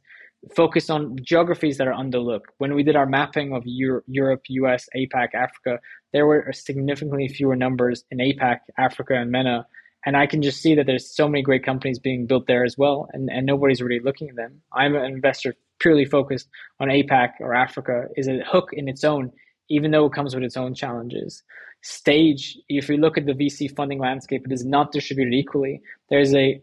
focus 0.54 0.88
on 0.90 1.16
geographies 1.22 1.78
that 1.78 1.88
are 1.88 1.94
underlooked. 1.94 2.46
When 2.59 2.74
we 2.74 2.83
did 2.83 2.96
our 2.96 3.06
mapping 3.06 3.52
of 3.52 3.62
Euro- 3.66 4.02
Europe, 4.06 4.42
US, 4.48 4.88
APAC, 4.96 5.35
Africa, 5.35 5.78
there 6.12 6.26
were 6.26 6.50
significantly 6.52 7.28
fewer 7.28 7.56
numbers 7.56 8.04
in 8.10 8.18
APAC, 8.18 8.60
Africa, 8.79 9.14
and 9.14 9.31
MENA. 9.31 9.66
And 10.06 10.16
I 10.16 10.27
can 10.27 10.40
just 10.40 10.62
see 10.62 10.75
that 10.75 10.87
there's 10.87 11.14
so 11.14 11.29
many 11.29 11.42
great 11.42 11.64
companies 11.64 11.98
being 11.98 12.27
built 12.27 12.46
there 12.46 12.64
as 12.64 12.79
well, 12.79 13.08
and, 13.12 13.29
and 13.31 13.44
nobody's 13.44 13.83
really 13.83 14.00
looking 14.02 14.31
at 14.31 14.37
them. 14.37 14.62
I'm 14.73 14.96
an 14.96 15.04
investor 15.04 15.54
purely 15.79 16.06
focused 16.06 16.48
on 16.79 16.88
APAC 16.88 17.33
or 17.40 17.54
Africa 17.54 18.06
is 18.16 18.27
a 18.27 18.40
hook 18.46 18.71
in 18.73 18.88
its 18.88 19.04
own, 19.04 19.31
even 19.71 19.90
though 19.90 20.06
it 20.06 20.12
comes 20.12 20.35
with 20.35 20.44
its 20.44 20.56
own 20.56 20.75
challenges. 20.75 21.42
Stage, 21.83 22.58
if 22.68 22.90
you 22.90 22.98
look 22.98 23.16
at 23.16 23.25
the 23.25 23.33
VC 23.33 23.75
funding 23.75 23.98
landscape, 23.98 24.42
it 24.44 24.52
is 24.52 24.66
not 24.66 24.92
distributed 24.92 25.33
equally. 25.33 25.81
There's 26.10 26.35
a 26.35 26.60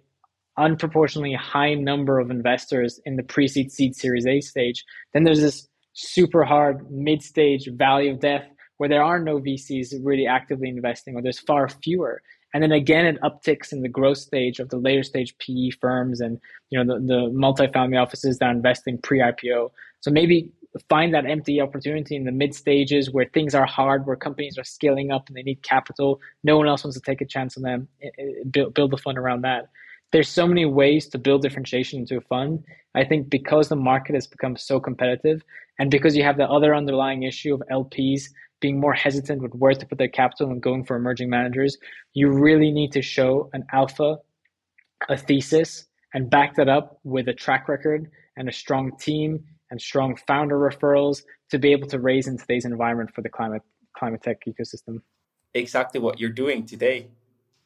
unproportionately 0.57 1.33
high 1.33 1.73
number 1.73 2.19
of 2.19 2.29
investors 2.29 2.99
in 3.05 3.15
the 3.15 3.23
pre-seed 3.23 3.71
seed 3.71 3.95
series 3.95 4.27
A 4.27 4.41
stage. 4.41 4.83
Then 5.13 5.23
there's 5.23 5.41
this 5.41 5.67
super 5.93 6.43
hard 6.43 6.91
mid-stage 6.91 7.69
valley 7.73 8.09
of 8.09 8.19
death 8.19 8.45
where 8.77 8.89
there 8.89 9.03
are 9.03 9.19
no 9.19 9.39
VCs 9.39 9.93
really 10.03 10.27
actively 10.27 10.69
investing 10.69 11.15
or 11.15 11.21
there's 11.21 11.39
far 11.39 11.67
fewer. 11.69 12.21
And 12.53 12.63
then 12.63 12.71
again 12.71 13.05
it 13.05 13.21
upticks 13.21 13.71
in 13.71 13.81
the 13.81 13.89
growth 13.89 14.17
stage 14.17 14.59
of 14.59 14.69
the 14.69 14.77
later 14.77 15.03
stage 15.03 15.37
PE 15.39 15.71
firms 15.81 16.21
and 16.21 16.39
you 16.69 16.83
know 16.83 16.95
the, 16.95 17.05
the 17.05 17.19
multifamily 17.31 18.01
offices 18.01 18.39
that 18.39 18.45
are 18.45 18.51
investing 18.51 18.97
pre-IPO. 18.97 19.71
So 19.99 20.11
maybe 20.11 20.51
find 20.89 21.13
that 21.13 21.25
empty 21.25 21.59
opportunity 21.61 22.15
in 22.15 22.25
the 22.25 22.31
mid 22.31 22.53
stages 22.53 23.11
where 23.11 23.25
things 23.25 23.55
are 23.55 23.65
hard, 23.65 24.05
where 24.05 24.15
companies 24.15 24.57
are 24.57 24.63
scaling 24.63 25.11
up 25.11 25.27
and 25.27 25.35
they 25.35 25.43
need 25.43 25.61
capital. 25.63 26.19
No 26.43 26.57
one 26.57 26.67
else 26.67 26.83
wants 26.83 26.97
to 26.97 27.01
take 27.01 27.21
a 27.21 27.25
chance 27.25 27.57
on 27.57 27.63
them. 27.63 27.87
Build, 28.51 28.73
build 28.73 28.91
the 28.91 28.97
fund 28.97 29.17
around 29.17 29.41
that. 29.41 29.69
There's 30.11 30.29
so 30.29 30.47
many 30.47 30.65
ways 30.65 31.07
to 31.09 31.17
build 31.17 31.41
differentiation 31.41 31.99
into 31.99 32.17
a 32.17 32.21
fund. 32.21 32.63
I 32.95 33.03
think 33.03 33.29
because 33.29 33.69
the 33.69 33.75
market 33.75 34.15
has 34.15 34.25
become 34.25 34.55
so 34.55 34.79
competitive 34.79 35.43
and 35.79 35.91
because 35.91 36.15
you 36.15 36.23
have 36.23 36.37
the 36.37 36.49
other 36.49 36.73
underlying 36.73 37.23
issue 37.23 37.53
of 37.53 37.61
LPs 37.71 38.29
being 38.59 38.79
more 38.79 38.93
hesitant 38.93 39.41
with 39.41 39.53
where 39.53 39.73
to 39.73 39.85
put 39.85 39.97
their 39.97 40.07
capital 40.07 40.49
and 40.49 40.61
going 40.61 40.83
for 40.83 40.95
emerging 40.95 41.29
managers, 41.29 41.77
you 42.13 42.29
really 42.29 42.71
need 42.71 42.91
to 42.91 43.01
show 43.01 43.49
an 43.53 43.63
alpha, 43.71 44.17
a 45.09 45.17
thesis, 45.17 45.85
and 46.13 46.29
back 46.29 46.55
that 46.55 46.69
up 46.69 46.99
with 47.03 47.27
a 47.27 47.33
track 47.33 47.67
record 47.67 48.09
and 48.37 48.49
a 48.49 48.51
strong 48.51 48.95
team 48.97 49.43
and 49.69 49.81
strong 49.81 50.15
founder 50.27 50.57
referrals 50.57 51.23
to 51.49 51.59
be 51.59 51.71
able 51.71 51.87
to 51.87 51.99
raise 51.99 52.27
in 52.27 52.37
today's 52.37 52.65
environment 52.65 53.13
for 53.13 53.21
the 53.21 53.29
climate 53.29 53.61
climate 53.97 54.21
tech 54.21 54.37
ecosystem. 54.47 55.01
Exactly 55.53 55.99
what 55.99 56.19
you're 56.19 56.29
doing 56.29 56.65
today. 56.65 57.07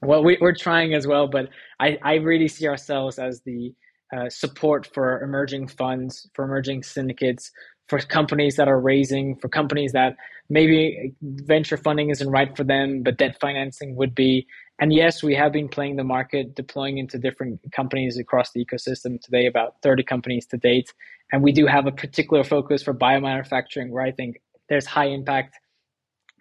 Well, 0.02 0.24
we, 0.24 0.38
are 0.38 0.54
trying 0.54 0.94
as 0.94 1.06
well, 1.06 1.28
but 1.28 1.50
I, 1.80 1.98
I 2.02 2.16
really 2.16 2.48
see 2.48 2.68
ourselves 2.68 3.20
as 3.20 3.42
the 3.42 3.76
uh, 4.16 4.30
support 4.30 4.90
for 4.94 5.22
emerging 5.22 5.68
funds, 5.68 6.30
for 6.34 6.46
emerging 6.46 6.84
syndicates, 6.84 7.52
for 7.92 8.00
companies 8.00 8.56
that 8.56 8.70
are 8.70 8.80
raising, 8.80 9.36
for 9.36 9.50
companies 9.50 9.92
that 9.92 10.16
maybe 10.48 11.14
venture 11.22 11.76
funding 11.76 12.10
isn't 12.10 12.30
right 12.30 12.56
for 12.56 12.64
them, 12.64 13.04
but 13.04 13.18
debt 13.18 13.36
financing 13.42 13.98
would 13.98 14.16
be. 14.16 14.48
And 14.80 14.94
yes, 14.94 15.22
we 15.22 15.36
have 15.36 15.52
been 15.52 15.68
playing 15.68 15.98
the 15.98 16.06
market, 16.06 16.56
deploying 16.56 17.00
into 17.00 17.18
different 17.20 17.60
companies 17.74 18.18
across 18.18 18.54
the 18.54 18.66
ecosystem 18.66 19.20
today, 19.20 19.46
about 19.46 19.74
30 19.84 20.04
companies 20.04 20.46
to 20.48 20.58
date. 20.58 20.94
And 21.34 21.44
we 21.44 21.52
do 21.52 21.68
have 21.68 21.86
a 21.86 21.92
particular 21.92 22.46
focus 22.46 22.82
for 22.82 22.94
biomanufacturing, 22.94 23.90
where 23.90 24.06
I 24.06 24.14
think 24.14 24.42
there's 24.70 24.86
high 24.86 25.08
impact, 25.08 25.60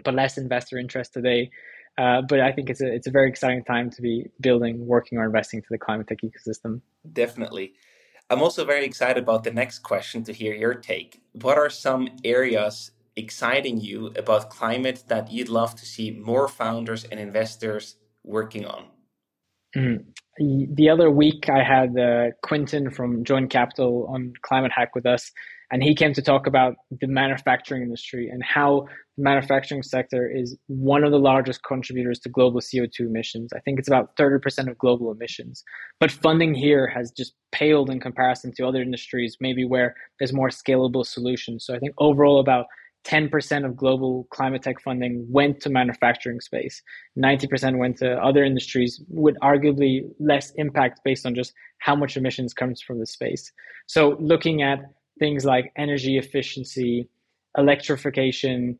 but 0.04 0.14
less 0.14 0.38
investor 0.38 0.78
interest 0.78 1.12
today. 1.12 1.50
Uh, 1.98 2.22
but 2.28 2.38
I 2.38 2.52
think 2.52 2.70
it's 2.70 2.80
a 2.80 2.86
it's 2.86 3.08
a 3.08 3.10
very 3.10 3.28
exciting 3.28 3.64
time 3.64 3.90
to 3.90 4.00
be 4.00 4.30
building, 4.40 4.86
working, 4.86 5.18
or 5.18 5.24
investing 5.24 5.62
to 5.62 5.68
the 5.68 5.78
climate 5.78 6.06
tech 6.06 6.18
ecosystem. 6.22 6.80
Definitely. 7.12 7.72
I'm 8.30 8.42
also 8.42 8.64
very 8.64 8.84
excited 8.84 9.20
about 9.20 9.42
the 9.42 9.50
next 9.50 9.80
question 9.80 10.22
to 10.24 10.32
hear 10.32 10.54
your 10.54 10.74
take. 10.74 11.20
What 11.32 11.58
are 11.58 11.68
some 11.68 12.08
areas 12.22 12.92
exciting 13.16 13.80
you 13.80 14.12
about 14.16 14.50
climate 14.50 15.02
that 15.08 15.32
you'd 15.32 15.48
love 15.48 15.74
to 15.74 15.84
see 15.84 16.12
more 16.12 16.46
founders 16.46 17.04
and 17.04 17.18
investors 17.18 17.96
working 18.24 18.64
on? 18.66 18.84
Mm. 19.76 20.04
The 20.38 20.88
other 20.88 21.10
week, 21.10 21.48
I 21.50 21.62
had 21.62 21.98
uh, 21.98 22.30
from 22.92 23.24
Join 23.24 23.48
Capital 23.48 24.06
on 24.08 24.32
Climate 24.42 24.72
Hack 24.72 24.94
with 24.94 25.06
us, 25.06 25.32
and 25.70 25.82
he 25.82 25.94
came 25.94 26.12
to 26.14 26.22
talk 26.22 26.46
about 26.46 26.74
the 27.00 27.06
manufacturing 27.06 27.82
industry 27.82 28.28
and 28.28 28.42
how 28.42 28.86
the 29.16 29.22
manufacturing 29.22 29.82
sector 29.82 30.28
is 30.28 30.56
one 30.66 31.04
of 31.04 31.12
the 31.12 31.18
largest 31.18 31.62
contributors 31.62 32.18
to 32.20 32.28
global 32.28 32.60
CO2 32.60 33.00
emissions. 33.00 33.52
I 33.54 33.60
think 33.60 33.78
it's 33.78 33.88
about 33.88 34.16
30% 34.16 34.68
of 34.68 34.78
global 34.78 35.12
emissions. 35.12 35.62
But 36.00 36.10
funding 36.10 36.54
here 36.54 36.88
has 36.88 37.12
just 37.12 37.34
paled 37.52 37.88
in 37.88 38.00
comparison 38.00 38.52
to 38.56 38.66
other 38.66 38.82
industries, 38.82 39.36
maybe 39.40 39.64
where 39.64 39.94
there's 40.18 40.32
more 40.32 40.48
scalable 40.48 41.06
solutions. 41.06 41.64
So 41.64 41.74
I 41.74 41.78
think 41.78 41.94
overall, 41.98 42.40
about 42.40 42.66
10% 43.04 43.64
of 43.64 43.76
global 43.76 44.26
climate 44.30 44.62
tech 44.62 44.80
funding 44.80 45.26
went 45.30 45.60
to 45.60 45.70
manufacturing 45.70 46.40
space. 46.40 46.82
90% 47.18 47.78
went 47.78 47.96
to 47.98 48.12
other 48.22 48.44
industries 48.44 49.00
with 49.08 49.36
arguably 49.42 50.02
less 50.18 50.50
impact 50.56 51.00
based 51.04 51.24
on 51.24 51.34
just 51.34 51.54
how 51.78 51.96
much 51.96 52.16
emissions 52.16 52.52
comes 52.52 52.82
from 52.82 52.98
the 52.98 53.06
space. 53.06 53.52
So 53.86 54.16
looking 54.20 54.62
at 54.62 54.80
things 55.20 55.44
like 55.44 55.72
energy 55.76 56.18
efficiency, 56.18 57.08
electrification, 57.56 58.78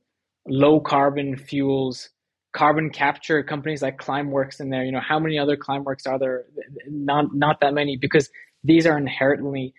low 0.49 0.81
carbon 0.81 1.37
fuels, 1.37 2.11
carbon 2.53 2.91
capture 2.91 3.45
companies 3.45 3.83
like 3.83 3.99
Climeworks 3.99 4.61
in 4.61 4.71
there, 4.71 4.85
you 4.85 4.91
know, 4.91 5.01
how 5.01 5.21
many 5.21 5.39
other 5.39 5.57
Climeworks 5.57 6.09
are 6.09 6.19
there? 6.19 6.47
Not 6.89 7.27
not 7.35 7.61
that 7.61 7.75
many 7.75 7.97
because 7.97 8.29
these 8.65 8.87
are 8.87 8.99
inherently 8.99 9.73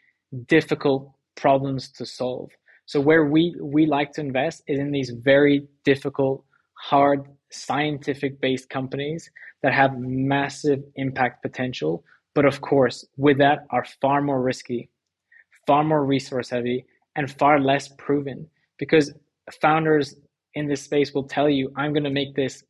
difficult 0.47 1.11
problems 1.35 1.91
to 1.93 2.05
solve. 2.05 2.51
So 2.85 3.01
where 3.01 3.25
we 3.25 3.55
we 3.61 3.85
like 3.85 4.13
to 4.13 4.21
invest 4.21 4.63
is 4.67 4.79
in 4.79 4.91
these 4.91 5.09
very 5.09 5.67
difficult, 5.83 6.45
hard, 6.73 7.25
scientific 7.51 8.39
based 8.39 8.69
companies 8.69 9.29
that 9.63 9.73
have 9.73 9.97
massive 9.97 10.83
impact 10.95 11.41
potential, 11.41 12.03
but 12.33 12.45
of 12.45 12.61
course, 12.61 13.05
with 13.17 13.39
that 13.39 13.65
are 13.71 13.85
far 14.01 14.21
more 14.21 14.41
risky, 14.41 14.89
far 15.67 15.83
more 15.83 16.05
resource 16.05 16.49
heavy, 16.49 16.85
and 17.15 17.31
far 17.31 17.59
less 17.59 17.89
proven. 17.97 18.47
Because 18.77 19.13
founders 19.61 20.15
in 20.55 20.67
this 20.67 20.83
space 20.83 21.13
will 21.13 21.27
tell 21.27 21.49
you, 21.49 21.71
I'm 21.75 21.93
going 21.93 22.03
to 22.03 22.09
make 22.09 22.35
this 22.35 22.63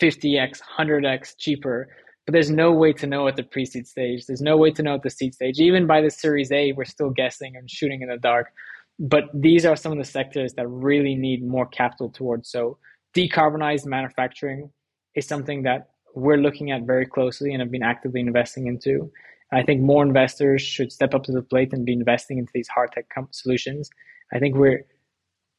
50x, 0.00 0.60
100x 0.78 1.34
cheaper. 1.38 1.88
But 2.26 2.32
there's 2.32 2.50
no 2.50 2.72
way 2.72 2.92
to 2.94 3.06
know 3.06 3.28
at 3.28 3.36
the 3.36 3.42
pre 3.42 3.66
seed 3.66 3.86
stage. 3.86 4.26
There's 4.26 4.40
no 4.40 4.56
way 4.56 4.70
to 4.72 4.82
know 4.82 4.94
at 4.94 5.02
the 5.02 5.10
seed 5.10 5.34
stage. 5.34 5.58
Even 5.58 5.86
by 5.86 6.00
the 6.00 6.10
series 6.10 6.50
A, 6.52 6.72
we're 6.72 6.84
still 6.84 7.10
guessing 7.10 7.56
and 7.56 7.70
shooting 7.70 8.02
in 8.02 8.08
the 8.08 8.16
dark 8.16 8.52
but 8.98 9.24
these 9.34 9.66
are 9.66 9.76
some 9.76 9.92
of 9.92 9.98
the 9.98 10.04
sectors 10.04 10.54
that 10.54 10.68
really 10.68 11.14
need 11.14 11.46
more 11.46 11.66
capital 11.66 12.10
towards. 12.10 12.50
So 12.50 12.78
decarbonized 13.16 13.86
manufacturing 13.86 14.70
is 15.14 15.26
something 15.26 15.62
that 15.64 15.90
we're 16.14 16.36
looking 16.36 16.70
at 16.70 16.82
very 16.82 17.06
closely 17.06 17.52
and 17.52 17.60
have 17.60 17.70
been 17.70 17.82
actively 17.82 18.20
investing 18.20 18.66
into. 18.66 19.10
I 19.54 19.62
think 19.62 19.80
more 19.80 20.02
investors 20.02 20.62
should 20.62 20.90
step 20.92 21.14
up 21.14 21.22
to 21.24 21.32
the 21.32 21.42
plate 21.42 21.72
and 21.72 21.84
be 21.84 21.92
investing 21.92 22.38
into 22.38 22.50
these 22.54 22.68
hard 22.68 22.92
tech 22.92 23.06
com- 23.14 23.28
solutions. 23.30 23.88
I 24.32 24.38
think 24.38 24.56
we're 24.56 24.84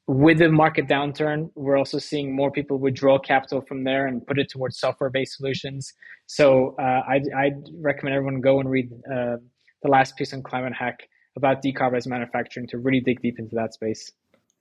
with 0.08 0.38
the 0.38 0.50
market 0.50 0.88
downturn, 0.88 1.50
we're 1.56 1.78
also 1.78 1.98
seeing 1.98 2.36
more 2.36 2.52
people 2.52 2.78
withdraw 2.78 3.18
capital 3.18 3.62
from 3.62 3.84
there 3.84 4.06
and 4.06 4.26
put 4.28 4.38
it 4.38 4.50
towards 4.50 4.78
software-based 4.80 5.36
solutions. 5.36 5.92
So 6.28 6.76
uh, 6.80 7.02
I'd, 7.10 7.24
I'd, 7.36 7.70
recommend 7.82 8.16
everyone 8.16 8.40
go 8.40 8.60
and 8.60 8.70
read 8.70 8.92
uh, 9.12 9.38
the 9.82 9.90
last 9.90 10.16
piece 10.16 10.32
on 10.34 10.44
Climate 10.44 10.74
Hack 10.78 11.00
about 11.36 11.64
decarbonized 11.64 12.08
manufacturing 12.08 12.68
to 12.68 12.78
really 12.78 13.02
dig 13.02 13.22
deep 13.22 13.40
into 13.40 13.56
that 13.56 13.74
space. 13.74 14.12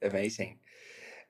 Amazing. 0.02 0.58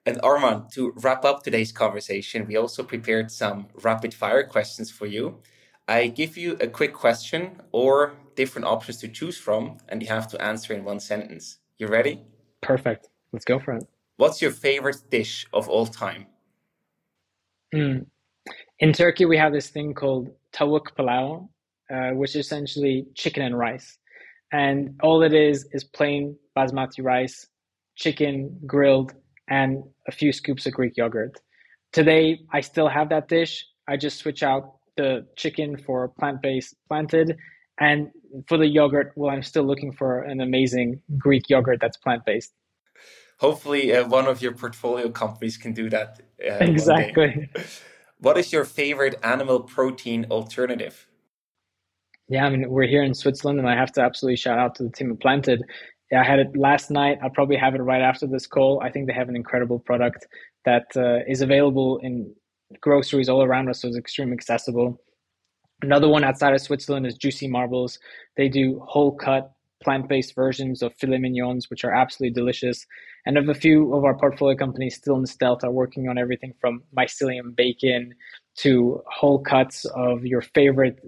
And 0.07 0.21
Arman, 0.23 0.71
to 0.75 0.93
wrap 0.97 1.25
up 1.25 1.43
today's 1.43 1.73
conversation, 1.73 2.47
we 2.47 2.57
also 2.57 2.83
prepared 2.83 3.31
some 3.31 3.67
rapid 3.83 4.15
fire 4.15 4.45
questions 4.45 4.91
for 4.91 5.07
you. 5.07 5.41
I 5.87 6.09
give 6.09 6.37
you 6.37 6.57
a 6.61 6.67
quick 6.67 6.95
question 6.95 7.61
or 7.73 8.15
different 8.37 8.67
options 8.67 8.99
to 8.99 9.09
choose 9.09 9.37
from, 9.37 9.79
and 9.89 10.03
you 10.03 10.09
have 10.09 10.27
to 10.29 10.43
answer 10.43 10.73
in 10.73 10.85
one 10.85 11.01
sentence. 11.01 11.59
You 11.79 11.89
ready? 11.89 12.23
Perfect. 12.63 13.09
Let's 13.33 13.45
go 13.45 13.59
for 13.59 13.75
it. 13.75 13.85
What's 14.17 14.41
your 14.41 14.51
favorite 14.51 15.03
dish 15.11 15.47
of 15.53 15.69
all 15.69 15.87
time? 15.87 16.27
Mm. 17.75 18.07
In 18.79 18.93
Turkey, 18.93 19.25
we 19.25 19.37
have 19.37 19.53
this 19.53 19.71
thing 19.71 19.95
called 19.95 20.31
tavuk 20.53 20.95
pilau, 20.97 21.49
uh, 21.93 22.11
which 22.11 22.31
is 22.31 22.47
essentially 22.47 23.07
chicken 23.15 23.43
and 23.43 23.59
rice 23.59 23.99
and 24.55 24.95
all 25.03 25.23
it 25.23 25.35
is 25.35 25.69
is 25.73 25.83
plain 25.83 26.37
basmati 26.57 27.03
rice, 27.03 27.49
chicken 27.97 28.57
grilled, 28.67 29.13
and 29.49 29.83
a 30.07 30.13
few 30.13 30.33
scoops 30.33 30.65
of 30.67 30.73
Greek 30.73 30.97
yogurt. 30.97 31.41
Today, 31.93 32.39
I 32.53 32.61
still 32.61 32.89
have 32.89 33.09
that 33.09 33.29
dish. 33.29 33.67
I 33.89 33.97
just 33.97 34.19
switch 34.19 34.43
out 34.45 34.77
the 34.97 35.27
chicken 35.37 35.77
for 35.77 36.09
plant-based 36.09 36.75
planted, 36.89 37.37
and 37.79 38.11
for 38.49 38.59
the 38.59 38.67
yogurt, 38.67 39.13
well, 39.17 39.31
I'm 39.31 39.43
still 39.43 39.65
looking 39.65 39.93
for 39.93 40.23
an 40.23 40.41
amazing 40.41 41.01
Greek 41.19 41.49
yogurt 41.49 41.79
that's 41.81 41.97
plant-based. 41.97 42.53
Hopefully, 43.41 43.93
uh, 43.95 44.07
one 44.07 44.27
of 44.27 44.41
your 44.41 44.53
portfolio 44.53 45.09
companies 45.11 45.57
can 45.57 45.73
do 45.73 45.91
that. 45.91 46.21
Uh, 46.41 46.55
exactly. 46.61 47.51
What 48.19 48.39
is 48.39 48.53
your 48.55 48.65
favorite 48.65 49.17
animal 49.23 49.61
protein 49.61 50.27
alternative? 50.31 51.07
Yeah, 52.29 52.47
I 52.47 52.49
mean, 52.49 52.71
we're 52.71 52.87
here 52.87 53.03
in 53.03 53.13
Switzerland, 53.13 53.59
and 53.59 53.69
I 53.69 53.77
have 53.77 53.93
to 53.93 54.01
absolutely 54.01 54.37
shout 54.37 54.59
out 54.59 54.75
to 54.77 54.85
the 54.85 54.91
team 54.91 55.13
at 55.13 55.21
Planted. 55.21 55.63
Yeah, 56.11 56.23
I 56.23 56.25
had 56.25 56.39
it 56.39 56.57
last 56.57 56.91
night. 56.91 57.19
I'll 57.23 57.29
probably 57.29 57.57
have 57.57 57.75
it 57.75 57.83
right 57.83 58.01
after 58.01 58.27
this 58.27 58.47
call. 58.47 58.81
I 58.83 58.91
think 58.91 59.09
they 59.09 59.13
have 59.13 59.29
an 59.29 59.37
incredible 59.37 59.79
product 59.79 60.27
that 60.65 60.87
uh, 60.97 61.19
is 61.29 61.43
available 61.43 61.99
in 62.03 62.35
groceries 62.81 63.29
all 63.29 63.43
around 63.43 63.69
us, 63.69 63.83
so 63.83 63.89
it's 63.89 63.97
extremely 63.97 64.35
accessible. 64.35 65.01
Another 65.83 66.09
one 66.09 66.25
outside 66.25 66.55
of 66.55 66.61
Switzerland 66.61 67.07
is 67.07 67.15
Juicy 67.15 67.49
Marbles. 67.49 67.99
They 68.37 68.49
do 68.49 68.81
whole 68.87 69.13
cut 69.13 69.53
plant 69.83 70.09
based 70.09 70.35
versions 70.35 70.83
of 70.83 70.95
filet 70.95 71.19
mignons, 71.19 71.69
which 71.69 71.85
are 71.85 71.93
absolutely 71.93 72.35
delicious. 72.35 72.87
And 73.27 73.37
of 73.37 73.49
a 73.49 73.55
few 73.55 73.95
of 73.95 74.05
our 74.05 74.17
portfolio 74.17 74.57
companies 74.57 74.97
still 74.97 75.17
in 75.17 75.27
stealth 75.27 75.63
are 75.63 75.71
working 75.71 76.09
on 76.09 76.17
everything 76.17 76.55
from 76.61 76.83
mycelium 76.97 77.55
bacon 77.55 78.15
to 78.57 79.03
whole 79.07 79.41
cuts 79.41 79.85
of 79.95 80.25
your 80.25 80.41
favorite 80.41 81.01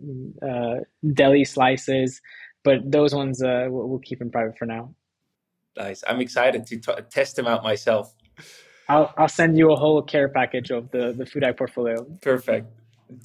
uh, 0.42 0.76
deli 1.14 1.44
slices. 1.44 2.20
But 2.64 2.90
those 2.90 3.14
ones 3.14 3.42
uh, 3.42 3.66
we'll 3.70 4.00
keep 4.00 4.20
in 4.20 4.30
private 4.30 4.58
for 4.58 4.66
now. 4.66 4.94
Nice. 5.76 6.02
I'm 6.06 6.20
excited 6.20 6.66
to 6.66 6.78
t- 6.78 7.02
test 7.10 7.36
them 7.36 7.46
out 7.46 7.62
myself. 7.62 8.14
I'll, 8.88 9.12
I'll 9.16 9.28
send 9.28 9.58
you 9.58 9.72
a 9.72 9.76
whole 9.76 10.02
care 10.02 10.28
package 10.28 10.70
of 10.70 10.90
the, 10.90 11.12
the 11.12 11.26
Food 11.26 11.44
Hack 11.44 11.56
portfolio. 11.56 12.04
Perfect. 12.20 12.68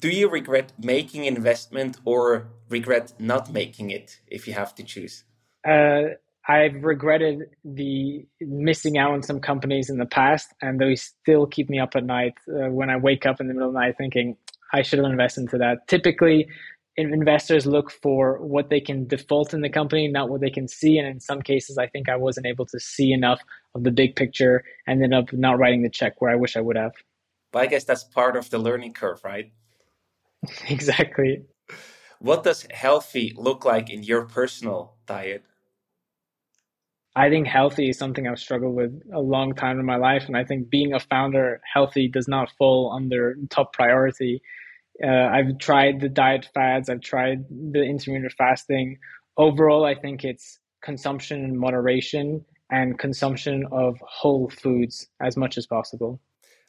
Do 0.00 0.08
you 0.08 0.28
regret 0.28 0.72
making 0.78 1.24
investment 1.24 1.98
or 2.04 2.48
regret 2.68 3.12
not 3.18 3.52
making 3.52 3.90
it 3.90 4.20
if 4.26 4.46
you 4.46 4.54
have 4.54 4.74
to 4.76 4.84
choose? 4.84 5.24
Uh, 5.66 6.14
I've 6.48 6.82
regretted 6.82 7.42
the 7.64 8.26
missing 8.40 8.98
out 8.98 9.12
on 9.12 9.22
some 9.22 9.40
companies 9.40 9.88
in 9.88 9.98
the 9.98 10.06
past, 10.06 10.52
and 10.60 10.80
they 10.80 10.96
still 10.96 11.46
keep 11.46 11.70
me 11.70 11.78
up 11.78 11.94
at 11.94 12.04
night 12.04 12.34
uh, 12.48 12.68
when 12.68 12.90
I 12.90 12.96
wake 12.96 13.26
up 13.26 13.40
in 13.40 13.46
the 13.48 13.54
middle 13.54 13.68
of 13.68 13.74
the 13.74 13.80
night 13.80 13.94
thinking 13.96 14.36
I 14.72 14.82
should 14.82 14.98
have 14.98 15.10
invested 15.10 15.42
into 15.42 15.58
that. 15.58 15.86
Typically, 15.86 16.48
investors 16.96 17.66
look 17.66 17.90
for 17.90 18.38
what 18.38 18.68
they 18.68 18.80
can 18.80 19.06
default 19.06 19.54
in 19.54 19.62
the 19.62 19.68
company, 19.68 20.08
not 20.08 20.28
what 20.28 20.40
they 20.40 20.50
can 20.50 20.68
see. 20.68 20.98
And 20.98 21.08
in 21.08 21.20
some 21.20 21.40
cases, 21.40 21.78
I 21.78 21.86
think 21.86 22.08
I 22.08 22.16
wasn't 22.16 22.46
able 22.46 22.66
to 22.66 22.78
see 22.78 23.12
enough 23.12 23.40
of 23.74 23.84
the 23.84 23.90
big 23.90 24.16
picture 24.16 24.64
and 24.86 25.02
ended 25.02 25.18
up 25.18 25.32
not 25.32 25.58
writing 25.58 25.82
the 25.82 25.90
check 25.90 26.20
where 26.20 26.30
I 26.30 26.36
wish 26.36 26.56
I 26.56 26.60
would 26.60 26.76
have. 26.76 26.92
But 27.50 27.62
I 27.62 27.66
guess 27.66 27.84
that's 27.84 28.04
part 28.04 28.36
of 28.36 28.50
the 28.50 28.58
learning 28.58 28.92
curve, 28.92 29.20
right? 29.24 29.52
exactly. 30.68 31.42
What 32.18 32.44
does 32.44 32.66
healthy 32.70 33.32
look 33.36 33.64
like 33.64 33.90
in 33.90 34.02
your 34.02 34.26
personal 34.26 34.94
diet? 35.06 35.44
I 37.14 37.28
think 37.28 37.46
healthy 37.46 37.90
is 37.90 37.98
something 37.98 38.26
I've 38.26 38.38
struggled 38.38 38.74
with 38.74 39.02
a 39.12 39.20
long 39.20 39.54
time 39.54 39.78
in 39.78 39.84
my 39.84 39.96
life. 39.96 40.24
And 40.26 40.36
I 40.36 40.44
think 40.44 40.70
being 40.70 40.94
a 40.94 41.00
founder, 41.00 41.60
healthy 41.70 42.08
does 42.08 42.26
not 42.26 42.50
fall 42.56 42.92
under 42.92 43.36
top 43.50 43.74
priority. 43.74 44.40
Uh, 45.02 45.08
I've 45.08 45.58
tried 45.58 46.00
the 46.00 46.08
diet 46.08 46.48
fads, 46.54 46.88
I've 46.88 47.00
tried 47.00 47.44
the 47.48 47.82
intermittent 47.82 48.32
fasting. 48.36 48.98
Overall, 49.36 49.84
I 49.84 49.94
think 49.94 50.24
it's 50.24 50.58
consumption 50.82 51.44
in 51.44 51.56
moderation 51.56 52.44
and 52.70 52.98
consumption 52.98 53.64
of 53.70 53.96
whole 54.02 54.50
foods 54.50 55.06
as 55.20 55.36
much 55.36 55.56
as 55.56 55.66
possible. 55.66 56.20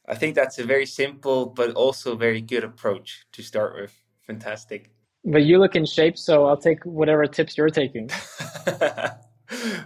I 0.07 0.15
think 0.15 0.36
that's 0.36 0.59
a 0.59 0.65
very 0.65 0.86
simple 0.86 1.45
but 1.45 1.71
also 1.76 2.15
very 2.15 2.41
good 2.41 2.63
approach 2.63 3.26
to 3.32 3.41
start 3.41 3.76
with. 3.76 3.93
Fantastic. 4.28 4.91
But 5.26 5.43
you 5.43 5.59
look 5.59 5.76
in 5.76 5.86
shape, 5.86 6.17
so 6.17 6.45
I'll 6.45 6.57
take 6.57 6.84
whatever 6.84 7.26
tips 7.26 7.57
you're 7.57 7.69
taking. 7.69 8.09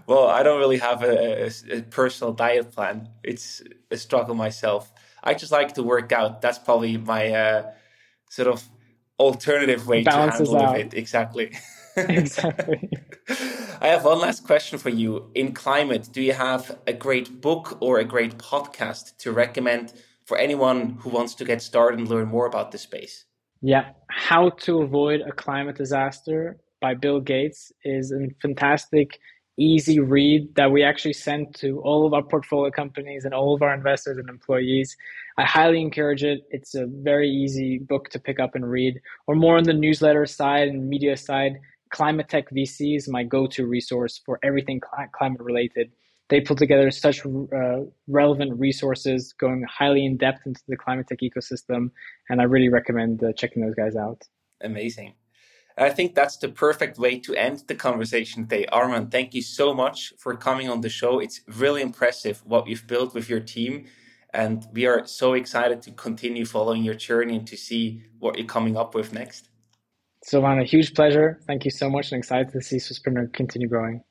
well, 0.07 0.27
I 0.27 0.41
don't 0.41 0.59
really 0.59 0.79
have 0.79 1.03
a, 1.03 1.45
a, 1.45 1.77
a, 1.77 1.81
personal 1.83 2.33
diet 2.33 2.71
plan. 2.71 3.09
It's 3.23 3.61
a 3.91 3.97
struggle 3.97 4.33
myself. 4.33 4.91
I 5.23 5.35
just 5.35 5.51
like 5.51 5.75
to 5.75 5.83
work 5.83 6.11
out. 6.11 6.41
That's 6.41 6.57
probably 6.57 6.97
my 6.97 7.31
uh, 7.31 7.71
sort 8.29 8.47
of 8.47 8.67
alternative 9.19 9.87
way 9.87 10.03
Balances 10.03 10.49
to 10.49 10.57
handle 10.57 10.69
out. 10.71 10.79
it. 10.79 10.93
Exactly. 10.93 11.51
exactly. 11.97 12.89
I 13.81 13.87
have 13.87 14.05
one 14.05 14.19
last 14.19 14.45
question 14.45 14.77
for 14.77 14.89
you. 14.89 15.31
In 15.33 15.51
climate, 15.53 16.09
do 16.11 16.21
you 16.21 16.33
have 16.33 16.77
a 16.85 16.93
great 16.93 17.41
book 17.41 17.77
or 17.81 17.99
a 17.99 18.05
great 18.05 18.37
podcast 18.37 19.17
to 19.17 19.31
recommend 19.31 19.93
for 20.25 20.37
anyone 20.37 20.97
who 20.99 21.09
wants 21.09 21.33
to 21.35 21.45
get 21.45 21.61
started 21.61 21.99
and 21.99 22.07
learn 22.07 22.27
more 22.27 22.45
about 22.45 22.71
the 22.71 22.77
space? 22.77 23.25
Yeah, 23.61 23.93
How 24.09 24.49
to 24.49 24.81
Avoid 24.81 25.21
a 25.21 25.31
Climate 25.31 25.75
Disaster 25.75 26.57
by 26.79 26.93
Bill 26.93 27.19
Gates 27.19 27.71
is 27.83 28.11
a 28.11 28.27
fantastic 28.41 29.19
easy 29.57 29.99
read 29.99 30.53
that 30.55 30.71
we 30.71 30.83
actually 30.83 31.13
sent 31.13 31.55
to 31.55 31.79
all 31.81 32.05
of 32.05 32.13
our 32.13 32.23
portfolio 32.23 32.69
companies 32.71 33.25
and 33.25 33.33
all 33.33 33.55
of 33.55 33.61
our 33.61 33.73
investors 33.73 34.17
and 34.17 34.29
employees. 34.29 34.95
I 35.37 35.43
highly 35.43 35.81
encourage 35.81 36.23
it. 36.23 36.41
It's 36.51 36.75
a 36.75 36.85
very 36.87 37.29
easy 37.29 37.79
book 37.79 38.09
to 38.09 38.19
pick 38.19 38.39
up 38.39 38.55
and 38.55 38.69
read. 38.69 38.99
Or 39.25 39.35
more 39.35 39.57
on 39.57 39.63
the 39.63 39.73
newsletter 39.73 40.25
side 40.25 40.67
and 40.67 40.87
media 40.87 41.17
side, 41.17 41.59
Climate 41.89 42.29
Tech 42.29 42.49
VC 42.51 42.97
is 42.97 43.07
my 43.07 43.23
go-to 43.23 43.65
resource 43.65 44.21
for 44.25 44.39
everything 44.43 44.81
climate 45.13 45.41
related. 45.41 45.91
They 46.29 46.41
put 46.41 46.57
together 46.57 46.91
such 46.91 47.25
uh, 47.25 47.83
relevant 48.07 48.59
resources 48.59 49.33
going 49.39 49.63
highly 49.63 50.05
in 50.05 50.17
depth 50.17 50.41
into 50.45 50.61
the 50.67 50.75
climate 50.75 51.07
tech 51.07 51.19
ecosystem, 51.19 51.91
and 52.29 52.41
I 52.41 52.43
really 52.43 52.67
recommend 52.67 53.23
uh, 53.23 53.31
checking 53.31 53.65
those 53.65 53.75
guys 53.75 53.95
out. 53.95 54.23
Amazing. 54.61 55.13
I 55.79 55.91
think 55.91 56.15
that's 56.15 56.37
the 56.37 56.49
perfect 56.49 56.97
way 56.97 57.19
to 57.19 57.35
end 57.35 57.63
the 57.67 57.75
conversation 57.75 58.47
today. 58.47 58.65
Arman, 58.73 59.11
thank 59.11 59.35
you 59.35 59.43
so 59.43 59.75
much 59.75 60.13
for 60.17 60.35
coming 60.35 60.69
on 60.69 60.81
the 60.81 60.89
show. 60.89 61.19
It's 61.19 61.41
really 61.47 61.83
impressive 61.83 62.41
what 62.45 62.67
you've 62.67 62.87
built 62.87 63.13
with 63.13 63.29
your 63.29 63.39
team. 63.39 63.85
And 64.33 64.65
we 64.73 64.87
are 64.87 65.05
so 65.05 65.33
excited 65.33 65.83
to 65.83 65.91
continue 65.91 66.45
following 66.45 66.83
your 66.83 66.95
journey 66.95 67.37
and 67.37 67.47
to 67.47 67.55
see 67.55 68.01
what 68.17 68.37
you're 68.37 68.47
coming 68.47 68.75
up 68.75 68.95
with 68.95 69.13
next. 69.13 69.49
Sylvain, 70.23 70.59
a 70.59 70.63
huge 70.63 70.95
pleasure. 70.95 71.39
Thank 71.45 71.63
you 71.63 71.71
so 71.71 71.89
much 71.89 72.11
and 72.11 72.19
excited 72.19 72.51
to 72.53 72.61
see 72.61 72.77
Swisspreneur 72.77 73.31
continue 73.31 73.67
growing. 73.67 74.03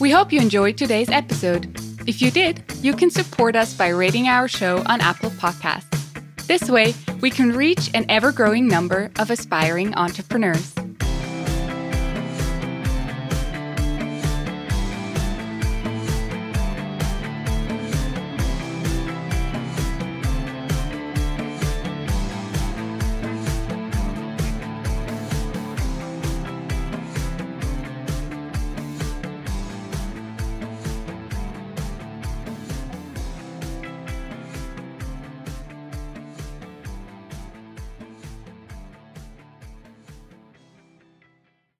We 0.00 0.10
hope 0.10 0.32
you 0.32 0.40
enjoyed 0.40 0.76
today's 0.76 1.08
episode. 1.08 1.81
If 2.04 2.20
you 2.20 2.32
did, 2.32 2.64
you 2.80 2.94
can 2.94 3.10
support 3.10 3.54
us 3.54 3.74
by 3.74 3.88
rating 3.88 4.26
our 4.26 4.48
show 4.48 4.82
on 4.86 5.00
Apple 5.00 5.30
Podcasts. 5.30 5.88
This 6.48 6.68
way, 6.68 6.94
we 7.20 7.30
can 7.30 7.52
reach 7.52 7.90
an 7.94 8.06
ever 8.08 8.32
growing 8.32 8.66
number 8.66 9.12
of 9.20 9.30
aspiring 9.30 9.94
entrepreneurs. 9.94 10.74